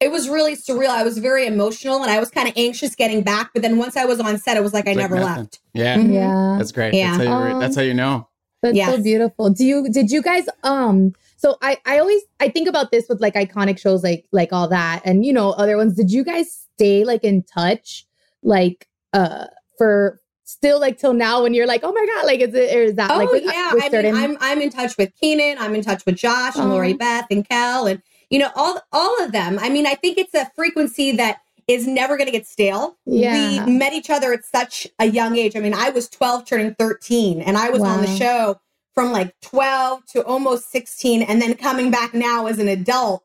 it 0.00 0.10
was 0.10 0.28
really 0.28 0.54
surreal. 0.54 0.90
I 0.90 1.02
was 1.02 1.16
very 1.16 1.46
emotional 1.46 2.02
and 2.02 2.10
I 2.10 2.20
was 2.20 2.30
kind 2.30 2.46
of 2.46 2.54
anxious 2.58 2.94
getting 2.94 3.22
back, 3.22 3.52
but 3.54 3.62
then 3.62 3.78
once 3.78 3.96
I 3.96 4.04
was 4.04 4.20
on 4.20 4.36
set, 4.36 4.58
it 4.58 4.62
was 4.62 4.74
like 4.74 4.86
I 4.86 4.90
like 4.90 4.98
never 4.98 5.16
nothing. 5.16 5.44
left. 5.44 5.60
Yeah. 5.72 5.96
Mhm. 5.96 6.12
Yeah. 6.12 6.56
That's 6.58 6.72
great. 6.72 6.92
Yeah. 6.92 7.16
That's, 7.16 7.26
how 7.28 7.44
you, 7.46 7.54
Um, 7.54 7.60
that's 7.60 7.76
how 7.76 7.82
you 7.82 7.94
know. 7.94 8.28
That's 8.60 8.78
so 8.78 9.02
beautiful. 9.02 9.48
Do 9.50 9.64
you 9.64 9.88
did 9.88 10.10
you 10.10 10.20
guys 10.20 10.46
um 10.62 11.14
so 11.36 11.56
I 11.62 11.78
I 11.86 11.98
always 11.98 12.22
I 12.38 12.48
think 12.48 12.68
about 12.68 12.90
this 12.90 13.06
with 13.08 13.20
like 13.20 13.34
iconic 13.34 13.78
shows 13.78 14.04
like 14.04 14.26
like 14.30 14.52
all 14.52 14.68
that 14.68 15.00
and 15.06 15.24
you 15.24 15.32
know 15.32 15.52
other 15.52 15.78
ones. 15.78 15.94
Did 15.96 16.10
you 16.12 16.22
guys 16.22 16.68
stay 16.74 17.04
like 17.04 17.24
in 17.24 17.42
touch 17.42 18.06
like 18.42 18.88
uh 19.14 19.46
for 19.78 20.20
still 20.52 20.80
like 20.80 20.98
till 20.98 21.14
now 21.14 21.42
when 21.42 21.54
you're 21.54 21.66
like 21.66 21.80
oh 21.82 21.92
my 21.92 22.06
god 22.14 22.26
like 22.26 22.40
is 22.40 22.54
it 22.54 22.76
or 22.76 22.82
is 22.82 22.94
that 22.94 23.10
Oh 23.10 23.16
like 23.16 23.30
with, 23.30 23.44
yeah, 23.44 23.74
with 23.74 23.84
I 23.84 23.88
certain 23.88 24.14
mean, 24.14 24.22
I'm 24.22 24.36
I'm 24.40 24.60
in 24.60 24.70
touch 24.70 24.96
with 24.96 25.12
Kenan. 25.20 25.58
I'm 25.58 25.74
in 25.74 25.82
touch 25.82 26.04
with 26.06 26.16
Josh 26.16 26.56
and 26.56 26.70
Lori 26.70 26.90
uh-huh. 26.90 26.98
Beth 26.98 27.26
and 27.30 27.48
Kel, 27.48 27.86
and 27.86 28.02
you 28.30 28.38
know, 28.38 28.50
all 28.54 28.80
all 28.92 29.22
of 29.22 29.32
them. 29.32 29.58
I 29.58 29.68
mean, 29.68 29.86
I 29.86 29.94
think 29.94 30.18
it's 30.18 30.34
a 30.34 30.50
frequency 30.54 31.12
that 31.12 31.38
is 31.68 31.86
never 31.86 32.16
going 32.16 32.26
to 32.26 32.32
get 32.32 32.46
stale. 32.46 32.96
Yeah. 33.06 33.64
We 33.64 33.72
met 33.72 33.92
each 33.92 34.10
other 34.10 34.32
at 34.32 34.44
such 34.44 34.86
a 34.98 35.06
young 35.06 35.36
age. 35.36 35.56
I 35.56 35.60
mean, 35.60 35.74
I 35.74 35.90
was 35.90 36.08
12 36.08 36.44
turning 36.44 36.74
13 36.74 37.40
and 37.40 37.56
I 37.56 37.70
was 37.70 37.82
on 37.82 38.00
the 38.00 38.08
show 38.08 38.60
from 38.94 39.12
like 39.12 39.34
12 39.42 40.04
to 40.06 40.24
almost 40.24 40.70
16 40.70 41.22
and 41.22 41.40
then 41.40 41.54
coming 41.54 41.90
back 41.90 42.14
now 42.14 42.46
as 42.46 42.58
an 42.58 42.68
adult. 42.68 43.24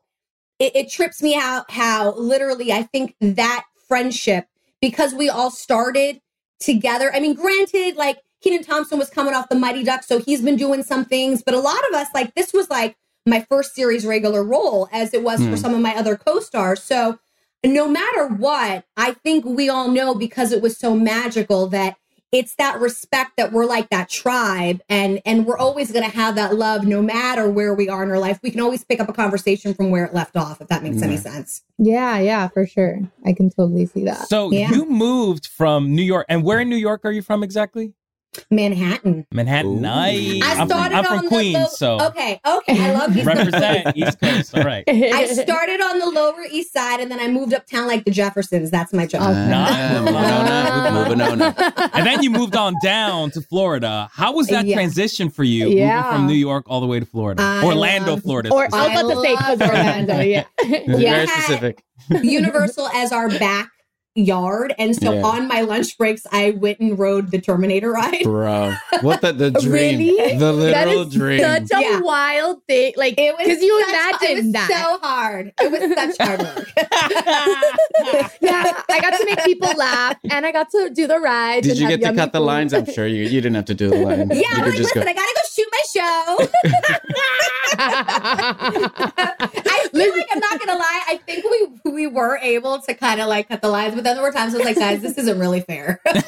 It, 0.58 0.74
it 0.76 0.90
trips 0.90 1.22
me 1.22 1.36
out 1.36 1.70
how 1.70 2.14
literally 2.14 2.72
I 2.72 2.84
think 2.84 3.16
that 3.20 3.64
friendship 3.88 4.46
because 4.80 5.14
we 5.14 5.28
all 5.28 5.50
started 5.50 6.20
together. 6.60 7.10
I 7.14 7.20
mean, 7.20 7.34
granted, 7.34 7.96
like 7.96 8.18
Kenan 8.42 8.62
Thompson 8.64 8.98
was 8.98 9.10
coming 9.10 9.34
off 9.34 9.48
the 9.48 9.56
Mighty 9.56 9.82
Ducks, 9.82 10.06
so 10.06 10.18
he's 10.20 10.42
been 10.42 10.56
doing 10.56 10.82
some 10.82 11.04
things, 11.04 11.42
but 11.42 11.54
a 11.54 11.60
lot 11.60 11.80
of 11.88 11.94
us, 11.94 12.08
like, 12.14 12.34
this 12.34 12.52
was 12.52 12.70
like 12.70 12.96
my 13.26 13.44
first 13.48 13.74
series 13.74 14.06
regular 14.06 14.42
role, 14.44 14.88
as 14.92 15.12
it 15.12 15.22
was 15.22 15.40
for 15.40 15.50
Hmm. 15.50 15.56
some 15.56 15.74
of 15.74 15.80
my 15.80 15.94
other 15.94 16.16
co 16.16 16.40
stars. 16.40 16.82
So, 16.82 17.18
no 17.64 17.88
matter 17.88 18.28
what, 18.28 18.84
I 18.96 19.14
think 19.24 19.44
we 19.44 19.68
all 19.68 19.88
know 19.88 20.14
because 20.14 20.52
it 20.52 20.62
was 20.62 20.76
so 20.78 20.94
magical 20.94 21.66
that 21.68 21.96
it's 22.32 22.54
that 22.56 22.78
respect 22.80 23.32
that 23.36 23.52
we're 23.52 23.64
like 23.64 23.88
that 23.90 24.08
tribe 24.08 24.80
and 24.88 25.20
and 25.24 25.46
we're 25.46 25.56
always 25.58 25.90
going 25.90 26.04
to 26.08 26.14
have 26.14 26.34
that 26.34 26.54
love 26.54 26.86
no 26.86 27.00
matter 27.00 27.48
where 27.48 27.74
we 27.74 27.88
are 27.88 28.02
in 28.02 28.10
our 28.10 28.18
life 28.18 28.38
we 28.42 28.50
can 28.50 28.60
always 28.60 28.84
pick 28.84 29.00
up 29.00 29.08
a 29.08 29.12
conversation 29.12 29.72
from 29.72 29.90
where 29.90 30.04
it 30.04 30.12
left 30.12 30.36
off 30.36 30.60
if 30.60 30.68
that 30.68 30.82
makes 30.82 31.02
any 31.02 31.16
sense 31.16 31.62
Yeah, 31.78 32.18
yeah, 32.18 32.48
for 32.48 32.66
sure. 32.66 33.00
I 33.24 33.32
can 33.32 33.50
totally 33.50 33.86
see 33.86 34.04
that. 34.04 34.28
So 34.28 34.50
Yeah. 34.50 34.70
you 34.70 34.84
moved 34.84 35.46
from 35.46 35.94
New 35.94 36.02
York, 36.02 36.26
and 36.28 36.42
where 36.44 36.60
in 36.60 36.68
New 36.68 36.76
York 36.76 37.04
are 37.04 37.12
you 37.12 37.22
from 37.22 37.42
exactly? 37.42 37.94
Manhattan 38.50 39.26
Manhattan. 39.32 39.78
Ooh. 39.78 39.80
Nice. 39.80 40.42
I 40.42 40.50
I'm 40.50 40.56
from, 40.56 40.68
started 40.68 40.94
I'm 40.96 41.04
from 41.04 41.18
on 41.18 41.24
the 41.24 41.28
Queens, 41.28 41.54
low- 41.58 41.66
so 41.98 42.00
okay, 42.08 42.40
okay. 42.46 42.80
I 42.84 42.92
love 42.92 43.16
East 43.16 43.26
Coast. 43.26 43.36
represent 43.38 43.96
East 43.96 44.20
Coast. 44.20 44.56
All 44.56 44.64
right. 44.64 44.84
I 44.88 45.26
started 45.26 45.80
on 45.80 45.98
the 45.98 46.10
Lower 46.10 46.42
East 46.50 46.72
Side, 46.72 47.00
and 47.00 47.10
then 47.10 47.20
I 47.20 47.28
moved 47.28 47.52
uptown 47.54 47.86
like 47.86 48.04
the 48.04 48.10
Jeffersons. 48.10 48.70
That's 48.70 48.92
my 48.92 49.06
job. 49.06 49.22
Ah, 49.24 49.98
moving 50.00 50.14
on 50.14 50.24
up, 50.24 51.08
moving 51.08 51.20
on 51.20 51.42
up. 51.42 51.94
and 51.94 52.06
then 52.06 52.22
you 52.22 52.30
moved 52.30 52.56
on 52.56 52.74
down 52.82 53.30
to 53.32 53.40
Florida. 53.40 54.08
How 54.12 54.32
was 54.32 54.46
that 54.48 54.64
Yeah. 54.66 54.74
transition 54.76 55.30
for 55.30 55.44
you 55.44 55.68
Yeah. 55.68 55.96
moving 56.02 56.12
from 56.12 56.26
New 56.26 56.34
York 56.34 56.64
all 56.68 56.80
the 56.80 56.86
way 56.86 57.00
to 57.00 57.06
Florida? 57.06 57.42
I 57.42 57.64
Orlando, 57.64 58.12
love- 58.12 58.22
Florida. 58.22 58.50
Or 58.52 58.64
I 58.72 58.88
was 58.88 59.00
about 59.00 59.14
to 59.14 59.20
say 59.22 59.34
love 59.34 59.60
Orlando. 59.70 60.20
Yeah. 60.20 60.44
Very 60.86 61.26
specific. 61.26 61.82
Universal 62.10 62.88
as 62.88 63.12
our 63.12 63.28
backyard, 64.28 64.74
and 64.78 64.94
so 64.96 65.12
Yeah. 65.14 65.22
on 65.22 65.48
my 65.48 65.60
lunch 65.62 65.96
breaks, 65.98 66.26
I 66.32 66.50
went 66.50 66.80
and 66.80 66.98
rode 66.98 67.30
the 67.30 67.40
Terminator 67.40 67.92
ride. 67.92 68.22
Bro, 68.24 68.74
what 69.02 69.20
the, 69.20 69.32
the 69.32 69.50
dream. 69.60 69.98
Really? 69.98 70.36
The 70.38 70.52
That 70.52 70.88
literal 70.88 71.02
is 71.08 71.12
dream. 71.14 71.40
such 71.40 71.62
a 71.74 71.80
Yeah. 71.80 72.00
wild 72.00 72.62
thing. 72.66 72.92
Like, 72.96 73.14
It 73.18 73.34
was 73.36 73.46
because 73.46 73.62
you 73.62 73.80
such- 73.80 73.88
imagine 73.90 74.38
it 74.38 74.44
was 74.44 74.52
that. 74.52 74.68
so 74.70 74.98
hard. 75.06 75.52
It 75.60 75.70
was 75.70 76.16
such 76.16 76.26
hard 76.26 76.40
work. 76.40 76.68
yeah, 78.40 78.72
I 78.90 79.00
got 79.00 79.16
to 79.18 79.24
make 79.24 79.44
people 79.44 79.70
laugh, 79.76 80.16
and 80.30 80.46
I 80.46 80.52
got 80.52 80.70
to 80.70 80.90
do 80.90 81.06
the 81.06 81.18
ride. 81.18 81.62
Did 81.62 81.78
you 81.78 81.88
get 81.88 81.96
to 82.00 82.06
yummy 82.06 82.16
cut 82.18 82.32
the 82.32 82.40
lines? 82.40 82.72
I'm 82.74 82.86
sure 82.86 83.06
you 83.06 83.24
you 83.24 83.40
didn't 83.40 83.54
have 83.56 83.66
to 83.66 83.74
do 83.74 83.90
the 83.90 83.96
line. 83.96 84.30
yeah, 84.30 84.36
you 84.36 84.44
I'm 84.54 84.62
like, 84.70 84.78
listen, 84.78 85.02
go. 85.02 85.08
I 85.08 85.12
gotta 85.12 85.34
go 85.34 85.42
shoot 85.52 85.66
my 85.67 85.67
show. 85.92 86.00
I 88.20 89.88
feel 89.92 90.12
like 90.16 90.26
I'm 90.32 90.38
not 90.40 90.58
gonna 90.58 90.78
lie. 90.78 91.02
I 91.08 91.20
think 91.26 91.44
we 91.84 91.90
we 91.92 92.06
were 92.06 92.38
able 92.38 92.80
to 92.82 92.94
kind 92.94 93.20
of 93.20 93.28
like 93.28 93.48
cut 93.48 93.62
the 93.62 93.68
lines, 93.68 93.94
but 93.94 94.04
then 94.04 94.16
there 94.16 94.22
were 94.24 94.32
times 94.32 94.54
I 94.54 94.58
was 94.58 94.66
like, 94.66 94.76
guys, 94.76 95.00
this 95.02 95.18
isn't 95.18 95.38
really 95.38 95.60
fair. 95.60 96.00
oh 96.06 96.22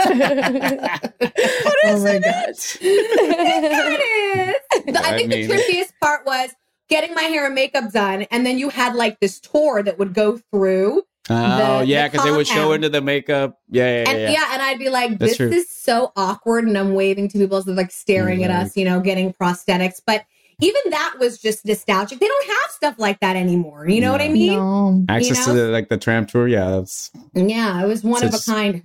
my 2.03 2.19
gosh. 2.19 2.77
it 2.81 4.01
is. 4.39 4.85
The- 4.87 5.01
I 5.05 5.11
I 5.13 5.17
think 5.17 5.29
mean- 5.31 5.49
the 5.49 5.55
trickiest 5.55 5.93
part 6.01 6.25
was 6.27 6.51
getting 6.89 7.15
my 7.15 7.23
hair 7.23 7.47
and 7.47 7.55
makeup 7.55 7.93
done, 7.93 8.23
and 8.31 8.45
then 8.45 8.59
you 8.59 8.69
had 8.69 8.95
like 8.95 9.21
this 9.21 9.41
tour 9.41 9.83
that 9.83 9.99
would 9.99 10.15
go 10.15 10.39
through. 10.53 11.03
Oh 11.29 11.81
the- 11.81 11.87
yeah, 11.87 12.07
the 12.07 12.13
because 12.13 12.25
they 12.25 12.37
would 12.37 12.47
show 12.47 12.73
into 12.73 12.89
the 12.89 13.01
makeup. 13.01 13.59
Yeah, 13.69 13.85
yeah, 13.85 13.91
yeah. 13.91 14.11
And 14.11 14.21
yeah. 14.21 14.31
yeah. 14.31 14.53
and 14.53 14.63
I'd 14.63 14.79
be 14.79 14.89
like, 14.89 15.19
this 15.19 15.39
is 15.39 15.69
so 15.69 16.13
awkward. 16.17 16.67
And 16.67 16.77
I'm 16.77 16.95
waving 16.95 17.29
to 17.29 17.39
people 17.39 17.59
as 17.59 17.65
they're 17.65 17.75
like 17.75 17.93
staring 17.93 18.45
at 18.45 18.51
mm-hmm. 18.51 18.67
us, 18.67 18.77
you 18.77 18.85
know, 18.85 19.01
getting 19.01 19.33
prosthetics. 19.35 20.01
But 20.05 20.25
even 20.61 20.81
that 20.91 21.17
was 21.19 21.39
just 21.39 21.65
nostalgic. 21.65 22.19
They 22.21 22.27
don't 22.27 22.47
have 22.49 22.71
stuff 22.71 22.95
like 22.99 23.21
that 23.21 23.37
anymore. 23.37 23.89
You 23.89 24.01
know 24.01 24.13
what 24.13 24.21
I 24.21 24.29
mean? 24.29 24.57
No. 24.57 25.05
Access 25.09 25.47
you 25.47 25.53
to 25.53 25.53
the 25.53 25.69
like 25.69 25.89
the 25.89 25.97
tram 25.97 26.27
tour. 26.27 26.49
Yeah, 26.49 26.71
that's 26.71 27.11
Yeah, 27.35 27.83
it 27.83 27.87
was 27.87 28.05
one 28.05 28.25
of 28.25 28.35
a 28.35 28.39
kind. 28.39 28.85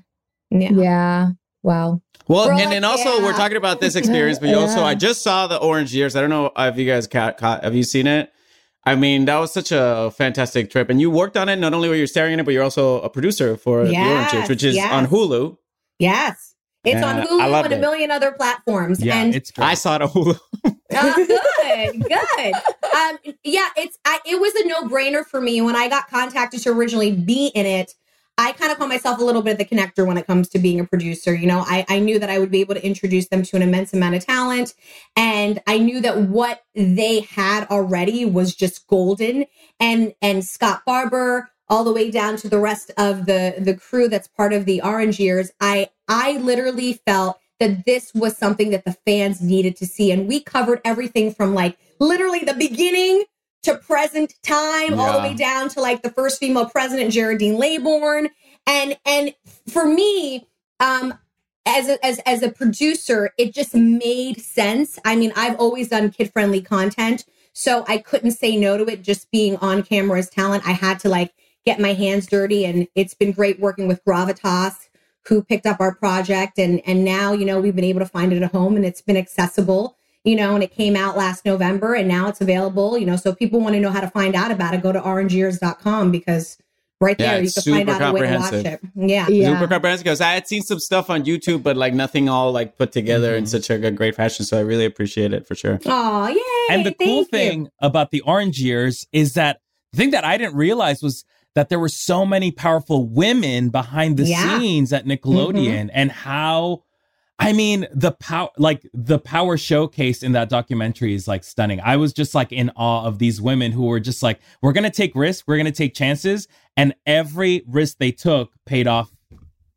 Yeah. 0.49 0.71
Yeah. 0.71 1.29
Wow. 1.63 2.01
well. 2.27 2.45
We're 2.45 2.51
and 2.51 2.59
like, 2.59 2.69
then 2.69 2.83
also 2.83 3.21
we're 3.21 3.33
talking 3.33 3.57
about 3.57 3.81
this 3.81 3.95
experience, 3.95 4.39
but 4.39 4.49
you 4.49 4.57
also 4.57 4.83
I 4.83 4.95
just 4.95 5.21
saw 5.21 5.47
the 5.47 5.57
Orange 5.57 5.93
Years. 5.93 6.15
I 6.15 6.21
don't 6.21 6.29
know 6.29 6.51
if 6.55 6.77
you 6.77 6.85
guys 6.85 7.07
caught, 7.07 7.37
caught 7.37 7.63
have 7.63 7.75
you 7.75 7.83
seen 7.83 8.07
it? 8.07 8.31
I 8.85 8.95
mean, 8.95 9.25
that 9.25 9.37
was 9.39 9.51
such 9.51 9.71
a 9.71 10.11
fantastic 10.15 10.69
trip, 10.69 10.89
and 10.89 11.01
you 11.01 11.09
worked 11.09 11.37
on 11.37 11.49
it. 11.49 11.55
Not 11.55 11.73
only 11.73 11.89
were 11.89 11.95
you 11.95 12.05
staring 12.05 12.33
at 12.33 12.39
it, 12.39 12.45
but 12.45 12.53
you're 12.53 12.63
also 12.63 13.01
a 13.01 13.09
producer 13.09 13.57
for 13.57 13.87
the 13.87 13.97
Orange 13.97 14.33
Years, 14.33 14.49
which 14.49 14.63
is 14.63 14.75
yes. 14.75 14.91
on 14.91 15.07
Hulu. 15.07 15.57
Yes. 15.97 16.55
It's 16.83 17.03
on 17.03 17.21
Hulu 17.25 17.63
and 17.63 17.73
a 17.73 17.75
it. 17.77 17.81
million 17.81 18.11
other 18.11 18.31
platforms. 18.31 19.03
Yeah, 19.03 19.15
and 19.15 19.33
it's 19.33 19.49
great. 19.49 19.65
I 19.65 19.73
saw 19.73 19.95
it 19.95 20.03
on 20.03 20.09
Hulu. 20.09 20.39
Uh, 20.65 21.13
good, 21.15 22.03
good. 22.03 22.53
Um, 22.95 23.17
yeah, 23.43 23.69
it's 23.75 23.97
I, 24.05 24.19
it 24.25 24.39
was 24.39 24.53
a 24.55 24.67
no 24.67 24.83
brainer 24.83 25.25
for 25.25 25.41
me 25.41 25.61
when 25.61 25.75
I 25.75 25.89
got 25.89 26.07
contacted 26.07 26.61
to 26.61 26.69
originally 26.69 27.11
be 27.11 27.47
in 27.47 27.65
it. 27.65 27.95
I 28.37 28.51
kind 28.51 28.71
of 28.71 28.77
call 28.77 28.87
myself 28.87 29.19
a 29.19 29.23
little 29.23 29.41
bit 29.41 29.53
of 29.53 29.57
the 29.57 29.65
connector 29.65 30.05
when 30.05 30.17
it 30.17 30.27
comes 30.27 30.49
to 30.49 30.59
being 30.59 30.79
a 30.79 30.85
producer. 30.85 31.33
You 31.33 31.47
know, 31.47 31.63
I, 31.65 31.85
I 31.87 31.99
knew 31.99 32.19
that 32.19 32.29
I 32.29 32.37
would 32.39 32.51
be 32.51 32.59
able 32.59 32.75
to 32.75 32.85
introduce 32.85 33.29
them 33.29 33.43
to 33.43 33.55
an 33.55 33.61
immense 33.61 33.93
amount 33.93 34.15
of 34.15 34.25
talent. 34.25 34.73
And 35.15 35.61
I 35.67 35.77
knew 35.77 36.01
that 36.01 36.21
what 36.23 36.63
they 36.73 37.21
had 37.21 37.65
already 37.67 38.25
was 38.25 38.53
just 38.53 38.87
golden. 38.87 39.45
And 39.79 40.13
and 40.21 40.43
Scott 40.43 40.81
Barber, 40.85 41.49
all 41.69 41.83
the 41.83 41.93
way 41.93 42.11
down 42.11 42.35
to 42.37 42.49
the 42.49 42.59
rest 42.59 42.91
of 42.97 43.25
the 43.25 43.55
the 43.57 43.75
crew 43.75 44.09
that's 44.09 44.27
part 44.27 44.51
of 44.51 44.65
the 44.65 44.81
Orange 44.81 45.19
Years, 45.19 45.51
I 45.61 45.89
I 46.07 46.37
literally 46.37 46.93
felt 47.05 47.39
that 47.59 47.85
this 47.85 48.13
was 48.13 48.37
something 48.37 48.71
that 48.71 48.83
the 48.83 48.97
fans 49.05 49.41
needed 49.41 49.77
to 49.77 49.85
see. 49.85 50.11
And 50.11 50.27
we 50.27 50.41
covered 50.41 50.81
everything 50.83 51.33
from 51.33 51.53
like 51.53 51.77
literally 51.99 52.39
the 52.39 52.53
beginning 52.53 53.23
to 53.65 53.77
present 53.77 54.33
time, 54.43 54.99
all 54.99 55.19
the 55.19 55.27
way 55.27 55.33
down 55.33 55.69
to 55.69 55.81
like 55.81 56.03
the 56.03 56.11
first 56.11 56.39
female 56.39 56.69
president, 56.69 57.11
Geraldine 57.11 57.55
Laybourne. 57.55 58.29
And 58.67 58.97
and 59.05 59.33
for 59.67 59.85
me, 59.85 60.47
um, 60.79 61.13
as 61.65 61.89
a, 61.89 62.03
as 62.05 62.19
as 62.19 62.43
a 62.43 62.51
producer, 62.51 63.31
it 63.37 63.53
just 63.53 63.75
made 63.75 64.39
sense. 64.39 64.99
I 65.03 65.15
mean, 65.15 65.33
I've 65.35 65.59
always 65.59 65.89
done 65.89 66.11
kid 66.11 66.31
friendly 66.31 66.61
content, 66.61 67.25
so 67.53 67.85
I 67.87 67.97
couldn't 67.97 68.31
say 68.31 68.55
no 68.55 68.77
to 68.77 68.85
it. 68.85 69.01
Just 69.01 69.31
being 69.31 69.57
on 69.57 69.83
camera 69.83 70.19
as 70.19 70.29
talent, 70.29 70.67
I 70.67 70.73
had 70.73 70.99
to 70.99 71.09
like 71.09 71.33
get 71.65 71.79
my 71.79 71.93
hands 71.93 72.27
dirty, 72.27 72.65
and 72.65 72.87
it's 72.93 73.15
been 73.15 73.31
great 73.31 73.59
working 73.59 73.87
with 73.87 74.05
Gravitas, 74.05 74.89
who 75.27 75.43
picked 75.43 75.65
up 75.65 75.79
our 75.79 75.95
project, 75.95 76.59
and 76.59 76.81
and 76.85 77.03
now 77.03 77.33
you 77.33 77.45
know 77.45 77.59
we've 77.59 77.75
been 77.75 77.83
able 77.83 78.01
to 78.01 78.05
find 78.05 78.31
it 78.31 78.43
at 78.43 78.51
home, 78.51 78.75
and 78.75 78.85
it's 78.85 79.01
been 79.01 79.17
accessible. 79.17 79.97
You 80.25 80.35
know, 80.35 80.55
and 80.55 80.63
it 80.63 80.71
came 80.75 80.95
out 80.97 81.15
last 81.15 81.45
November, 81.45 81.93
and 81.93 82.07
now 82.07 82.27
it's 82.27 82.41
available. 82.41 82.97
You 82.97 83.05
know, 83.05 83.15
so 83.15 83.29
if 83.29 83.37
people 83.39 83.61
want 83.61 83.75
to 83.75 83.79
know 83.79 83.91
how 83.91 84.01
to 84.01 84.09
find 84.09 84.35
out 84.35 84.51
about 84.51 84.73
it, 84.73 84.81
go 84.81 84.91
to 84.91 84.99
orangeyears.com 84.99 86.11
because 86.11 86.57
right 87.01 87.15
Yeah, 87.19 87.31
there 87.33 87.39
you 87.41 87.45
it's 87.45 87.53
can 87.63 87.73
find 87.73 87.89
super 87.89 88.03
out 88.03 88.09
a 88.09 88.13
way 88.13 88.27
to 88.27 88.37
watch 88.37 88.53
it. 88.53 88.79
Yeah. 88.95 89.27
Yeah. 89.27 89.53
Super 89.53 89.67
comprehensive 89.67 90.03
because 90.05 90.21
I 90.21 90.31
had 90.33 90.47
seen 90.47 90.61
some 90.61 90.79
stuff 90.79 91.09
on 91.09 91.25
YouTube, 91.25 91.61
but 91.61 91.75
like 91.77 91.93
nothing 91.93 92.29
all 92.29 92.51
like 92.51 92.77
put 92.77 92.91
together 92.93 93.35
in 93.35 93.43
Mhm. 93.43 93.47
such 93.49 93.69
a 93.69 93.77
good, 93.77 93.95
great 93.97 94.15
fashion. 94.15 94.45
So 94.45 94.57
I 94.57 94.61
really 94.61 94.85
appreciate 94.85 95.33
it 95.33 95.45
for 95.45 95.55
sure. 95.55 95.79
Oh, 95.85 96.27
yay. 96.27 96.39
and 96.73 96.85
the 96.85 96.93
cool 96.93 97.17
you. 97.19 97.25
thing 97.25 97.67
about 97.81 98.11
the 98.11 98.21
orange 98.21 98.59
years 98.59 99.05
is 99.11 99.33
that 99.33 99.59
the 99.91 99.97
thing 99.97 100.11
that 100.11 100.23
I 100.23 100.37
didn't 100.37 100.55
realize 100.55 101.03
was 101.03 101.25
that 101.53 101.69
there 101.69 101.79
were 101.79 101.89
so 101.89 102.25
many 102.25 102.49
powerful 102.51 103.05
women 103.05 103.69
behind 103.69 104.17
the 104.17 104.23
Yeah. 104.23 104.57
scenes 104.59 104.91
at 104.93 105.05
Nickelodeon 105.05 105.89
and 105.93 106.11
how 106.11 106.81
I 107.37 107.51
mean 107.53 107.87
the 107.93 108.11
power 108.11 108.49
like 108.57 108.87
the 108.93 109.19
power 109.19 109.57
showcase 109.57 110.23
in 110.23 110.31
that 110.31 110.47
documentary 110.49 111.13
is 111.13 111.27
like 111.27 111.43
stunning. 111.43 111.81
I 111.81 111.97
was 111.97 112.13
just 112.13 112.33
like 112.33 112.51
in 112.51 112.71
awe 112.75 113.05
of 113.05 113.19
these 113.19 113.41
women 113.41 113.71
who 113.71 113.85
were 113.85 113.99
just 113.99 114.23
like 114.23 114.39
we're 114.61 114.71
going 114.71 114.85
to 114.85 114.89
take 114.89 115.13
risks, 115.15 115.45
we're 115.45 115.57
going 115.57 115.65
to 115.65 115.71
take 115.71 115.93
chances 115.93 116.47
and 116.77 116.95
every 117.05 117.63
risk 117.67 117.97
they 117.97 118.11
took 118.11 118.53
paid 118.65 118.87
off 118.87 119.11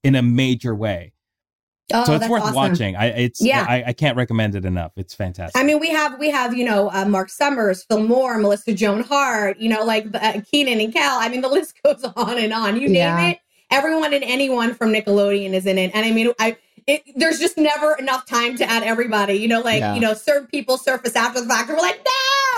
in 0.05 0.15
a 0.15 0.23
major 0.23 0.75
way. 0.75 1.13
Oh, 1.93 2.05
so 2.05 2.15
it's 2.15 2.29
worth 2.29 2.43
awesome. 2.43 2.55
watching. 2.55 2.97
I 2.97 3.07
it's 3.07 3.41
Yeah. 3.43 3.65
I, 3.67 3.85
I 3.89 3.93
can't 3.93 4.17
recommend 4.17 4.55
it 4.55 4.65
enough. 4.65 4.93
It's 4.97 5.15
fantastic. 5.15 5.59
I 5.61 5.65
mean, 5.65 5.81
we 5.81 5.89
have 5.89 6.19
we 6.21 6.31
have 6.31 6.55
you 6.57 6.65
know 6.65 6.91
uh, 6.93 7.07
Mark 7.07 7.29
Summers, 7.31 7.85
Phil 7.85 8.03
Moore, 8.07 8.39
Melissa 8.39 8.73
Joan 8.75 9.03
Hart, 9.03 9.59
you 9.59 9.69
know, 9.69 9.83
like 9.85 10.07
uh, 10.15 10.41
Kenan 10.53 10.81
and 10.81 10.93
Kel. 10.93 11.19
I 11.19 11.29
mean, 11.29 11.41
the 11.41 11.49
list 11.59 11.75
goes 11.83 12.05
on 12.15 12.39
and 12.39 12.53
on. 12.53 12.81
You 12.81 12.89
Yeah. 12.89 13.17
name 13.17 13.31
it, 13.33 13.39
everyone 13.71 14.13
and 14.15 14.23
anyone 14.23 14.75
from 14.75 14.93
Nickelodeon 14.93 15.55
is 15.55 15.67
in 15.67 15.79
it. 15.79 15.91
And 15.95 16.05
I 16.07 16.13
mean, 16.13 16.31
I 16.39 16.57
it, 16.89 17.03
there's 17.15 17.39
just 17.39 17.57
never 17.59 17.95
enough 17.97 18.27
time 18.27 18.57
to 18.57 18.65
add 18.69 18.83
everybody. 18.83 19.35
You 19.35 19.49
know, 19.49 19.61
like 19.61 19.81
Yeah. 19.81 19.95
you 19.95 20.01
know, 20.01 20.15
certain 20.15 20.47
people 20.49 20.79
surface 20.79 21.15
after 21.15 21.41
the 21.41 21.47
fact, 21.47 21.69
and 21.69 21.77
we're 21.77 21.83
like, 21.83 22.01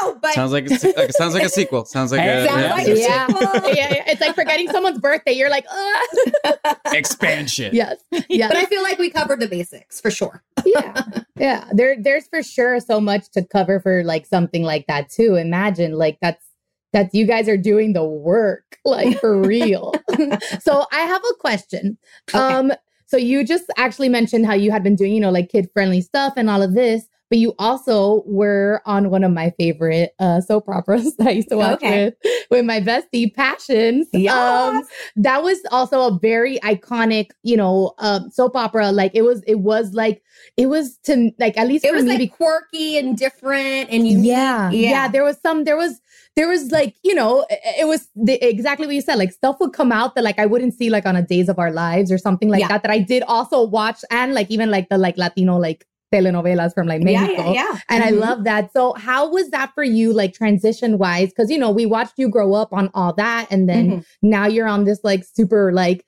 no, 0.02 0.14
but 0.22 0.32
Sounds 0.34 0.52
like 0.52 0.64
it's, 0.70 0.82
like, 0.84 0.96
it 0.96 1.14
sounds 1.14 1.34
like 1.34 1.42
a 1.42 1.48
sequel. 1.48 1.84
Sounds 1.84 2.12
like 2.12 2.20
a 2.22 2.46
Sounds 2.46 2.62
yeah. 2.62 2.72
like 2.72 2.86
Yeah. 2.86 3.26
sequel. 3.26 3.42
yeah, 3.74 3.94
yeah. 3.94 4.04
It's 4.06 4.20
like 4.20 4.34
forgetting 4.34 4.70
someone's 4.70 4.98
birthday. 4.98 5.32
You're 5.32 5.50
like, 5.50 5.66
uh. 5.70 6.74
expansion. 6.92 7.74
yes, 7.74 8.02
yeah. 8.28 8.48
But 8.48 8.56
I 8.56 8.64
feel 8.66 8.82
like 8.82 8.98
we 8.98 9.10
covered 9.10 9.40
the 9.40 9.48
basics 9.48 10.00
for 10.00 10.10
sure. 10.10 10.42
yeah 10.64 11.02
yeah 11.36 11.64
there 11.72 11.96
there's 12.00 12.28
for 12.28 12.42
sure 12.42 12.80
so 12.80 13.00
much 13.00 13.30
to 13.30 13.42
cover 13.42 13.80
for 13.80 14.04
like 14.04 14.26
something 14.26 14.62
like 14.62 14.86
that 14.88 15.08
too 15.08 15.36
imagine 15.36 15.92
like 15.92 16.18
that's 16.20 16.44
that 16.92 17.14
you 17.14 17.24
guys 17.24 17.48
are 17.48 17.56
doing 17.56 17.92
the 17.92 18.04
work, 18.04 18.78
like 18.84 19.20
for 19.20 19.40
real. 19.40 19.94
so 20.60 20.86
I 20.92 21.00
have 21.00 21.22
a 21.30 21.34
question. 21.38 21.96
Okay. 22.28 22.38
Um, 22.38 22.72
so 23.10 23.16
you 23.16 23.44
just 23.44 23.64
actually 23.76 24.08
mentioned 24.08 24.46
how 24.46 24.54
you 24.54 24.70
had 24.70 24.84
been 24.84 24.94
doing, 24.94 25.12
you 25.12 25.20
know, 25.20 25.32
like 25.32 25.48
kid 25.48 25.68
friendly 25.72 26.00
stuff 26.00 26.34
and 26.36 26.48
all 26.48 26.62
of 26.62 26.74
this, 26.74 27.08
but 27.30 27.38
you 27.38 27.54
also 27.58 28.22
were 28.26 28.82
on 28.84 29.08
one 29.08 29.24
of 29.24 29.32
my 29.32 29.50
favorite 29.58 30.12
uh, 30.18 30.40
soap 30.40 30.68
operas 30.68 31.16
that 31.18 31.28
I 31.28 31.30
used 31.30 31.48
to 31.50 31.56
watch 31.56 31.76
Okay. 31.76 32.06
with 32.06 32.14
with 32.50 32.64
my 32.66 32.80
bestie 32.80 33.32
Passions. 33.32 34.08
Um, 34.28 34.82
that 35.16 35.42
was 35.42 35.58
also 35.70 36.08
a 36.08 36.18
very 36.18 36.58
iconic, 36.58 37.30
you 37.42 37.56
know, 37.56 37.94
um, 37.98 38.30
soap 38.30 38.56
opera. 38.56 38.90
Like 38.92 39.12
it 39.14 39.22
was, 39.22 39.42
it 39.46 39.60
was 39.60 39.92
like 39.94 40.22
it 40.56 40.66
was 40.66 40.98
to 41.04 41.30
like 41.38 41.56
at 41.56 41.68
least 41.68 41.84
It 41.84 41.94
was 41.94 42.04
me. 42.04 42.10
like 42.10 42.18
be- 42.18 42.26
quirky 42.26 42.98
and 42.98 43.16
different 43.16 43.90
and 43.90 44.06
unique. 44.08 44.26
yeah, 44.26 44.70
yeah, 44.70 45.08
There 45.08 45.24
was 45.24 45.38
some. 45.40 45.64
There 45.64 45.76
was. 45.76 46.00
There 46.36 46.48
was 46.48 46.70
like 46.70 46.94
you 47.04 47.14
know. 47.14 47.44
It, 47.50 47.60
it 47.80 47.86
was 47.86 48.08
the, 48.16 48.34
exactly 48.46 48.86
what 48.86 48.94
you 48.94 49.00
said. 49.02 49.16
Like 49.16 49.32
stuff 49.32 49.56
would 49.60 49.72
come 49.72 49.92
out 49.92 50.14
that 50.14 50.24
like 50.24 50.38
I 50.38 50.46
wouldn't 50.46 50.74
see 50.74 50.88
like 50.90 51.04
on 51.06 51.16
a 51.16 51.22
Days 51.22 51.48
of 51.48 51.58
Our 51.58 51.70
Lives 51.72 52.10
or 52.10 52.18
something 52.18 52.48
like 52.48 52.60
Yeah. 52.60 52.68
that. 52.68 52.82
That 52.82 52.90
I 52.90 52.98
did 52.98 53.22
also 53.24 53.62
watch 53.66 53.98
and 54.10 54.34
like 54.34 54.50
even 54.50 54.70
like 54.70 54.88
the 54.88 54.98
like 54.98 55.16
Latino 55.18 55.56
like 55.58 55.86
telenovelas 56.12 56.74
from 56.74 56.86
like 56.86 57.02
Yeah, 57.02 57.22
Mexico. 57.22 57.52
yeah, 57.52 57.72
yeah. 57.72 57.78
And 57.88 58.02
I 58.04 58.10
Mhm. 58.12 58.18
love 58.20 58.44
that. 58.44 58.72
So 58.72 58.94
how 58.94 59.30
was 59.30 59.50
that 59.50 59.72
for 59.74 59.84
you, 59.84 60.12
like 60.12 60.32
transition 60.34 60.98
wise? 60.98 61.28
Because 61.30 61.50
you 61.50 61.58
know 61.58 61.70
we 61.70 61.86
watched 61.86 62.14
you 62.18 62.28
grow 62.28 62.54
up 62.54 62.72
on 62.72 62.90
all 62.94 63.12
that, 63.14 63.46
and 63.50 63.68
then 63.68 63.90
Mhm. 63.92 64.04
now 64.22 64.46
you're 64.46 64.68
on 64.68 64.84
this 64.84 65.00
like 65.04 65.24
super 65.24 65.72
like 65.72 66.04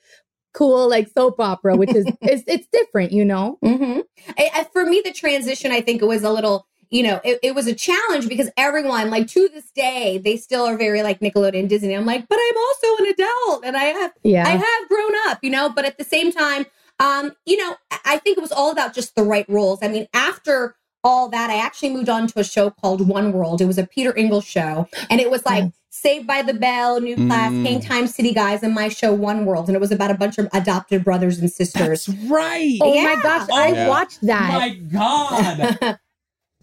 cool 0.55 0.89
like 0.89 1.09
soap 1.09 1.41
opera, 1.41 1.77
which 1.77 1.95
is 1.95 2.07
it's 2.23 2.45
it's 2.47 2.67
different, 2.73 3.13
you 3.13 3.25
know. 3.25 3.59
hmm 3.63 4.01
for 4.73 4.87
me, 4.87 5.03
the 5.05 5.13
transition, 5.13 5.71
I 5.71 5.81
think 5.81 6.03
it 6.03 6.07
was 6.07 6.25
a 6.25 6.31
little, 6.31 6.67
you 6.91 7.03
know, 7.03 7.21
it, 7.25 7.39
it 7.43 7.55
was 7.55 7.67
a 7.67 7.75
challenge 7.75 8.29
because 8.29 8.51
everyone, 8.57 9.11
like 9.11 9.29
to 9.29 9.49
this 9.49 9.71
day, 9.71 10.19
they 10.19 10.37
still 10.37 10.65
are 10.65 10.77
very 10.77 11.03
like 11.03 11.21
Nickelodeon, 11.21 11.69
Disney. 11.69 11.95
I'm 11.95 12.07
like, 12.07 12.27
but 12.29 12.39
I'm 12.41 12.57
also 12.57 13.03
an 13.05 13.11
adult 13.11 13.65
and 13.65 13.77
I 13.77 13.85
have, 13.85 14.13
Yeah. 14.23 14.47
I 14.47 14.51
have 14.51 14.89
grown 14.89 15.13
up, 15.29 15.39
you 15.43 15.51
know. 15.51 15.69
But 15.71 15.85
at 15.85 15.99
the 15.99 16.05
same 16.05 16.33
time, 16.33 16.67
um, 17.01 17.33
you 17.47 17.57
know, 17.57 17.77
I- 17.91 17.99
I 18.05 18.19
think 18.19 18.39
it 18.39 18.41
was 18.43 18.53
all 18.53 18.71
about 18.71 18.95
just 18.95 19.15
the 19.15 19.23
right 19.23 19.47
roles. 19.49 19.79
I 19.83 19.89
mean, 19.89 20.07
after 20.15 20.77
all 21.05 21.29
that, 21.31 21.51
I 21.51 21.57
actually 21.57 21.91
moved 21.91 22.09
on 22.09 22.27
to 22.29 22.39
a 22.41 22.45
show 22.45 22.71
called 22.71 23.09
One 23.09 23.33
World. 23.33 23.61
It 23.61 23.67
was 23.67 23.79
a 23.79 23.87
Peter 23.87 24.17
Engel's 24.17 24.45
show, 24.45 24.89
and 25.11 25.21
it 25.21 25.31
was 25.31 25.45
like. 25.47 25.73
Saved 25.95 26.27
by 26.27 26.41
the 26.41 26.55
Bell, 26.55 27.03
New 27.03 27.15
Class, 27.17 27.53
Mm. 27.53 27.67
Hang 27.67 27.81
Time 27.83 28.07
City 28.07 28.33
Guys, 28.33 28.63
and 28.63 28.73
my 28.75 28.89
show 28.89 29.13
One 29.13 29.45
World, 29.45 29.69
and 29.69 29.77
it 29.77 29.79
was 29.79 29.93
about 29.93 30.11
a 30.11 30.15
bunch 30.15 30.39
of 30.39 30.49
adopted 30.55 31.05
brothers 31.05 31.39
and 31.39 31.53
sisters. 31.53 32.09
right. 32.29 32.79
Oh 32.81 32.95
Yeah. 32.95 33.03
my 33.15 33.23
gosh, 33.23 33.47
Oh, 33.53 33.57
I 33.59 33.69
yeah. 33.73 33.89
watched 33.89 34.23
that. 34.27 34.51
Oh 34.55 34.59
my 34.59 34.69
God. 34.71 35.99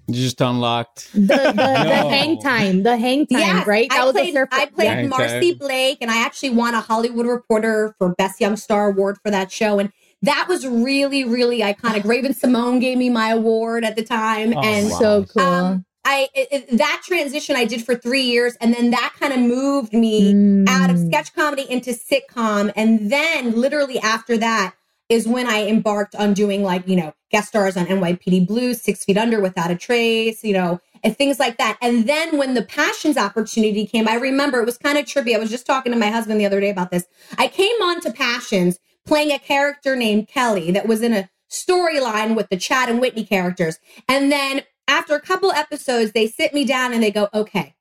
You 0.07 0.15
just 0.15 0.41
unlocked. 0.41 1.13
the 1.13 1.19
the, 1.19 1.51
the 1.53 2.09
hang 2.09 2.41
time, 2.41 2.81
the 2.81 2.97
hang 2.97 3.27
time, 3.27 3.39
Yes, 3.41 3.67
right? 3.67 3.87
That 3.91 4.01
I 4.01 4.05
was 4.05 4.13
played, 4.13 4.29
a 4.29 4.33
surf. 4.33 4.49
I 4.51 4.65
played 4.65 4.85
Yeah. 4.87 5.07
Marcy 5.07 5.53
Blake, 5.53 5.99
and 6.01 6.09
I 6.09 6.23
actually 6.25 6.49
won 6.49 6.73
a 6.73 6.81
Hollywood 6.81 7.27
Reporter 7.27 7.93
for 7.99 8.15
Best 8.15 8.41
Young 8.41 8.55
Star 8.55 8.89
Award 8.89 9.19
for 9.23 9.29
that 9.29 9.51
show. 9.51 9.77
And 9.77 9.91
that 10.23 10.47
was 10.49 10.67
really, 10.67 11.23
really 11.23 11.59
iconic. 11.61 12.03
Raven-Symoné 12.05 12.81
gave 12.81 12.97
me 12.97 13.09
my 13.09 13.29
award 13.31 13.83
at 13.85 13.95
the 13.95 14.03
time, 14.03 14.53
Oh, 14.55 14.61
and 14.61 14.89
wow. 14.89 14.99
so 14.99 15.25
cool. 15.25 15.43
um, 15.43 15.85
I 16.05 16.27
it, 16.33 16.47
it- 16.51 16.77
that 16.77 17.01
transition 17.05 17.55
I 17.55 17.65
did 17.65 17.83
for 17.85 17.95
three 17.95 18.23
years, 18.23 18.55
and 18.61 18.73
then 18.73 18.91
that 18.91 19.13
kind 19.19 19.33
of 19.33 19.39
moved 19.39 19.93
me 19.93 20.33
Mm. 20.33 20.69
out 20.69 20.89
of 20.89 20.97
sketch 20.99 21.33
comedy 21.33 21.65
into 21.69 21.91
sitcom, 21.91 22.71
and 22.75 23.11
then 23.11 23.53
literally 23.59 23.99
after 23.99 24.37
that 24.37 24.75
is 25.09 25.27
when 25.27 25.47
I 25.47 25.67
embarked 25.67 26.15
on 26.15 26.33
doing 26.33 26.63
like 26.63 26.87
you 26.87 26.95
know 26.95 27.13
guest 27.31 27.49
stars 27.49 27.77
on 27.77 27.85
NYPD 27.87 28.47
Blue, 28.47 28.73
Six 28.73 29.05
Feet 29.05 29.17
Under, 29.17 29.39
Without 29.41 29.71
a 29.71 29.75
Trace, 29.75 30.43
you 30.43 30.53
know, 30.53 30.79
and 31.03 31.17
things 31.17 31.39
like 31.39 31.57
that. 31.57 31.77
And 31.81 32.07
then 32.07 32.37
when 32.37 32.53
the 32.55 32.63
Passions 32.63 33.17
opportunity 33.17 33.85
came, 33.85 34.07
I 34.07 34.15
remember 34.15 34.59
it 34.59 34.65
was 34.65 34.77
kind 34.77 34.97
of 34.97 35.05
trippy. 35.05 35.35
I 35.35 35.39
was 35.39 35.49
just 35.49 35.65
talking 35.65 35.91
to 35.91 35.97
my 35.99 36.07
husband 36.09 36.39
the 36.41 36.45
other 36.45 36.59
day 36.59 36.69
about 36.69 36.91
this. 36.91 37.05
I 37.37 37.47
came 37.47 37.75
on 37.83 38.01
to 38.01 38.11
Passions 38.11 38.79
playing 39.09 39.31
a 39.31 39.39
character 39.39 39.95
named 39.95 40.27
Kelly 40.27 40.71
that 40.71 40.87
was 40.87 41.01
in 41.01 41.13
a 41.13 41.29
storyline 41.51 42.35
with 42.35 42.47
the 42.49 42.57
Chad 42.57 42.89
and 42.89 43.01
Whitney 43.01 43.25
characters, 43.25 43.79
and 44.07 44.31
then 44.31 44.61
after 44.87 45.15
a 45.15 45.21
couple 45.21 45.51
episodes, 45.51 46.13
they 46.13 46.27
sit 46.27 46.53
me 46.53 46.65
down 46.65 46.93
and 46.93 47.03
they 47.03 47.11
go, 47.11 47.29
okay, 47.33 47.75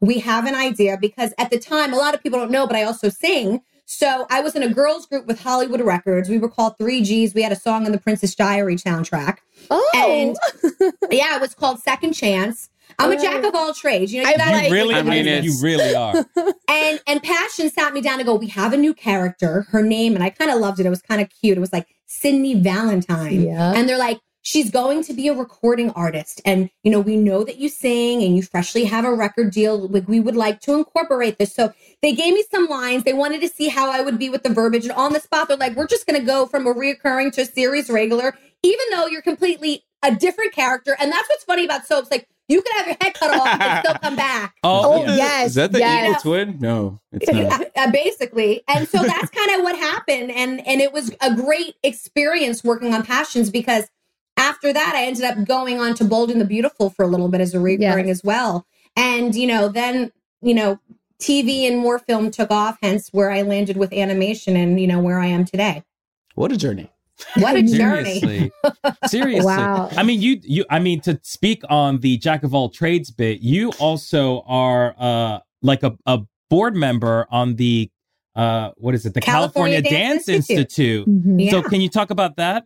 we 0.00 0.18
have 0.20 0.46
an 0.46 0.54
idea 0.54 0.96
because 1.00 1.32
at 1.38 1.50
the 1.50 1.58
time, 1.58 1.92
a 1.92 1.96
lot 1.96 2.14
of 2.14 2.22
people 2.22 2.38
don't 2.38 2.50
know, 2.50 2.66
but 2.66 2.76
I 2.76 2.82
also 2.82 3.08
sing. 3.08 3.62
So 3.84 4.26
I 4.30 4.40
was 4.40 4.54
in 4.54 4.62
a 4.62 4.72
girls 4.72 5.06
group 5.06 5.26
with 5.26 5.40
Hollywood 5.42 5.80
Records. 5.80 6.28
We 6.28 6.38
were 6.38 6.48
called 6.48 6.78
3Gs. 6.78 7.34
We 7.34 7.42
had 7.42 7.52
a 7.52 7.56
song 7.56 7.84
on 7.84 7.92
the 7.92 7.98
Princess 7.98 8.34
Diary 8.34 8.76
soundtrack. 8.76 9.38
oh, 9.70 9.90
And 9.94 10.36
yeah, 11.10 11.36
it 11.36 11.40
was 11.40 11.54
called 11.54 11.80
Second 11.80 12.12
Chance. 12.14 12.70
I'm 12.98 13.12
a 13.12 13.20
jack 13.20 13.44
oh. 13.44 13.48
of 13.48 13.54
all 13.54 13.74
trades. 13.74 14.12
You 14.12 14.22
know, 14.22 14.30
you 14.30 14.36
gotta- 14.36 14.66
You 14.66 14.72
really, 14.72 14.94
I 14.94 15.02
mean, 15.02 15.44
you 15.44 15.58
really 15.60 15.94
are. 15.94 16.14
and 16.68 17.00
and 17.06 17.22
passion 17.22 17.70
sat 17.70 17.92
me 17.92 18.00
down 18.00 18.18
and 18.20 18.26
go 18.26 18.34
we 18.34 18.48
have 18.48 18.72
a 18.72 18.76
new 18.76 18.94
character. 18.94 19.62
Her 19.70 19.82
name 19.82 20.14
and 20.14 20.22
i 20.22 20.30
kind 20.30 20.50
of 20.50 20.58
loved 20.58 20.80
it. 20.80 20.86
It 20.86 20.90
was 20.90 21.02
kind 21.02 21.20
of 21.20 21.28
cute. 21.30 21.56
It 21.56 21.60
was 21.60 21.72
like 21.72 21.88
sydney 22.06 22.54
valentine. 22.54 23.42
Yeah. 23.42 23.72
and 23.74 23.88
they're 23.88 23.98
like 23.98 24.18
she's 24.44 24.72
going 24.72 25.04
to 25.04 25.12
be 25.12 25.28
a 25.28 25.34
recording 25.34 25.90
artist. 25.90 26.40
And 26.44 26.70
you 26.82 26.90
know 26.90 27.00
we 27.00 27.16
know 27.16 27.44
that 27.44 27.58
you 27.58 27.68
sing 27.68 28.22
and 28.22 28.36
you 28.36 28.42
freshly 28.42 28.84
have 28.84 29.04
a 29.04 29.14
record 29.14 29.52
deal. 29.52 29.88
Like 29.88 30.08
we 30.08 30.20
would 30.20 30.36
like 30.36 30.60
to 30.62 30.74
incorporate 30.74 31.38
this. 31.38 31.54
So 31.54 31.72
they 32.02 32.12
gave 32.12 32.34
me 32.34 32.44
some 32.50 32.66
lines. 32.66 33.04
They 33.04 33.12
wanted 33.12 33.40
to 33.42 33.48
see 33.48 33.68
how 33.68 33.90
i 33.90 34.00
would 34.00 34.18
be 34.18 34.30
with 34.30 34.42
the 34.42 34.50
verbiage. 34.50 34.84
And 34.84 34.92
on 34.92 35.12
the 35.12 35.20
spot 35.20 35.48
they're 35.48 35.56
like 35.56 35.76
we're 35.76 35.86
just 35.86 36.06
going 36.06 36.20
to 36.20 36.26
go 36.26 36.46
from 36.46 36.66
a 36.66 36.74
reoccurring 36.74 37.32
to 37.34 37.42
a 37.42 37.46
series 37.46 37.90
regular 37.90 38.34
even 38.62 38.86
though 38.92 39.06
you're 39.06 39.22
completely 39.22 39.84
a 40.02 40.14
different 40.14 40.52
character. 40.52 40.96
And 40.98 41.10
that's 41.10 41.28
what's 41.28 41.44
funny 41.44 41.64
about 41.64 41.86
soaps. 41.86 42.10
Like 42.10 42.28
you 42.48 42.60
could 42.62 42.72
have 42.76 42.86
your 42.86 42.96
head 43.00 43.14
cut 43.14 43.30
off 43.38 43.46
and 43.60 43.84
still 43.84 43.98
come 44.00 44.16
back 44.16 44.54
Oh, 44.64 45.02
yeah. 45.04 45.16
yes, 45.16 45.46
Is 45.50 45.54
that 45.54 45.72
the 45.72 45.78
yes. 45.78 46.08
evil 46.08 46.20
twin? 46.20 46.58
No, 46.60 47.00
it's 47.12 47.30
not. 47.32 47.66
uh, 47.76 47.90
basically 47.90 48.62
and 48.68 48.88
so 48.88 49.02
that's 49.02 49.30
kind 49.38 49.50
of 49.58 49.62
what 49.62 49.76
happened 49.76 50.30
and 50.32 50.66
and 50.66 50.80
it 50.80 50.92
was 50.92 51.14
a 51.20 51.34
great 51.34 51.74
experience 51.82 52.62
working 52.64 52.92
on 52.94 53.02
passions 53.04 53.50
because 53.50 53.88
after 54.36 54.72
that 54.72 54.94
i 54.96 55.04
ended 55.04 55.24
up 55.24 55.44
going 55.46 55.78
on 55.80 55.94
to 55.94 56.04
bold 56.04 56.30
and 56.30 56.40
the 56.40 56.44
beautiful 56.44 56.90
for 56.90 57.02
a 57.04 57.06
little 57.06 57.28
bit 57.28 57.40
as 57.40 57.54
a 57.54 57.60
recurring 57.60 58.08
Yes. 58.08 58.18
as 58.18 58.24
well 58.24 58.66
and 58.96 59.34
you 59.34 59.46
know 59.46 59.68
then 59.68 60.10
you 60.40 60.54
know 60.54 60.78
tv 61.20 61.68
and 61.68 61.78
more 61.78 61.98
film 61.98 62.30
took 62.30 62.50
off 62.50 62.78
hence 62.82 63.08
where 63.12 63.30
i 63.30 63.42
landed 63.42 63.76
with 63.76 63.92
animation 63.92 64.56
and 64.56 64.80
you 64.80 64.86
know 64.86 65.00
where 65.00 65.18
i 65.20 65.26
am 65.26 65.44
today 65.44 65.84
What 66.34 66.50
a 66.50 66.56
journey. 66.56 66.90
What 67.36 67.56
a 67.56 67.62
journey 67.62 68.20
Seriously. 68.20 68.52
Seriously. 69.06 69.46
Wow. 69.46 69.88
I 69.96 70.02
mean, 70.02 70.20
you 70.20 70.40
you 70.42 70.64
I 70.70 70.78
mean 70.78 71.00
to 71.02 71.18
speak 71.22 71.62
on 71.68 72.00
the 72.00 72.16
jack 72.18 72.42
of 72.42 72.54
all 72.54 72.68
trades 72.68 73.10
bit, 73.10 73.40
you 73.40 73.70
also 73.78 74.42
are 74.46 74.94
uh 74.98 75.38
like 75.62 75.82
a, 75.82 75.96
a 76.06 76.20
board 76.50 76.76
member 76.76 77.26
on 77.30 77.56
the 77.56 77.90
uh 78.34 78.70
what 78.76 78.94
is 78.94 79.06
it? 79.06 79.14
The 79.14 79.20
California, 79.20 79.82
California 79.82 80.08
Dance, 80.14 80.26
Dance 80.26 80.50
Institute. 80.50 81.06
Mhm. 81.06 81.50
So 81.50 81.62
can 81.62 81.80
you 81.80 81.88
talk 81.88 82.10
about 82.10 82.36
that? 82.36 82.64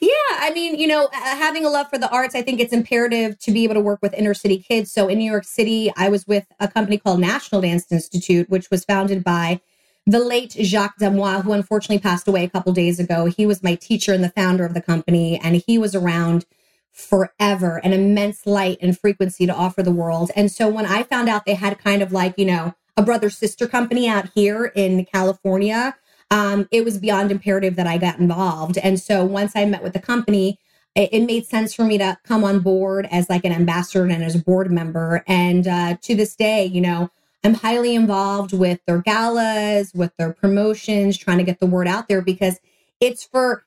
Yeah, 0.00 0.10
I 0.30 0.50
mean, 0.54 0.78
you 0.78 0.86
know, 0.86 1.06
uh, 1.06 1.10
having 1.14 1.64
a 1.64 1.70
love 1.70 1.88
for 1.88 1.98
the 1.98 2.10
arts, 2.10 2.34
I 2.34 2.42
think 2.42 2.60
it's 2.60 2.74
imperative 2.74 3.38
to 3.38 3.50
be 3.50 3.64
able 3.64 3.74
to 3.74 3.80
work 3.80 4.00
with 4.02 4.12
inner 4.12 4.34
city 4.34 4.58
kids. 4.58 4.92
So 4.92 5.08
in 5.08 5.18
New 5.18 5.30
York 5.30 5.44
City, 5.44 5.90
I 5.96 6.10
was 6.10 6.26
with 6.26 6.46
a 6.60 6.68
company 6.68 6.98
called 6.98 7.20
National 7.20 7.62
Dance 7.62 7.90
Institute, 7.90 8.50
which 8.50 8.70
was 8.70 8.84
founded 8.84 9.24
by 9.24 9.60
the 10.06 10.20
late 10.20 10.52
Jacques 10.60 10.98
d'Amboise, 10.98 11.42
who 11.42 11.52
unfortunately 11.52 11.98
passed 11.98 12.28
away 12.28 12.44
a 12.44 12.50
couple 12.50 12.72
days 12.72 13.00
ago. 13.00 13.26
He 13.26 13.44
was 13.44 13.62
my 13.62 13.74
teacher 13.74 14.12
and 14.12 14.22
the 14.22 14.30
founder 14.30 14.64
of 14.64 14.74
the 14.74 14.80
company, 14.80 15.38
and 15.42 15.56
he 15.66 15.78
was 15.78 15.94
around 15.94 16.46
forever, 16.92 17.78
an 17.84 17.92
immense 17.92 18.46
light 18.46 18.78
and 18.80 18.98
frequency 18.98 19.46
to 19.46 19.54
offer 19.54 19.82
the 19.82 19.90
world. 19.90 20.30
And 20.34 20.50
so 20.50 20.68
when 20.68 20.86
I 20.86 21.02
found 21.02 21.28
out 21.28 21.44
they 21.44 21.54
had 21.54 21.78
kind 21.78 22.02
of 22.02 22.12
like, 22.12 22.34
you 22.38 22.46
know, 22.46 22.74
a 22.96 23.02
brother 23.02 23.28
sister 23.28 23.66
company 23.66 24.08
out 24.08 24.30
here 24.34 24.72
in 24.74 25.04
California, 25.04 25.94
um, 26.30 26.66
it 26.70 26.84
was 26.84 26.98
beyond 26.98 27.30
imperative 27.30 27.76
that 27.76 27.86
I 27.86 27.98
got 27.98 28.18
involved. 28.18 28.78
And 28.78 28.98
so 28.98 29.24
once 29.24 29.54
I 29.54 29.66
met 29.66 29.82
with 29.82 29.92
the 29.92 30.00
company, 30.00 30.58
it, 30.94 31.26
made 31.26 31.44
sense 31.44 31.74
for 31.74 31.84
me 31.84 31.98
to 31.98 32.16
come 32.24 32.42
on 32.42 32.60
board 32.60 33.06
as 33.10 33.28
like 33.28 33.44
an 33.44 33.52
ambassador 33.52 34.04
and 34.04 34.24
as 34.24 34.34
a 34.34 34.38
board 34.42 34.70
member. 34.70 35.22
And 35.26 35.68
uh, 35.68 35.96
to 36.00 36.14
this 36.14 36.34
day, 36.34 36.64
you 36.64 36.80
know, 36.80 37.10
I'm 37.44 37.54
highly 37.54 37.94
involved 37.94 38.52
with 38.52 38.80
their 38.86 39.00
galas, 39.00 39.92
with 39.94 40.12
their 40.18 40.32
promotions, 40.32 41.16
trying 41.16 41.38
to 41.38 41.44
get 41.44 41.60
the 41.60 41.66
word 41.66 41.86
out 41.86 42.08
there 42.08 42.22
because 42.22 42.58
it's 43.00 43.24
for 43.24 43.64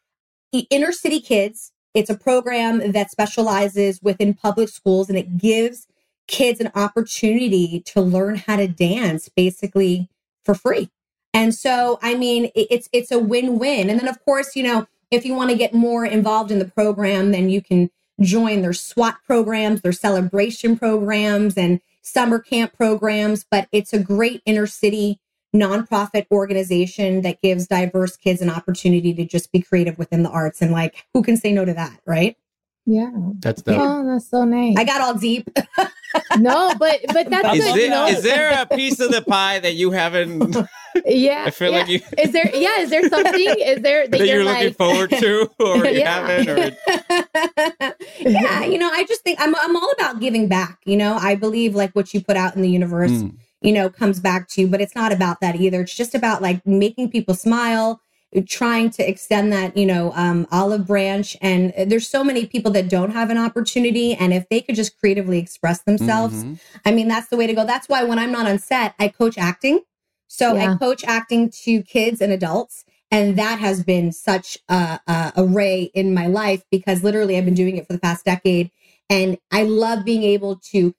the 0.52 0.68
inner 0.70 0.92
city 0.92 1.20
kids. 1.20 1.72
It's 1.94 2.10
a 2.10 2.18
program 2.18 2.92
that 2.92 3.12
specializes 3.12 4.02
within 4.02 4.34
public 4.34 4.70
schools 4.70 5.10
and 5.10 5.18
it 5.18 5.38
gives 5.38 5.88
kids 6.28 6.60
an 6.60 6.72
opportunity 6.76 7.82
to 7.88 8.02
learn 8.02 8.36
how 8.36 8.58
to 8.58 8.68
dance 8.68 9.30
basically 9.30 10.10
for 10.44 10.54
free. 10.54 10.90
And 11.34 11.54
so, 11.54 12.00
I 12.02 12.16
mean, 12.16 12.52
it's 12.56 12.90
it's 12.92 13.12
a 13.12 13.20
win-win. 13.20 13.90
And 13.90 14.00
then, 14.00 14.08
of 14.08 14.24
course, 14.26 14.56
you 14.56 14.64
know, 14.64 14.88
if 15.12 15.26
you 15.26 15.34
want 15.34 15.52
to 15.52 15.58
get 15.58 15.74
more 15.74 16.06
involved 16.06 16.52
in 16.52 16.60
the 16.60 16.66
program, 16.66 17.32
then 17.32 17.50
you 17.50 17.62
can 17.62 17.90
join 18.22 18.62
their 18.62 18.74
SWAT 18.74 19.18
programs, 19.26 19.82
their 19.82 19.92
celebration 19.92 20.78
programs, 20.78 21.58
and 21.58 21.82
summer 22.02 22.40
camp 22.40 22.74
programs. 22.74 23.46
But 23.50 23.68
it's 23.72 23.94
a 23.94 24.00
great 24.00 24.42
inner 24.46 24.68
city 24.68 25.20
nonprofit 25.56 26.26
organization 26.32 27.22
that 27.22 27.42
gives 27.42 27.68
diverse 27.68 28.16
kids 28.16 28.42
an 28.42 28.50
opportunity 28.50 29.14
to 29.16 29.26
just 29.26 29.52
be 29.52 29.62
creative 29.62 29.98
within 29.98 30.24
the 30.24 30.30
arts. 30.30 30.62
And 30.62 30.72
like, 30.72 31.06
who 31.14 31.24
can 31.24 31.38
say 31.38 31.52
no 31.52 31.66
to 31.66 31.74
that, 31.74 32.00
right? 32.06 32.38
Yeah. 32.86 33.12
That's 33.40 33.62
dope. 33.62 33.78
Oh, 33.80 34.06
that's 34.08 34.30
so 34.30 34.46
nice. 34.46 34.76
I 34.78 34.84
got 34.84 35.02
all 35.02 35.14
deep. 35.14 35.48
no, 36.40 36.74
but 36.80 37.00
but 37.14 37.30
that's 37.30 37.58
Is, 37.60 37.64
good. 37.66 37.76
there- 37.92 38.08
you 38.10 38.16
is 38.18 38.24
there 38.24 38.62
a 38.62 38.66
piece 38.66 39.00
of 39.00 39.12
the 39.12 39.22
pie 39.22 39.60
that 39.60 39.76
you 39.76 39.92
haven't 39.92 40.56
yeah. 41.06 41.44
I 41.46 41.52
feel 41.52 41.72
yeah. 41.72 41.78
like 41.80 41.88
you- 41.88 42.02
is 42.18 42.32
there 42.32 42.50
yeah, 42.56 42.80
is 42.80 42.90
there 42.90 43.08
something? 43.10 43.34
Is 43.60 43.82
there 43.82 44.08
that, 44.08 44.12
that 44.18 44.20
you're, 44.20 44.38
you're 44.38 44.44
looking 44.44 44.64
like 44.70 44.78
forward 44.78 45.12
to 45.12 45.50
or 45.60 45.86
you 45.86 46.00
Yeah. 46.00 46.28
haven't? 46.28 46.50
Or 46.50 47.98
yeah, 48.20 48.66
you 48.66 48.78
know, 48.78 48.90
I 48.92 49.04
just 49.06 49.22
think 49.22 49.40
I'm 49.40 49.56
I'm 49.56 49.76
all 49.76 49.92
about 49.92 50.20
giving 50.20 50.48
back. 50.48 50.80
You 50.86 50.98
know, 50.98 51.16
I 51.16 51.36
believe 51.36 51.76
like 51.76 51.92
what 51.94 52.14
you 52.14 52.24
put 52.24 52.38
out 52.38 52.56
in 52.56 52.62
the 52.62 52.70
universe, 52.70 53.12
Mm. 53.12 53.36
you 53.62 53.72
know, 53.72 53.90
comes 53.90 54.20
back 54.20 54.48
to 54.50 54.62
you. 54.62 54.68
But 54.68 54.82
it's 54.82 54.96
not 54.96 55.12
about 55.12 55.42
that 55.42 55.56
either. 55.58 55.82
It's 55.82 55.96
just 55.96 56.16
about 56.16 56.42
like 56.42 56.66
making 56.66 57.12
people 57.12 57.36
smile, 57.36 58.02
trying 58.48 58.90
to 58.92 59.08
extend 59.08 59.52
that, 59.54 59.76
you 59.76 59.86
know, 59.86 60.12
um, 60.16 60.48
olive 60.52 60.86
branch. 60.86 61.36
And 61.42 61.74
there's 61.88 62.08
so 62.08 62.24
many 62.24 62.46
people 62.46 62.72
that 62.72 62.90
don't 62.90 63.12
have 63.12 63.30
an 63.30 63.38
opportunity, 63.38 64.14
and 64.14 64.34
if 64.34 64.48
they 64.50 64.62
could 64.62 64.76
just 64.76 64.98
creatively 65.00 65.40
express 65.40 65.82
themselves, 65.82 66.36
Mhm. 66.44 66.60
I 66.86 66.92
mean, 66.92 67.08
that's 67.08 67.28
the 67.30 67.38
way 67.38 67.48
to 67.48 67.54
go. 67.54 67.66
That's 67.66 67.90
why 67.90 68.04
when 68.04 68.20
I'm 68.20 68.32
not 68.32 68.48
on 68.48 68.60
set, 68.60 68.94
I 69.00 69.08
coach 69.08 69.38
acting. 69.38 69.82
So 70.28 70.56
Yeah. 70.56 70.74
I 70.74 70.78
coach 70.78 71.04
acting 71.06 71.50
to 71.64 71.82
kids 71.82 72.22
and 72.22 72.32
adults. 72.32 72.86
And 73.12 73.36
that 73.38 73.58
has 73.60 73.84
been 73.84 74.12
such 74.12 74.60
a, 74.70 75.00
a 75.08 75.34
array 75.36 75.90
in 75.96 76.14
my 76.14 76.28
life 76.28 76.62
because 76.70 77.04
literally 77.04 77.36
I've 77.38 77.46
been 77.46 77.56
doing 77.56 77.78
it 77.78 77.88
for 77.88 77.94
the 77.94 78.00
past 78.00 78.26
decade. 78.26 78.70
And 79.10 79.40
I 79.52 79.64
love 79.64 80.06
being 80.06 80.22
able 80.22 80.58
to 80.72 80.94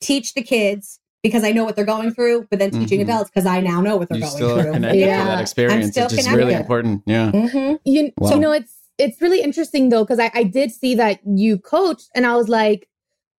teach 0.00 0.34
the 0.34 0.42
kids 0.42 0.98
because 1.22 1.44
I 1.44 1.52
know 1.52 1.64
what 1.64 1.76
they're 1.76 1.84
going 1.84 2.12
through, 2.12 2.48
but 2.50 2.58
then 2.58 2.70
teaching 2.70 3.00
Mhm. 3.00 3.04
adults 3.04 3.30
because 3.30 3.46
I 3.46 3.60
now 3.60 3.80
know 3.80 3.96
what 3.96 4.08
they're 4.08 4.18
you 4.18 4.24
going 4.24 4.34
still 4.34 4.60
through. 4.60 4.72
connected 4.72 4.98
to 5.00 5.06
Yeah. 5.06 5.24
that 5.24 5.30
I'm 5.36 5.40
experience, 5.40 5.90
still 5.92 6.08
which 6.08 6.18
is 6.18 6.30
really 6.32 6.54
important. 6.54 7.02
Yeah. 7.06 7.30
Mhm. 7.32 7.78
you, 7.84 8.10
Wow. 8.18 8.30
you 8.30 8.38
know 8.40 8.52
it's 8.52 8.74
it's 8.98 9.20
really 9.22 9.40
interesting 9.40 9.88
though 9.88 10.04
because 10.04 10.18
I, 10.18 10.30
I 10.34 10.42
did 10.42 10.70
see 10.70 10.94
that 10.96 11.20
you 11.24 11.56
coached 11.58 12.10
and 12.14 12.26
i 12.26 12.36
was 12.36 12.48
like 12.48 12.86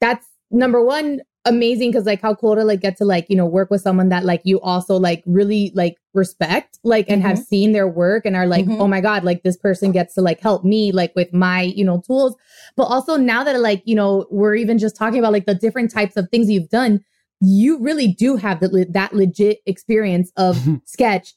that's 0.02 0.26
number 0.50 0.84
one 0.84 1.22
amazing 1.46 1.92
because 1.92 2.06
like 2.08 2.22
how 2.22 2.34
cool 2.34 2.56
to 2.56 2.64
like 2.64 2.80
get 2.82 2.98
to 2.98 3.06
like 3.06 3.28
you 3.30 3.36
know 3.36 3.46
work 3.46 3.70
with 3.70 3.80
someone 3.82 4.10
that 4.10 4.26
like 4.26 4.42
you 4.46 4.60
also 4.62 4.98
like 4.98 5.22
really 5.28 5.72
like 5.76 5.98
respect 6.14 6.80
like 6.84 7.06
and 7.08 7.22
have 7.22 7.38
seen 7.38 7.72
their 7.72 7.88
work 7.88 8.26
and 8.26 8.36
are 8.36 8.48
like 8.48 8.66
Mhm. 8.66 8.80
oh 8.80 8.88
my 8.88 9.00
god 9.00 9.24
like 9.24 9.44
this 9.44 9.56
person 9.58 9.92
gets 9.92 10.16
to 10.16 10.22
like 10.22 10.40
help 10.40 10.64
me 10.66 10.92
like 10.92 11.14
with 11.16 11.32
my 11.34 11.62
you 11.62 11.86
know 11.86 12.02
tools 12.06 12.36
but 12.76 12.86
also 12.86 13.16
now 13.16 13.44
that 13.44 13.60
like 13.60 13.84
you 13.86 13.96
know 13.96 14.26
we're 14.32 14.56
even 14.56 14.78
just 14.80 14.96
talking 14.96 15.20
about 15.20 15.34
like 15.34 15.46
the 15.46 15.56
different 15.56 15.92
types 15.92 16.18
of 16.18 16.28
things 16.30 16.50
you've 16.50 16.70
done 16.70 17.00
you 17.44 17.80
really 17.80 18.08
do 18.08 18.38
have 18.38 18.60
the, 18.60 18.88
that 18.90 19.14
legit 19.14 19.60
experience 19.66 20.32
of 20.38 20.58
sketch 20.86 21.34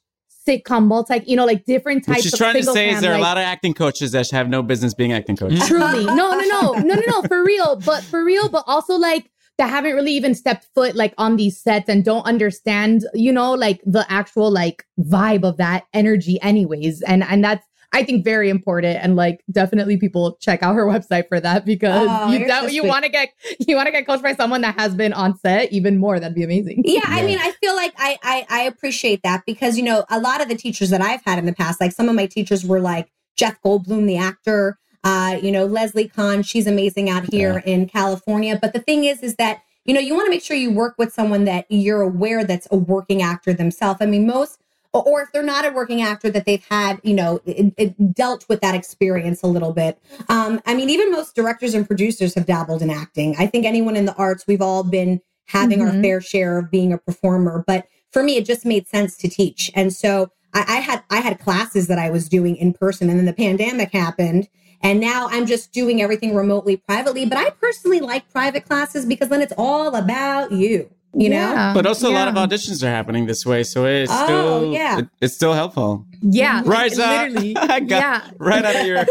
sitcom 0.47 0.87
multi 0.87 1.21
you 1.27 1.35
know 1.35 1.45
like 1.45 1.65
different 1.65 2.05
types 2.05 2.19
What 2.19 2.23
she's 2.23 2.33
of 2.35 2.39
trying 2.39 2.55
to 2.55 2.61
single 2.61 2.75
say 2.75 2.89
is 2.89 2.95
cam, 2.95 3.03
there 3.03 3.13
are 3.13 3.19
a 3.19 3.23
lot 3.23 3.37
of 3.37 3.43
acting 3.43 3.75
coaches 3.75 4.13
that 4.13 4.31
have 4.31 4.49
no 4.49 4.63
business 4.63 4.95
being 4.95 5.13
acting 5.13 5.37
coaches. 5.37 5.67
Truly. 5.67 6.05
No, 6.17 6.33
no, 6.33 6.41
no, 6.41 6.73
no, 6.73 6.95
no, 6.95 7.03
no, 7.07 7.23
for 7.23 7.45
real. 7.45 7.77
But 7.77 8.03
for 8.05 8.25
real, 8.25 8.49
but 8.49 8.65
also 8.67 8.95
like 8.95 9.31
that 9.59 9.69
haven't 9.69 9.95
really 9.95 10.13
even 10.13 10.35
stepped 10.35 10.69
foot 10.75 10.95
like 10.95 11.15
on 11.19 11.37
these 11.37 11.61
sets 11.61 11.89
and 11.89 12.05
don't 12.05 12.25
understand, 12.27 13.07
you 13.13 13.33
know, 13.33 13.53
like 13.53 13.83
the 13.85 14.07
actual 14.11 14.51
like 14.51 14.85
vibe 15.01 15.45
of 15.45 15.57
that 15.57 15.85
energy 15.93 16.41
anyways. 16.43 17.03
And 17.03 17.25
and 17.25 17.43
that's 17.43 17.67
I 17.97 18.05
think 18.05 18.25
very 18.25 18.51
important 18.51 18.99
and 19.03 19.17
like 19.17 19.43
definitely 19.51 19.97
people 19.97 20.37
check 20.41 20.63
out 20.63 20.75
her 20.75 20.85
website 20.85 21.29
for 21.29 21.41
that 21.41 21.65
because 21.65 22.09
Oh, 22.11 22.31
you 22.31 22.47
don't 22.47 22.65
so 22.65 22.71
you 22.71 22.85
want 22.85 23.05
to 23.05 23.11
get 23.11 23.31
you 23.67 23.75
want 23.75 23.87
to 23.87 23.93
get 23.93 24.07
coached 24.07 24.23
by 24.23 24.35
someone 24.35 24.61
that 24.61 24.79
has 24.79 24.95
been 24.95 25.15
on 25.15 25.39
set 25.39 25.73
even 25.73 25.99
more 25.99 26.21
that'd 26.21 26.35
be 26.35 26.43
amazing. 26.43 26.83
Yeah, 26.85 27.01
I 27.05 27.23
mean, 27.23 27.39
I 27.41 27.53
feel 27.53 27.75
like 27.75 27.95
I, 27.97 28.19
I 28.23 28.47
I 28.51 28.61
appreciate 28.63 29.23
that 29.23 29.45
because 29.47 29.79
you 29.79 29.83
know 29.83 30.05
a 30.11 30.21
lot 30.21 30.43
of 30.43 30.49
the 30.49 30.57
teachers 30.57 30.91
that 30.91 31.01
I've 31.01 31.23
had 31.25 31.39
in 31.39 31.47
the 31.47 31.55
past, 31.55 31.81
like 31.81 31.93
some 31.93 32.09
of 32.09 32.15
my 32.15 32.27
teachers 32.27 32.65
were 32.67 32.81
like 32.81 33.11
Jeff 33.37 33.61
Goldblum, 33.63 34.07
the 34.07 34.19
actor. 34.19 34.79
Uh, 35.05 35.39
you 35.41 35.53
know, 35.53 35.65
Leslie 35.65 36.09
Kahn, 36.09 36.43
she's 36.43 36.67
amazing 36.67 37.09
out 37.09 37.33
here 37.33 37.63
in 37.65 37.89
California. 37.89 38.59
But 38.61 38.73
the 38.73 38.81
thing 38.81 39.05
is, 39.05 39.23
is 39.23 39.37
that 39.37 39.63
you 39.85 39.95
know 39.95 40.01
you 40.01 40.15
want 40.15 40.27
to 40.27 40.31
make 40.31 40.43
sure 40.43 40.57
you 40.57 40.71
work 40.71 40.97
with 40.99 41.13
someone 41.15 41.45
that 41.45 41.65
you're 41.71 42.03
aware 42.03 42.45
that's 42.45 42.67
a 42.71 42.77
working 42.77 43.23
actor 43.23 43.55
themselves. 43.55 43.99
I 44.03 44.07
mean, 44.07 44.27
most 44.27 44.59
or- 45.01 45.23
if 45.23 45.33
they're 45.33 45.43
not 45.43 45.65
a 45.67 45.71
working 45.71 46.03
actor 46.03 46.31
that 46.31 46.45
they've 46.47 46.65
had 46.69 47.01
you 47.03 47.15
know 47.15 47.41
it, 47.45 47.73
it 47.77 48.15
dealt 48.15 48.45
with 48.49 48.61
that 48.61 48.75
experience 48.75 49.43
a 49.43 49.47
little 49.47 49.73
bit. 49.73 49.99
Um 50.29 50.61
i 50.67 50.75
mean 50.75 50.91
even 50.91 51.11
most 51.11 51.35
directors 51.35 51.75
and 51.75 51.87
producers 51.87 52.35
have 52.35 52.47
dabbled 52.47 52.83
in 52.83 52.91
acting. 52.91 53.35
I 53.39 53.47
think 53.47 53.65
anyone 53.67 53.97
in 53.97 54.05
the 54.07 54.15
arts 54.15 54.45
we've 54.47 54.63
all 54.63 54.83
been 54.83 55.21
having 55.49 55.81
our 55.81 55.89
Mhm. 55.93 56.03
fair 56.03 56.21
share 56.21 56.59
of 56.59 56.71
being 56.71 56.93
a 56.93 56.99
performer. 56.99 57.65
But 57.67 57.87
for 58.13 58.23
me 58.23 58.37
it 58.37 58.45
just 58.47 58.65
made 58.65 58.87
sense 58.89 59.17
to 59.19 59.29
teach. 59.29 59.71
And 59.75 59.93
so 59.93 60.31
I, 60.55 60.65
I 60.69 60.77
had 60.81 61.03
i 61.11 61.19
had 61.21 61.39
classes 61.39 61.87
that 61.89 61.99
i 61.99 62.09
was 62.11 62.29
doing 62.29 62.57
in 62.57 62.73
person 62.73 63.11
and 63.11 63.19
then 63.19 63.27
the 63.27 63.33
pandemic 63.33 63.93
happened 63.93 64.49
and 64.83 65.01
now 65.01 65.29
i'm 65.31 65.47
just 65.47 65.73
doing 65.73 66.01
everything 66.03 66.35
remotely 66.35 66.77
privately. 66.77 67.27
But 67.27 67.39
i 67.39 67.51
personally 67.51 68.01
like 68.01 68.31
private 68.31 68.65
classes 68.65 69.05
because 69.07 69.29
then 69.29 69.43
it's 69.43 69.53
all 69.59 69.95
about 69.95 70.53
you 70.53 70.91
you 71.15 71.29
know 71.31 71.37
Yeah. 71.37 71.73
But 71.75 71.87
also, 71.87 72.11
a 72.11 72.13
lot 72.15 72.29
of 72.29 72.35
auditions 72.35 72.83
are 72.83 72.89
happening 72.91 73.27
this 73.27 73.45
way, 73.47 73.63
so 73.63 73.85
it's 73.87 74.11
Oh, 74.13 74.25
still 74.25 74.73
yeah. 74.73 74.99
it- 75.01 75.09
it's 75.21 75.35
still 75.35 75.53
helpful. 75.55 76.05
Yeah. 76.23 76.63
Rise 76.65 76.99
up. 76.99 77.29
literally. 77.29 77.57
I 77.61 77.81
got 77.81 78.01
yeah. 78.03 78.21
right 78.39 78.65
out 78.65 78.77
of 78.77 78.87
your 78.87 78.99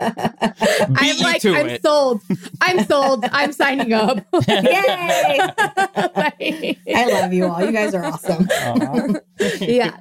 I'm 0.00 1.16
you 1.16 1.22
like, 1.24 1.42
to 1.42 1.54
I'm 1.54 1.68
it. 1.68 1.82
sold. 1.82 2.22
I'm 2.60 2.84
sold. 2.86 3.24
I'm 3.32 3.52
signing 3.52 3.92
up. 3.92 4.18
Yay! 4.48 5.40
I 6.94 7.06
love 7.10 7.32
you 7.32 7.46
all. 7.46 7.64
You 7.64 7.72
guys 7.72 7.94
are 7.94 8.04
awesome. 8.04 8.48
yeah. 9.60 9.96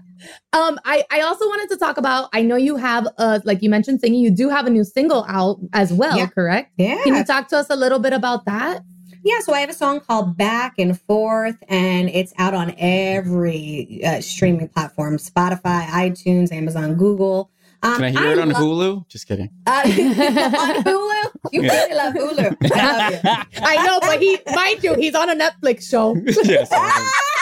Um, 0.54 0.80
I, 0.86 1.04
I 1.12 1.22
also 1.22 1.46
wanted 1.46 1.70
to 1.70 1.78
talk 1.78 1.98
about, 1.98 2.30
I 2.34 2.42
know 2.42 2.56
you 2.56 2.78
have 2.78 3.08
a 3.18 3.42
like 3.46 3.62
you 3.62 3.70
mentioned 3.70 4.00
singing, 4.02 4.22
you 4.22 4.32
do 4.32 4.50
have 4.50 4.66
a 4.66 4.70
new 4.70 4.84
single 4.84 5.26
out 5.28 5.60
as 5.74 5.92
well, 5.94 6.18
Yeah. 6.18 6.28
correct? 6.28 6.72
Yeah. 6.78 7.02
Can 7.04 7.16
you 7.16 7.24
talk 7.24 7.48
to 7.50 7.58
us 7.58 7.68
a 7.70 7.76
little 7.76 8.00
bit 8.00 8.14
about 8.14 8.46
that? 8.46 8.82
Yeah, 9.26 9.40
so 9.40 9.54
I 9.56 9.60
have 9.62 9.72
a 9.72 9.74
song 9.74 10.02
called 10.02 10.38
Back 10.38 10.76
and 10.78 11.02
Forth, 11.02 11.58
and 11.68 12.10
it's 12.10 12.32
out 12.38 12.54
on 12.54 12.76
every 12.78 14.02
uh, 14.06 14.22
streaming 14.22 14.68
platform 14.70 15.18
Spotify, 15.18 15.88
iTunes, 15.88 16.52
Amazon, 16.52 16.94
Google. 16.94 17.50
Um, 17.82 17.96
Can 17.96 18.04
I 18.04 18.12
hear 18.12 18.32
it 18.34 18.40
on 18.40 18.50
love- 18.50 18.62
Hulu? 18.62 19.08
Just 19.10 19.28
kidding. 19.28 19.50
Uh, 19.66 19.82
on 19.86 20.84
Hulu? 20.84 21.32
You 21.52 21.64
Yeah. 21.64 21.74
really 21.74 21.96
love 21.96 22.14
Hulu. 22.14 22.58
I 22.72 22.98
love 23.00 23.14
you. 23.24 23.62
I 23.64 23.86
know, 23.88 24.00
but 24.00 24.20
he 24.22 24.38
mind 24.54 24.84
you, 24.84 24.94
he's 24.94 25.16
on 25.16 25.30
a 25.32 25.36
Netflix 25.36 25.90
show. 25.90 26.16
yes. 26.44 26.70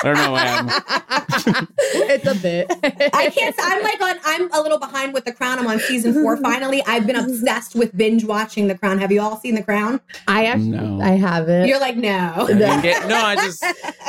I 0.04 0.14
don't 0.14 0.16
know 0.18 0.32
why 0.32 0.46
I'm. 0.48 1.68
it's 1.78 2.28
a 2.28 2.36
bit. 2.36 2.68
I 3.14 3.30
can't. 3.30 3.56
I'm 3.60 3.84
like 3.84 4.02
on. 4.02 4.16
I'm 4.26 4.52
a 4.54 4.62
little 4.62 4.80
behind 4.80 5.14
with 5.14 5.26
The 5.26 5.34
Crown. 5.34 5.60
I'm 5.60 5.68
on 5.68 5.80
season 5.80 6.14
four. 6.14 6.38
Finally, 6.38 6.84
I've 6.86 7.06
been 7.08 7.16
obsessed 7.16 7.76
with 7.76 7.96
binge 7.96 8.24
watching 8.26 8.68
The 8.68 8.78
Crown. 8.78 9.00
Have 9.00 9.12
you 9.12 9.22
all 9.22 9.38
seen 9.40 9.56
The 9.56 9.64
Crown? 9.64 10.02
I 10.28 10.46
actually 10.46 10.70
No. 10.72 11.00
I 11.02 11.12
haven't. 11.12 11.68
You're 11.68 11.80
like, 11.80 11.96
no. 11.98 12.34
I 12.50 12.82
get- 12.82 13.08
no, 13.08 13.16
I 13.18 13.36
just 13.36 13.60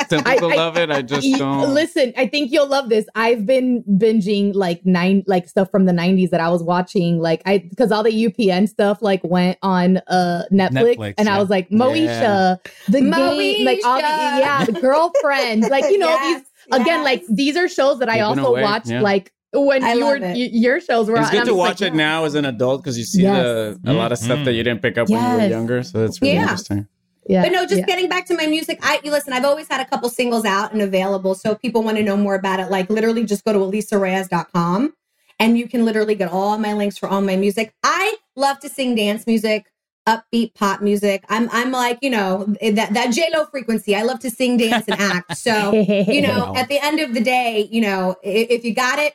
some 0.09 0.21
I- 0.25 0.33
people 0.35 0.51
I- 0.51 0.55
love 0.55 0.77
it. 0.77 0.89
I 0.91 1.01
just 1.01 1.27
Y- 1.29 1.37
don't. 1.37 1.73
Listen, 1.73 2.13
I 2.17 2.27
think 2.27 2.51
you'll 2.51 2.67
love 2.67 2.89
this. 2.89 3.05
I've 3.15 3.45
been 3.45 3.83
binging 3.83 4.53
like 4.55 4.85
nine 4.85 5.23
like 5.27 5.47
stuff 5.47 5.71
from 5.71 5.85
the 5.85 5.93
90s 5.93 6.29
that 6.31 6.39
I 6.41 6.49
was 6.49 6.61
watching 6.63 7.19
like 7.19 7.41
I 7.45 7.59
because 7.59 7.91
all 7.91 8.03
the 8.03 8.11
UPN 8.25 8.67
stuff 8.67 9.01
like 9.01 9.21
went 9.23 9.57
on 9.61 9.97
uh 10.07 10.43
Netflix, 10.51 10.97
Netflix, 10.97 11.13
and 11.17 11.29
I 11.29 11.39
was 11.39 11.49
like 11.49 11.69
Moesha, 11.69 12.05
Yeah. 12.05 12.55
the 12.89 13.01
game, 13.01 13.65
like 13.65 13.79
all 13.85 13.97
the, 13.97 14.03
Moesha. 14.03 14.39
yeah, 14.39 14.65
the 14.65 14.73
girlfriend, 14.79 15.63
like 15.69 15.84
you 15.91 15.97
know 15.97 16.07
Yes, 16.09 16.43
these 16.43 16.79
again 16.81 17.03
like 17.03 17.23
these 17.29 17.55
are 17.57 17.67
shows 17.67 17.99
that 17.99 18.09
I 18.09 18.21
also 18.21 18.45
away, 18.47 18.63
watched 18.63 18.87
yeah. 18.87 19.01
like 19.01 19.31
when 19.53 19.83
I 19.83 19.93
you 19.93 20.05
were 20.05 20.17
it. 20.17 20.35
your 20.37 20.81
shows 20.81 21.07
were 21.09 21.15
It's 21.17 21.27
on. 21.27 21.31
good 21.31 21.41
I'm 21.41 21.47
to 21.47 21.55
watch 21.55 21.81
like, 21.81 21.93
it 21.93 21.95
now 21.95 22.25
as 22.25 22.35
an 22.35 22.45
adult 22.45 22.81
because 22.83 22.97
you 22.97 23.05
see 23.05 23.21
Yes. 23.23 23.77
the 23.81 23.91
a 23.91 23.93
lot 23.93 24.11
of 24.11 24.17
stuff 24.17 24.43
that 24.45 24.53
you 24.53 24.61
mm. 24.61 24.65
didn't 24.65 24.81
pick 24.81 24.97
up 24.97 25.09
when 25.09 25.21
you 25.31 25.37
were 25.37 25.47
younger. 25.47 25.83
So 25.83 25.99
that's 26.01 26.21
really 26.21 26.35
Yeah. 26.35 26.41
interesting. 26.43 26.87
Yeah, 27.27 27.41
But 27.41 27.53
no, 27.53 27.63
just 27.65 27.79
yeah. 27.79 27.85
getting 27.87 28.07
back 28.07 28.27
to 28.27 28.35
my 28.35 28.45
music. 28.45 28.77
I 28.83 28.99
listen. 29.03 29.33
I've 29.33 29.45
always 29.45 29.67
had 29.67 29.81
a 29.81 29.85
couple 29.85 30.09
singles 30.09 30.45
out 30.45 30.73
and 30.73 30.81
available, 30.81 31.33
so 31.33 31.51
if 31.51 31.59
people 31.61 31.81
want 31.81 31.97
to 31.97 32.03
know 32.03 32.15
more 32.15 32.35
about 32.35 32.59
it. 32.59 32.69
Like 32.69 32.87
literally, 32.89 33.23
just 33.25 33.43
go 33.43 33.51
to 33.53 33.57
elisareyes.com 33.59 34.93
and 35.39 35.57
you 35.57 35.67
can 35.67 35.85
literally 35.85 36.15
get 36.15 36.31
all 36.31 36.57
my 36.59 36.73
links 36.73 36.97
for 36.97 37.09
all 37.09 37.21
my 37.21 37.35
music. 37.35 37.73
I 37.83 38.15
love 38.35 38.59
to 38.59 38.69
sing 38.69 38.95
dance 38.95 39.25
music, 39.25 39.65
upbeat 40.07 40.53
pop 40.53 40.81
music. 40.81 41.23
I'm 41.29 41.49
I'm 41.51 41.71
like 41.71 41.99
you 42.01 42.09
know 42.09 42.53
eh, 42.61 42.71
that 42.71 42.93
that 42.93 43.11
J 43.13 43.29
Lo 43.33 43.45
frequency. 43.45 43.95
I 43.95 44.03
love 44.03 44.19
to 44.21 44.29
sing, 44.29 44.57
dance, 44.57 44.85
and 44.87 44.99
act. 44.99 45.37
So 45.37 45.71
you 46.07 46.21
know, 46.21 46.45
Wow. 46.45 46.53
at 46.55 46.69
the 46.69 46.83
end 46.83 46.99
of 46.99 47.13
the 47.13 47.21
day, 47.21 47.67
you 47.71 47.81
know, 47.81 48.15
if, 48.23 48.49
if 48.49 48.65
you 48.65 48.73
got 48.73 48.99
it, 48.99 49.13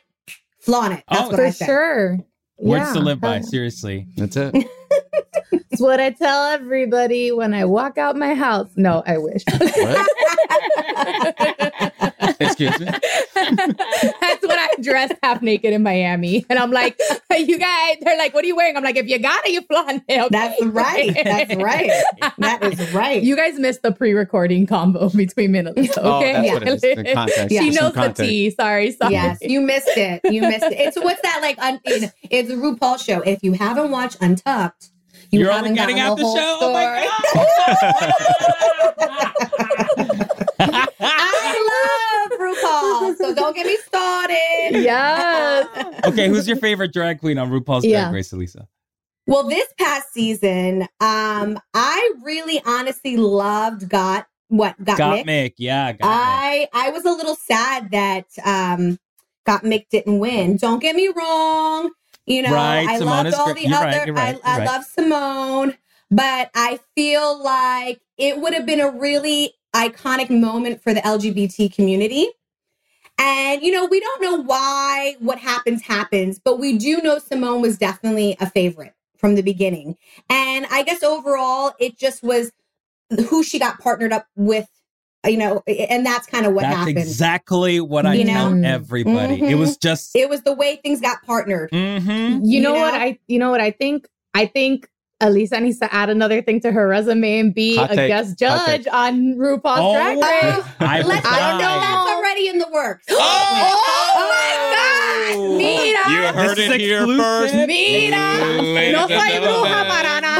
flaunt 0.59 0.93
it. 0.93 1.03
That's 1.09 1.23
Oh, 1.23 1.27
what 1.29 1.35
for 1.37 1.45
I 1.45 1.49
say. 1.51 1.65
sure. 1.65 2.19
Words 2.57 2.85
Yeah. 2.87 2.93
to 2.93 2.99
live 2.99 3.21
by, 3.21 3.41
seriously. 3.41 4.07
That's 4.17 4.35
it. 4.37 4.55
It's 5.71 5.81
what 5.81 5.99
I 6.01 6.11
tell 6.11 6.45
everybody 6.47 7.31
when 7.31 7.53
I 7.53 7.63
walk 7.65 7.97
out 7.97 8.15
my 8.17 8.33
house. 8.35 8.69
No, 8.75 9.01
I 9.07 9.17
wish. 9.17 9.43
Excuse 12.41 12.79
me. 12.79 12.85
That's 13.35 14.41
when 14.47 14.57
I 14.59 14.69
dressed 14.81 15.13
half 15.23 15.41
naked 15.41 15.73
in 15.73 15.83
Miami. 15.83 16.45
And 16.49 16.59
I'm 16.59 16.71
like, 16.71 16.99
you 17.37 17.57
guys, 17.57 17.97
they're 18.01 18.17
like, 18.17 18.33
what 18.33 18.43
are 18.43 18.47
you 18.47 18.55
wearing? 18.55 18.75
I'm 18.77 18.83
like, 18.83 18.95
if 18.97 19.07
you 19.07 19.19
got 19.19 19.45
it, 19.45 19.51
you 19.53 19.61
flaunt 19.61 20.03
it. 20.07 20.19
okay?" 20.21 20.29
That's 20.31 20.63
right. 20.65 21.13
That's 21.23 21.55
right. 21.55 21.91
That 22.39 22.63
is 22.63 22.93
right. 22.93 23.21
You 23.21 23.35
guys 23.35 23.57
missed 23.59 23.81
the 23.83 23.91
pre-recording 23.91 24.67
combo 24.67 25.09
between 25.15 25.51
minutes. 25.51 25.97
Oh, 25.97 26.17
Okay. 26.17 26.33
that's 26.33 26.51
what 26.53 26.63
it 26.63 26.67
is. 26.73 26.81
The 26.81 27.13
context. 27.13 27.49
She 27.49 27.55
Yeah. 27.55 27.61
Some 27.61 27.73
knows 27.83 27.93
the 27.93 27.99
context. 27.99 28.21
tea. 28.21 28.49
Sorry, 28.51 28.91
sorry. 28.91 29.13
Yes, 29.13 29.37
you 29.41 29.61
missed 29.61 29.89
it. 29.95 30.21
You 30.25 30.41
missed 30.41 30.63
it. 30.65 30.73
It's 30.73 30.97
what's 30.97 31.21
that 31.21 31.39
like? 31.41 31.57
Un, 31.59 31.79
it's 31.85 32.49
a 32.49 32.53
RuPaul 32.55 33.03
show. 33.03 33.21
If 33.21 33.43
you 33.43 33.53
haven't 33.53 33.91
watched 33.91 34.17
Untucked, 34.21 34.89
you 35.31 35.39
You're 35.39 35.51
only 35.51 35.69
haven't 35.69 35.75
getting 35.75 35.95
gotten 35.97 36.11
out 36.11 36.17
the 36.17 36.23
the 36.23 36.27
whole 36.27 36.35
show. 36.37 36.57
Oh 36.61 36.73
my 36.73 37.07
story. 39.07 39.30
God! 42.61 43.17
So 43.17 43.33
don't 43.35 43.55
get 43.55 43.65
me 43.65 43.77
started. 43.85 44.81
Yes. 44.83 45.67
Okay, 46.05 46.27
who's 46.29 46.47
your 46.47 46.57
favorite 46.57 46.93
drag 46.93 47.19
queen 47.19 47.37
on 47.37 47.49
RuPaul's 47.51 47.85
Drag 47.85 48.11
Race, 48.13 48.31
Elisa? 48.33 48.67
Well, 49.27 49.43
this 49.47 49.67
past 49.79 50.11
season, 50.13 50.83
um, 50.99 51.59
I 51.73 52.11
really 52.23 52.61
honestly 52.65 53.17
loved 53.17 53.87
Got 53.89 54.27
what 54.47 54.75
Got, 54.83 54.97
Gottmik. 54.97 55.25
Mick. 55.25 55.53
Yeah, 55.57 55.91
got 55.93 55.99
I 56.03 56.67
I 56.73 56.89
was 56.89 57.05
a 57.05 57.11
little 57.11 57.35
sad 57.35 57.91
that 57.91 58.25
um 58.43 58.97
Gottmik 59.47 59.89
didn't 59.89 60.19
win. 60.19 60.57
Don't 60.57 60.79
get 60.79 60.95
me 60.95 61.09
wrong. 61.15 61.91
You 62.25 62.41
know, 62.43 62.53
Right, 62.53 62.87
I 62.87 62.99
Symone 62.99 63.05
loved 63.05 63.33
all 63.35 63.53
great. 63.53 63.63
the 63.63 63.69
You're 63.69 63.77
other. 63.77 63.85
right, 63.87 64.05
you're 64.05 64.15
right, 64.15 64.39
I, 64.43 64.51
I 64.53 64.57
you're 64.57 64.65
right. 64.65 64.65
love 64.67 64.85
Symone, 64.97 65.77
but 66.11 66.49
I 66.55 66.79
feel 66.95 67.41
like 67.43 68.01
it 68.17 68.39
would 68.39 68.53
have 68.53 68.65
been 68.65 68.81
a 68.81 68.91
really 68.91 69.53
iconic 69.75 70.29
moment 70.29 70.81
for 70.83 70.93
the 70.93 71.01
LGBT 71.01 71.73
community. 71.73 72.27
And 73.17 73.61
you 73.61 73.71
know, 73.71 73.85
we 73.85 73.99
don't 73.99 74.21
know 74.21 74.35
why 74.37 75.15
what 75.19 75.37
happens 75.39 75.81
happens, 75.83 76.39
but 76.39 76.59
we 76.59 76.77
do 76.77 76.97
know 77.01 77.17
Symone 77.17 77.61
was 77.61 77.77
definitely 77.77 78.35
a 78.39 78.49
favorite 78.49 78.93
from 79.17 79.35
the 79.35 79.43
beginning. 79.43 79.95
And 80.29 80.65
I 80.71 80.83
guess 80.83 81.03
overall, 81.03 81.73
it 81.79 81.97
just 81.97 82.23
was 82.23 82.51
who 83.29 83.43
she 83.43 83.59
got 83.59 83.77
partnered 83.79 84.11
up 84.13 84.25
with, 84.35 84.67
you 85.27 85.37
know, 85.37 85.61
and 85.67 86.03
that's 86.05 86.25
kind 86.25 86.45
of 86.47 86.53
what 86.53 86.61
That's 86.63 86.77
happened. 86.77 86.97
exactly 86.97 87.79
what 87.79 88.05
I 88.07 88.15
You 88.15 88.23
know? 88.25 88.31
tell 88.33 88.65
everybody. 88.65 89.41
It 89.43 89.55
was 89.55 89.77
just 89.77 90.15
it 90.15 90.29
was 90.29 90.41
the 90.41 90.53
way 90.53 90.77
things 90.77 90.99
got 91.01 91.21
partnered. 91.23 91.69
Mm-hmm. 91.71 92.43
You 92.45 92.61
know 92.61 92.73
what 92.73 92.93
I 92.95 93.19
you 93.27 93.37
know 93.37 93.51
what 93.51 93.61
I 93.61 93.71
think? 93.71 94.07
I 94.33 94.45
think 94.47 94.87
Elisa 95.21 95.59
needs 95.59 95.79
to 95.79 95.93
add 95.93 96.09
another 96.09 96.41
thing 96.41 96.59
to 96.61 96.71
her 96.71 96.87
resume 96.87 97.39
and 97.39 97.53
be 97.53 97.75
Hot 97.77 97.91
a 97.91 97.95
take. 97.95 98.07
guest 98.09 98.37
judge 98.37 98.87
on 98.91 99.35
RuPaul's 99.35 99.79
Oh, 99.79 99.93
Drag 99.93 100.17
Race. 100.17 100.65
I 100.79 101.01
Let's 101.05 101.25
I 101.29 101.51
know 101.53 101.79
that's 101.79 102.09
already 102.11 102.47
in 102.47 102.57
the 102.59 102.67
works. 102.71 103.05
Oh, 103.11 103.17
oh, 104.13 104.29
my 104.29 105.57
Mira. 105.57 106.09
You 106.09 106.33
heard 106.33 106.57
This 106.57 106.69
it 106.69 106.81
is 106.81 106.81
here 106.81 106.97
exclusive. 106.99 107.23
first. 107.23 107.55
Mira. 107.67 108.91
No 108.91 109.07
soy 109.07 109.15
bruja 109.15 109.31
gentlemen. 109.31 109.87
para 109.87 110.21
nada. 110.21 110.27
Hey. 110.27 110.30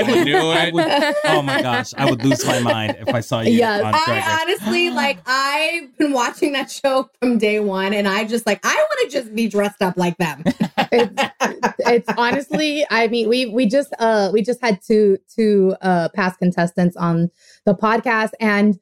I 0.00 0.10
would 0.10 0.24
knew 0.24 0.36
I 0.50 0.64
it. 0.66 0.74
would, 0.74 0.86
oh 1.26 1.42
my 1.42 1.60
gosh, 1.68 1.92
I 1.96 2.08
would 2.10 2.24
lose 2.24 2.44
my 2.46 2.60
mind 2.60 2.96
if 3.00 3.14
I 3.14 3.20
saw 3.20 3.40
you 3.40 3.52
Yes. 3.52 3.82
on 3.82 3.92
Drag 3.92 4.22
I 4.24 4.42
honestly 4.42 4.90
like 4.90 5.18
I've 5.26 5.96
been 5.98 6.12
watching 6.12 6.52
that 6.52 6.70
show 6.70 7.10
from 7.20 7.38
day 7.38 7.60
one 7.60 7.92
and 7.94 8.06
I 8.08 8.24
just 8.24 8.46
like 8.46 8.60
I 8.64 8.74
want 8.74 9.10
to 9.10 9.18
just 9.18 9.34
be 9.34 9.48
dressed 9.48 9.82
up 9.82 9.96
like 9.96 10.16
them. 10.18 10.42
it's 10.92 12.08
honestly 12.16 12.84
i 12.90 13.06
mean 13.08 13.28
we 13.28 13.46
we 13.46 13.64
just 13.66 13.92
uh 13.98 14.28
we 14.32 14.42
just 14.42 14.60
had 14.60 14.80
two 14.82 15.16
two 15.34 15.74
uh 15.82 16.08
past 16.14 16.38
contestants 16.38 16.96
on 16.96 17.30
the 17.64 17.74
podcast 17.74 18.30
and 18.40 18.78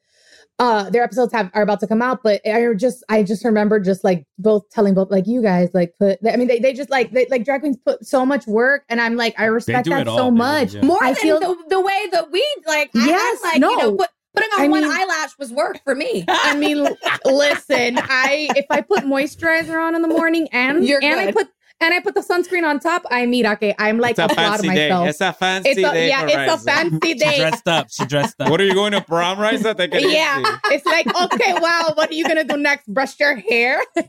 uh 0.59 0.89
their 0.89 1.03
episodes 1.03 1.31
have 1.31 1.49
are 1.53 1.61
about 1.61 1.79
to 1.79 1.87
come 1.87 2.01
out 2.01 2.21
but 2.23 2.41
i 2.45 2.73
just 2.73 3.03
i 3.09 3.23
just 3.23 3.43
remember 3.45 3.79
just 3.79 4.03
like 4.03 4.25
both 4.37 4.69
telling 4.69 4.93
both 4.93 5.09
like 5.09 5.25
you 5.25 5.41
guys 5.41 5.69
like 5.73 5.93
put 5.99 6.19
i 6.31 6.35
mean 6.35 6.47
they, 6.47 6.59
they 6.59 6.73
just 6.73 6.89
like 6.89 7.11
they, 7.11 7.25
like 7.27 7.43
drag 7.45 7.61
queens 7.61 7.77
put 7.85 8.05
so 8.05 8.25
much 8.25 8.45
work 8.45 8.83
and 8.89 8.99
i'm 9.01 9.15
like 9.15 9.33
i 9.39 9.45
respect 9.45 9.87
that 9.89 10.01
it 10.01 10.07
all. 10.07 10.17
so 10.17 10.31
much 10.31 10.71
do. 10.71 10.81
More 10.81 11.01
I 11.03 11.13
than 11.13 11.21
feel- 11.21 11.39
the, 11.39 11.55
the 11.69 11.79
way 11.81 12.07
that 12.11 12.29
we 12.31 12.45
like 12.67 12.89
I 12.95 13.05
Yes, 13.07 13.35
act 13.35 13.43
like 13.43 13.53
you 13.55 13.59
know 13.61 13.75
no. 13.75 13.95
put, 13.95 14.09
putting 14.35 14.49
on 14.53 14.61
I 14.61 14.67
one 14.67 14.81
mean- 14.83 14.91
eyelash 14.91 15.37
was 15.39 15.51
work 15.51 15.81
for 15.83 15.95
me. 15.95 16.25
I 16.29 16.55
mean, 16.55 16.87
listen, 17.25 17.97
I 17.97 18.49
if 18.55 18.65
I 18.69 18.81
put 18.81 19.03
moisturizer 19.03 19.81
on 19.81 19.95
in 19.95 20.01
the 20.01 20.07
morning 20.07 20.47
and 20.51 20.85
You're 20.85 21.03
and 21.03 21.19
I 21.19 21.31
put 21.31 21.47
and 21.81 21.93
I 21.93 21.99
put 22.01 22.13
the 22.15 22.21
sunscreen 22.21 22.63
on 22.67 22.79
top, 22.79 23.03
I 23.09 23.25
mean, 23.25 23.45
okay, 23.47 23.73
I'm 23.79 23.97
like 23.99 24.11
It's 24.17 24.19
a 24.19 24.27
proud 24.33 24.59
of 24.59 24.65
fancy 24.65 24.67
day. 24.69 24.89
myself. 24.89 25.07
It's 25.09 25.21
a 25.21 25.33
fancy 25.33 25.69
It's 25.69 25.79
a, 25.79 25.91
day 25.93 26.07
yeah, 26.09 26.21
for 26.21 26.27
it's 26.27 26.35
a 26.37 26.57
Raiza. 26.57 26.63
fancy 26.65 26.99
She 27.07 27.13
day. 27.15 27.37
dressed 27.39 27.67
up. 27.67 27.87
She 27.89 28.05
dressed 28.05 28.41
up. 28.41 28.49
What 28.49 28.59
are 28.61 28.65
you 28.65 28.73
going 28.73 28.91
to 28.93 29.01
prom, 29.01 29.37
Raiza? 29.37 29.75
Yeah, 30.11 30.57
it's 30.65 30.85
like 30.85 31.07
okay, 31.23 31.53
wow. 31.53 31.91
What 31.95 32.09
are 32.11 32.13
you 32.13 32.25
gonna 32.27 32.43
do 32.43 32.57
next? 32.57 32.87
Brush 32.93 33.19
your 33.19 33.35
hair? 33.37 33.81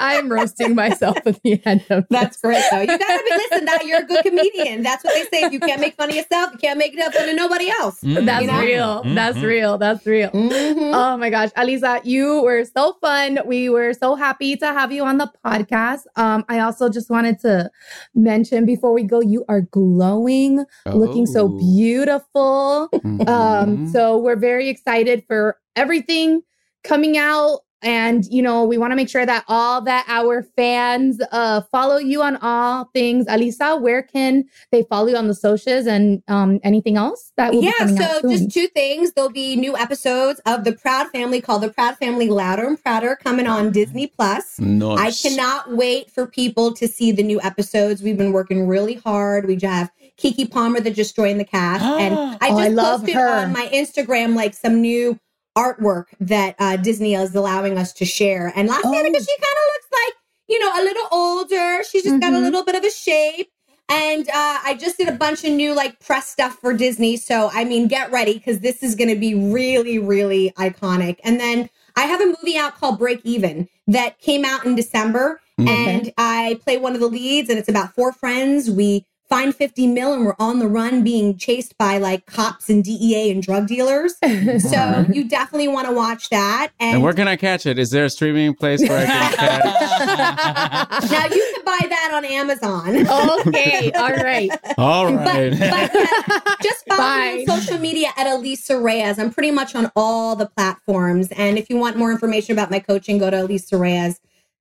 I'm 0.00 0.28
roasting 0.30 0.74
myself 0.74 1.16
at 1.24 1.40
the 1.42 1.60
end 1.64 1.84
of 1.90 2.04
That's 2.10 2.40
great 2.40 2.62
though. 2.70 2.80
You 2.80 2.86
gotta 2.98 3.22
be 3.24 3.30
listen, 3.36 3.64
that 3.66 3.86
you're 3.86 4.00
a 4.00 4.04
good 4.04 4.24
comedian. 4.24 4.82
That's 4.82 5.04
what 5.04 5.14
they 5.14 5.22
say. 5.24 5.44
If 5.46 5.52
you 5.52 5.60
can't 5.60 5.80
make 5.80 5.94
fun 5.96 6.10
of 6.10 6.16
yourself, 6.16 6.52
you 6.52 6.58
can't 6.58 6.78
make 6.78 6.94
it 6.94 7.00
up 7.00 7.14
fun 7.14 7.28
of 7.28 7.36
nobody 7.36 7.70
else. 7.70 8.00
Mm-hmm. 8.00 8.24
That's 8.24 8.42
You 8.42 8.50
know? 8.52 8.60
real. 8.60 9.02
That's 9.14 9.38
real. 9.38 9.78
That's 9.78 10.06
real. 10.06 10.30
Mhm. 10.30 10.92
Oh 10.94 11.16
my 11.16 11.30
gosh, 11.30 11.50
Elisa, 11.56 12.00
you 12.04 12.42
were 12.42 12.64
so 12.64 12.94
fun. 13.00 13.38
We 13.46 13.68
were 13.68 13.92
so 13.94 14.14
happy 14.14 14.56
to 14.56 14.66
have 14.66 14.92
you 14.92 15.04
on 15.04 15.18
the 15.18 15.30
podcast. 15.44 16.02
Um, 16.16 16.44
I 16.48 16.58
also 16.64 16.88
just 16.88 17.10
wanted 17.10 17.38
to 17.40 17.70
mention 18.14 18.64
before 18.66 18.92
we 18.92 19.02
go, 19.04 19.20
you 19.20 19.44
are 19.48 19.62
glowing, 19.62 20.64
looking 20.86 21.26
so 21.26 21.46
Oh. 21.46 21.58
beautiful. 21.58 22.88
Mhm. 22.92 23.28
Um, 23.28 23.86
so 23.92 24.18
we're 24.18 24.36
very 24.36 24.68
excited 24.68 25.24
for 25.28 25.56
everything 25.76 26.42
coming 26.82 27.16
out. 27.18 27.60
And 27.84 28.24
you 28.26 28.42
know, 28.42 28.64
we 28.64 28.78
want 28.78 28.92
to 28.92 28.96
make 28.96 29.08
sure 29.08 29.24
that 29.26 29.44
all 29.46 29.80
that 29.82 30.04
our 30.08 30.42
fans 30.56 31.20
uh 31.30 31.60
follow 31.70 31.96
you 31.98 32.22
on 32.22 32.36
all 32.36 32.86
things. 32.94 33.26
Elisa, 33.28 33.76
where 33.76 34.02
can 34.02 34.44
they 34.72 34.82
follow 34.84 35.08
you 35.08 35.16
on 35.16 35.28
the 35.28 35.34
socials 35.34 35.86
and 35.86 36.22
um 36.28 36.58
anything 36.64 36.96
else 36.96 37.32
that 37.36 37.52
will 37.52 37.60
be 37.60 37.66
yeah, 37.66 37.84
out 37.84 37.90
so 37.90 38.20
soon? 38.22 38.30
just 38.30 38.50
two 38.50 38.66
things. 38.68 39.12
There'll 39.12 39.30
be 39.30 39.54
new 39.56 39.76
episodes 39.76 40.40
of 40.46 40.64
the 40.64 40.72
Proud 40.72 41.08
Family 41.10 41.40
called 41.40 41.62
The 41.62 41.70
Proud 41.70 41.96
Family 41.98 42.28
Louder 42.28 42.66
and 42.66 42.82
Prouder 42.82 43.16
coming 43.16 43.46
on 43.46 43.70
Disney 43.70 44.06
Plus. 44.08 44.58
Nice. 44.58 45.24
I 45.26 45.28
cannot 45.28 45.72
wait 45.76 46.10
for 46.10 46.26
people 46.26 46.72
to 46.74 46.88
see 46.88 47.12
the 47.12 47.22
new 47.22 47.40
episodes. 47.42 48.02
We've 48.02 48.16
been 48.18 48.32
working 48.32 48.66
really 48.66 48.94
hard. 48.94 49.46
We 49.46 49.58
have 49.62 49.90
Keke 50.18 50.50
Palmer 50.50 50.80
that 50.80 50.94
just 50.94 51.14
joined 51.16 51.40
the 51.40 51.44
cast, 51.44 51.84
and 51.84 52.14
I 52.40 52.48
Oh, 52.50 52.58
just 52.58 52.60
I 52.60 52.68
love 52.68 53.00
posted 53.00 53.16
her. 53.16 53.28
on 53.28 53.52
my 53.52 53.68
Instagram 53.72 54.34
like 54.34 54.54
some 54.54 54.80
new 54.80 55.18
artwork 55.56 56.06
that 56.20 56.54
uh, 56.58 56.76
Disney 56.76 57.14
is 57.14 57.34
allowing 57.34 57.78
us 57.78 57.92
to 57.94 58.04
share. 58.04 58.52
And 58.56 58.68
Laciana, 58.68 58.80
Oh. 58.84 59.02
because 59.04 59.24
she 59.26 59.36
kind 59.38 59.56
of 59.56 59.66
looks 59.74 59.88
like 59.92 60.14
you 60.48 60.58
know 60.60 60.72
a 60.80 60.82
little 60.82 61.08
older. 61.12 61.82
She's 61.90 62.02
just 62.04 62.20
got 62.20 62.32
a 62.32 62.36
Mhm. 62.36 62.42
little 62.42 62.64
bit 62.64 62.74
of 62.74 62.84
a 62.84 62.90
shape. 62.90 63.48
And 63.88 64.26
uh, 64.30 64.58
I 64.64 64.76
just 64.80 64.96
did 64.96 65.08
a 65.08 65.12
bunch 65.12 65.44
of 65.44 65.52
new 65.52 65.74
like 65.74 66.00
press 66.00 66.26
stuff 66.28 66.58
for 66.60 66.72
Disney. 66.72 67.16
So 67.18 67.50
I 67.52 67.64
mean, 67.64 67.86
get 67.88 68.10
ready 68.10 68.34
because 68.34 68.60
this 68.60 68.82
is 68.82 68.94
going 68.94 69.10
to 69.10 69.16
be 69.16 69.34
really, 69.34 69.98
really 69.98 70.52
iconic. 70.56 71.18
And 71.22 71.38
then 71.38 71.68
I 71.96 72.02
have 72.06 72.20
a 72.20 72.26
movie 72.26 72.56
out 72.56 72.76
called 72.76 72.98
Break 72.98 73.20
Even 73.24 73.68
that 73.86 74.18
came 74.18 74.44
out 74.44 74.64
in 74.64 74.74
December, 74.74 75.40
and 75.58 76.12
I 76.16 76.58
play 76.64 76.78
one 76.78 76.94
of 76.94 77.00
the 77.00 77.06
leads. 77.08 77.48
And 77.50 77.58
it's 77.58 77.68
about 77.68 77.94
four 77.94 78.12
friends. 78.12 78.70
We 78.70 79.04
find 79.28 79.54
50 79.54 79.86
mil, 79.88 80.12
and 80.12 80.24
we're 80.26 80.34
on 80.38 80.58
the 80.58 80.68
run, 80.68 81.02
being 81.02 81.36
chased 81.36 81.76
by 81.78 81.98
like 81.98 82.26
cops 82.26 82.68
and 82.68 82.84
DEA 82.84 83.30
and 83.30 83.42
drug 83.42 83.66
dealers. 83.66 84.14
so 84.22 85.06
you 85.12 85.24
definitely 85.28 85.68
want 85.68 85.88
to 85.88 85.92
watch 85.94 86.28
that. 86.30 86.68
And, 86.78 86.94
And 86.96 87.02
where 87.02 87.12
can 87.14 87.26
I 87.28 87.36
catch 87.36 87.66
it? 87.66 87.78
Is 87.78 87.90
there 87.90 88.04
a 88.04 88.10
streaming 88.10 88.54
place 88.54 88.80
where 88.86 88.98
I 88.98 89.06
can 89.06 89.32
catch? 89.34 91.10
now 91.10 91.26
you 91.34 91.52
can 91.54 91.64
buy 91.64 91.86
that 91.88 92.10
on 92.14 92.24
Amazon. 92.24 93.06
okay, 93.48 93.90
All 93.92 94.10
right. 94.12 94.50
All 94.78 95.14
right. 95.14 95.50
But, 95.58 95.90
but 95.92 96.46
uh, 96.46 96.56
just 96.62 96.84
follow 96.88 96.98
Bye. 97.00 97.34
me 97.36 97.46
on 97.46 97.60
social 97.60 97.78
media 97.78 98.10
at 98.16 98.26
Elisa 98.26 98.78
Reyes. 98.78 99.18
I'm 99.18 99.32
pretty 99.32 99.50
much 99.50 99.74
on 99.74 99.90
all 99.96 100.36
the 100.36 100.46
platforms. 100.46 101.28
And 101.32 101.58
if 101.58 101.70
you 101.70 101.76
want 101.76 101.96
more 101.96 102.12
information 102.12 102.52
about 102.52 102.70
my 102.70 102.78
coaching, 102.78 103.18
go 103.18 103.30
to 103.30 103.36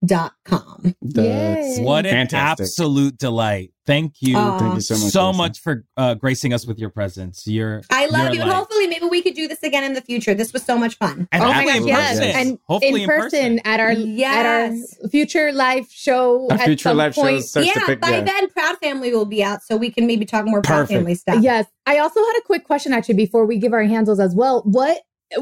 elisareyes.com. 0.04 0.96
That's 1.02 1.80
What 1.80 2.06
an 2.06 2.12
fantastic. 2.12 2.64
absolute 2.66 3.18
delight. 3.18 3.72
Thank 3.86 4.16
you. 4.22 4.38
Aw. 4.38 4.60
Thank 4.60 4.76
you 4.76 4.82
so 4.82 4.94
much. 4.96 5.12
so 5.12 5.28
Lisa. 5.28 5.38
much 5.38 5.60
for 5.60 5.86
uh, 5.98 6.14
gracing 6.14 6.54
us 6.54 6.66
with 6.66 6.80
your 6.80 6.90
presence. 6.90 7.46
You're 7.46 7.82
I 7.90 8.06
love 8.06 8.28
you're 8.28 8.36
you. 8.36 8.42
And 8.44 8.52
hopefully, 8.52 8.88
maybe 8.88 9.08
we 9.08 9.22
could 9.22 9.34
do 9.34 9.48
this 9.48 9.62
again 9.62 9.84
in 9.84 9.94
the 9.94 10.02
future. 10.02 10.34
This 10.34 10.54
was 10.54 10.64
so 10.64 10.78
much 10.78 10.96
fun. 10.98 11.28
And 11.34 11.44
oh 11.44 11.48
my 11.48 11.66
gosh, 11.66 11.76
in 11.78 11.88
yes. 11.88 12.18
person. 12.20 12.24
And 12.36 12.60
Hopefully 12.68 13.04
in 13.04 13.10
person, 13.10 13.60
at 13.66 13.80
our 13.82 13.90
at 13.90 13.98
Yes. 13.98 14.96
our 15.04 15.10
future 15.10 15.52
live 15.52 15.88
show 15.90 16.48
Our 16.50 16.58
at 16.58 16.66
future 16.66 16.90
some 16.90 16.98
live 16.98 17.14
show 17.14 17.24
point. 17.24 17.44
starts 17.44 17.68
yeah, 17.76 17.86
pick. 17.86 18.00
by 18.00 18.10
yeah. 18.12 18.22
then, 18.22 18.50
Proud 18.52 18.78
Family 18.78 19.12
will 19.14 19.26
be 19.26 19.44
out, 19.44 19.62
so 19.64 19.76
we 19.76 19.92
can 19.92 20.08
maybe 20.08 20.24
talk 20.26 20.46
more 20.46 20.62
Proud 20.62 20.88
Family 20.88 21.16
stuff. 21.16 21.44
Yes. 21.44 21.66
I 21.86 21.98
also 21.98 22.22
had 22.22 22.34
a 22.38 22.42
quick 22.46 22.64
question 22.64 22.94
actually 22.94 23.16
before 23.16 23.46
we 23.46 23.58
give 23.58 23.74
our 23.74 23.84
handles 23.84 24.20
as 24.22 24.34
well. 24.34 24.62
What 24.66 25.00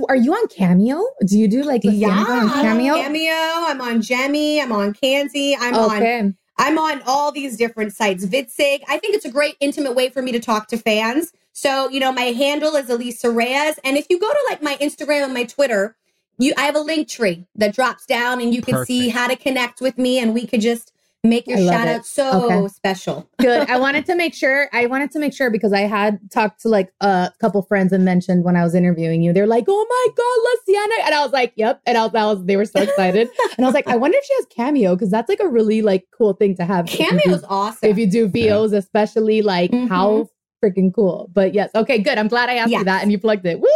are 0.10 0.16
you 0.16 0.34
on 0.34 0.48
Cameo? 0.48 1.04
Do 1.26 1.38
you 1.38 1.48
do 1.48 1.64
like 1.64 1.84
Yeah, 1.84 2.10
Lasiana 2.10 2.26
on 2.28 2.50
I'm 2.50 2.62
Cameo? 2.62 2.94
on 2.94 3.02
Cameo. 3.02 3.34
I'm 3.34 3.82
on 3.82 4.02
Jemmy. 4.02 4.62
I'm 4.62 4.72
on 4.72 4.94
Candy. 4.94 5.56
I'm 5.60 5.76
on. 5.76 6.36
I'm 6.58 6.78
on 6.78 7.02
all 7.08 7.32
these 7.32 7.58
different 7.58 7.94
sites. 7.94 8.26
VidSig. 8.26 8.82
I 8.88 8.98
think 9.00 9.16
it's 9.16 9.26
a 9.26 9.32
great 9.32 9.56
intimate 9.60 9.96
way 9.96 10.10
for 10.10 10.22
me 10.22 10.32
to 10.32 10.40
talk 10.40 10.68
to 10.68 10.78
fans. 10.78 11.34
So, 11.54 11.90
you 11.90 12.00
know, 12.00 12.12
my 12.12 12.26
handle 12.26 12.76
is 12.76 12.90
Elisa 12.90 13.30
Reyes. 13.32 13.80
And 13.84 13.98
if 13.98 14.08
you 14.10 14.20
go 14.20 14.30
to 14.32 14.40
like 14.50 14.62
my 14.62 14.76
Instagram 14.78 15.24
and 15.26 15.34
my 15.34 15.44
Twitter, 15.44 15.96
you 16.38 16.54
I 16.58 16.62
have 16.64 16.76
a 16.76 16.80
link 16.82 17.08
tree 17.08 17.46
that 17.56 17.74
drops 17.76 18.06
down 18.06 18.42
and 18.42 18.54
you 18.54 18.62
can 18.62 18.86
see 18.86 19.10
how 19.10 19.28
to 19.28 19.36
connect 19.36 19.82
with 19.82 19.98
me 19.98 20.20
and 20.20 20.34
we 20.34 20.46
could 20.48 20.62
just 20.62 20.92
make 21.24 21.48
your 21.48 21.58
shout 21.60 21.88
it. 21.88 21.98
out 21.98 22.06
so 22.06 22.46
Okay. 22.46 22.68
special. 22.70 23.30
Good. 23.40 23.70
I 23.70 23.78
wanted 23.80 24.06
to 24.08 24.16
make 24.16 24.34
sure. 24.34 24.70
I 24.74 24.86
wanted 24.88 25.12
to 25.12 25.20
make 25.20 25.34
sure 25.34 25.50
because 25.50 25.74
I 25.74 25.82
had 25.82 26.20
talked 26.32 26.62
to 26.62 26.68
like 26.70 26.92
a 27.02 27.32
couple 27.40 27.62
friends 27.62 27.92
and 27.94 28.04
mentioned 28.04 28.44
when 28.44 28.56
I 28.56 28.64
was 28.64 28.74
interviewing 28.76 29.22
you, 29.22 29.32
they're 29.34 29.48
like, 29.48 29.66
"Oh 29.68 29.86
my 29.90 30.14
god, 30.16 30.74
Luciana!" 30.90 31.06
And 31.06 31.16
I 31.16 31.24
was 31.24 31.32
like, 31.32 31.54
"Yep." 31.56 31.82
And 31.86 31.98
I 31.98 32.04
was, 32.06 32.16
I 32.16 32.26
was 32.26 32.46
they 32.46 32.58
were 32.58 32.66
so 32.66 32.82
excited, 32.88 33.30
and 33.58 33.66
I 33.66 33.68
was 33.68 33.74
like, 33.76 33.88
"I 33.88 33.96
wonder 33.96 34.18
if 34.18 34.26
she 34.26 34.34
has 34.36 34.46
cameo 34.48 34.96
because 34.96 35.12
that's 35.12 35.30
like 35.30 35.40
a 35.42 35.48
really 35.48 35.82
like 35.82 36.06
cool 36.18 36.34
thing 36.34 36.56
to 36.58 36.66
have." 36.66 36.90
you 36.92 37.20
do- 37.26 37.40
awesome. 37.48 37.90
if 37.90 37.98
you 37.98 38.08
do 38.10 38.28
VOs, 38.28 38.74
especially 38.74 39.42
like 39.42 39.72
Mhm. 39.72 39.90
how 39.90 40.28
freaking 40.62 40.94
cool. 40.94 41.30
But 41.34 41.54
yes, 41.54 41.70
okay, 41.76 41.98
good. 42.00 42.18
I'm 42.18 42.28
glad 42.28 42.50
I 42.50 42.56
asked 42.56 42.72
you 42.72 42.84
that 42.84 43.02
and 43.02 43.12
you 43.12 43.20
plugged 43.20 43.46
it. 43.46 43.60
Woo! 43.60 43.70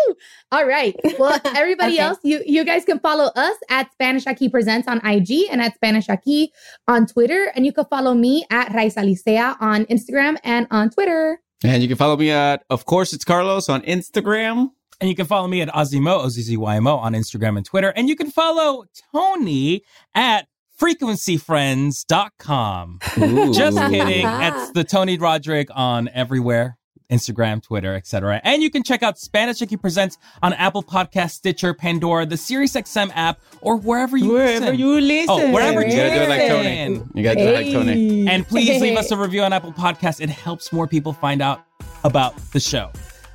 All 0.51 0.65
right. 0.65 0.95
Well, 1.19 1.39
everybody 1.55 1.93
Okay. 1.95 2.01
else, 2.03 2.19
you 2.23 2.41
you 2.45 2.63
guys 2.63 2.85
can 2.85 2.99
follow 2.99 3.31
us 3.35 3.55
at 3.69 3.91
Spanish 3.91 4.25
Aquí 4.25 4.49
Presents 4.51 4.87
on 4.87 4.97
IG 5.05 5.47
and 5.51 5.61
at 5.61 5.75
Spanish 5.75 6.07
Aquí 6.07 6.49
on 6.87 7.05
Twitter, 7.07 7.51
and 7.55 7.65
you 7.65 7.73
can 7.73 7.85
follow 7.85 8.13
me 8.13 8.45
at 8.49 8.69
Raiza 8.69 9.03
Licea 9.03 9.55
on 9.59 9.85
Instagram 9.85 10.37
and 10.43 10.67
on 10.71 10.89
Twitter. 10.89 11.39
And 11.63 11.81
you 11.81 11.87
can 11.87 11.97
follow 11.97 12.15
me 12.17 12.29
at, 12.31 12.63
of 12.69 12.85
course, 12.85 13.11
it's 13.13 13.23
Carlos 13.25 13.69
on 13.69 13.81
Instagram. 13.83 14.69
And 15.01 15.09
you 15.09 15.15
can 15.15 15.25
follow 15.25 15.47
me 15.47 15.61
at 15.61 15.67
Ozzymo, 15.69 16.23
O-Z-Z-Y-M-O 16.23 16.95
on 16.95 17.13
Instagram 17.13 17.57
and 17.57 17.65
Twitter. 17.65 17.89
And 17.89 18.07
you 18.07 18.15
can 18.15 18.31
follow 18.31 18.85
Tony 19.13 19.81
at 20.13 20.47
frequencyfriends.com. 20.81 22.99
Ooh. 23.17 23.53
Just 23.53 23.77
kidding. 23.77 24.25
It's 24.45 24.71
the 24.71 24.83
Tony 24.83 25.17
Roderick 25.17 25.69
on 25.73 26.09
everywhere. 26.09 26.77
Instagram, 27.11 27.61
Twitter, 27.61 27.93
etc. 27.93 28.41
And 28.43 28.63
you 28.63 28.71
can 28.71 28.81
check 28.81 29.03
out 29.03 29.19
Spanish 29.19 29.59
Aquí 29.59 29.79
Presents 29.79 30.17
on 30.41 30.53
Apple 30.53 30.81
Podcast, 30.81 31.31
Stitcher, 31.33 31.75
Pandora, 31.75 32.25
the 32.25 32.35
Sirius 32.35 32.73
XM 32.73 33.11
app, 33.13 33.39
or 33.61 33.77
wherever 33.77 34.17
you 34.17 34.31
Wherever 34.33 34.71
listen. 34.71 34.79
you 34.79 34.99
listen. 34.99 35.27
Oh, 35.29 35.51
wherever 35.51 35.81
You 35.81 35.87
you 35.91 35.97
gotta 35.97 36.15
do 36.15 36.21
it 36.21 36.29
like 36.29 36.39
listen. 36.39 36.97
Tony. 36.97 37.03
You 37.13 37.23
gotta 37.23 37.39
do 37.39 37.47
it 37.47 37.53
like 37.53 37.71
Tony. 37.71 38.27
And 38.27 38.47
please 38.47 38.81
leave 38.81 38.97
us 38.97 39.11
a 39.11 39.17
review 39.17 39.43
on 39.43 39.53
Apple 39.53 39.71
Podcasts. 39.71 40.19
It 40.19 40.29
helps 40.29 40.73
more 40.73 40.87
people 40.87 41.13
find 41.13 41.43
out 41.43 41.61
about 42.03 42.35
the 42.53 42.59
show. 42.59 42.89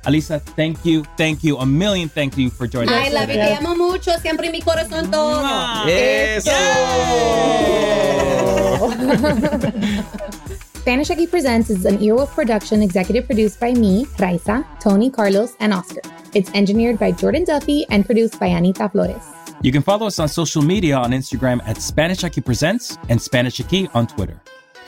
Elisa, 0.05 0.39
thank 0.39 0.83
you, 0.83 1.03
thank 1.15 1.43
you, 1.43 1.57
a 1.57 1.65
million 1.65 2.09
thank 2.09 2.37
you 2.37 2.49
for 2.49 2.67
joining 2.67 2.89
I 2.89 3.07
us. 3.07 3.07
I 3.07 3.13
love 3.13 3.29
you. 3.29 3.35
Te 3.35 3.53
amo 3.53 3.75
mucho. 3.75 4.11
Siempre 4.19 4.47
en 4.47 4.51
mi 4.51 4.61
corazón 4.61 5.11
todo. 5.11 5.41
Eso. 5.87 6.51
Spanish 10.81 11.09
Aquí 11.09 11.29
Presents 11.29 11.69
is 11.69 11.85
an 11.85 11.99
Earwolf 11.99 12.33
production 12.33 12.81
executive 12.81 13.27
produced 13.27 13.59
by 13.59 13.71
me, 13.73 14.05
Raiza, 14.17 14.65
Tony, 14.79 15.11
Carlos, 15.11 15.55
and 15.59 15.73
Oscar. 15.73 16.01
It's 16.33 16.49
engineered 16.55 16.97
by 16.97 17.11
Jordan 17.11 17.43
Duffy 17.43 17.85
and 17.91 18.03
produced 18.03 18.39
by 18.39 18.47
Anita 18.47 18.89
Flores. 18.89 19.21
You 19.61 19.71
can 19.71 19.83
follow 19.83 20.07
us 20.07 20.17
on 20.17 20.27
social 20.27 20.63
media 20.63 20.97
on 20.97 21.11
Instagram 21.11 21.61
at 21.67 21.79
Spanish 21.79 22.23
Aquí 22.23 22.43
Presents 22.43 22.97
and 23.09 23.21
Spanish 23.21 23.59
Aquí 23.59 23.87
on 23.93 24.07
Twitter. 24.07 24.40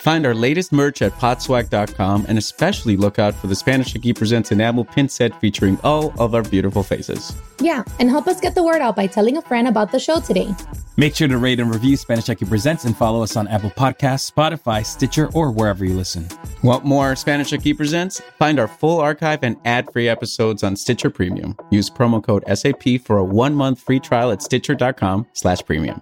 Find 0.04 0.26
our 0.26 0.36
latest 0.36 0.74
merch 0.74 1.02
at 1.02 1.14
podswag.com 1.14 2.26
and 2.28 2.38
especially 2.38 2.98
look 2.98 3.20
out 3.20 3.34
for 3.34 3.48
the 3.48 3.56
Spanish 3.56 3.94
Aquí 3.94 4.14
Presents 4.14 4.52
enamel 4.52 4.84
pin 4.84 5.08
set 5.08 5.40
featuring 5.40 5.80
all 5.82 6.14
of 6.20 6.36
our 6.36 6.44
beautiful 6.44 6.84
faces. 6.84 7.34
Yeah, 7.62 7.86
and 8.02 8.10
help 8.10 8.28
us 8.28 8.42
get 8.42 8.54
the 8.54 8.64
word 8.66 8.82
out 8.82 8.98
by 8.98 9.08
telling 9.08 9.38
a 9.38 9.42
friend 9.42 9.66
about 9.66 9.94
the 9.94 10.00
show 10.00 10.20
today. 10.20 10.54
Make 10.98 11.16
sure 11.16 11.30
to 11.30 11.38
rate 11.38 11.62
and 11.62 11.74
review 11.74 11.96
Spanish 11.96 12.26
Aquí 12.26 12.46
Presents 12.46 12.84
and 12.84 12.98
follow 12.98 13.24
us 13.24 13.38
on 13.38 13.48
Apple 13.48 13.70
Podcasts, 13.70 14.30
Spotify, 14.30 14.86
Stitcher, 14.86 15.32
or 15.34 15.52
wherever 15.52 15.86
you 15.86 15.94
listen. 15.94 16.28
Want 16.64 16.84
more 16.84 17.16
Spanish 17.16 17.52
Aquí 17.52 17.74
Presents? 17.76 18.22
Find 18.38 18.60
our 18.60 18.68
full 18.68 19.00
archive 19.00 19.40
and 19.42 19.56
ad-free 19.64 20.10
episodes 20.10 20.64
on 20.64 20.76
Stitcher 20.76 21.12
Premium. 21.12 21.56
Use 21.72 21.90
promo 21.90 22.22
code 22.22 22.44
SAP 22.54 23.00
for 23.06 23.20
a 23.20 23.24
one-month 23.24 23.80
free 23.80 24.02
trial 24.02 24.34
at 24.34 24.42
stitcher.com 24.42 25.28
slash 25.32 25.64
premium. 25.66 26.02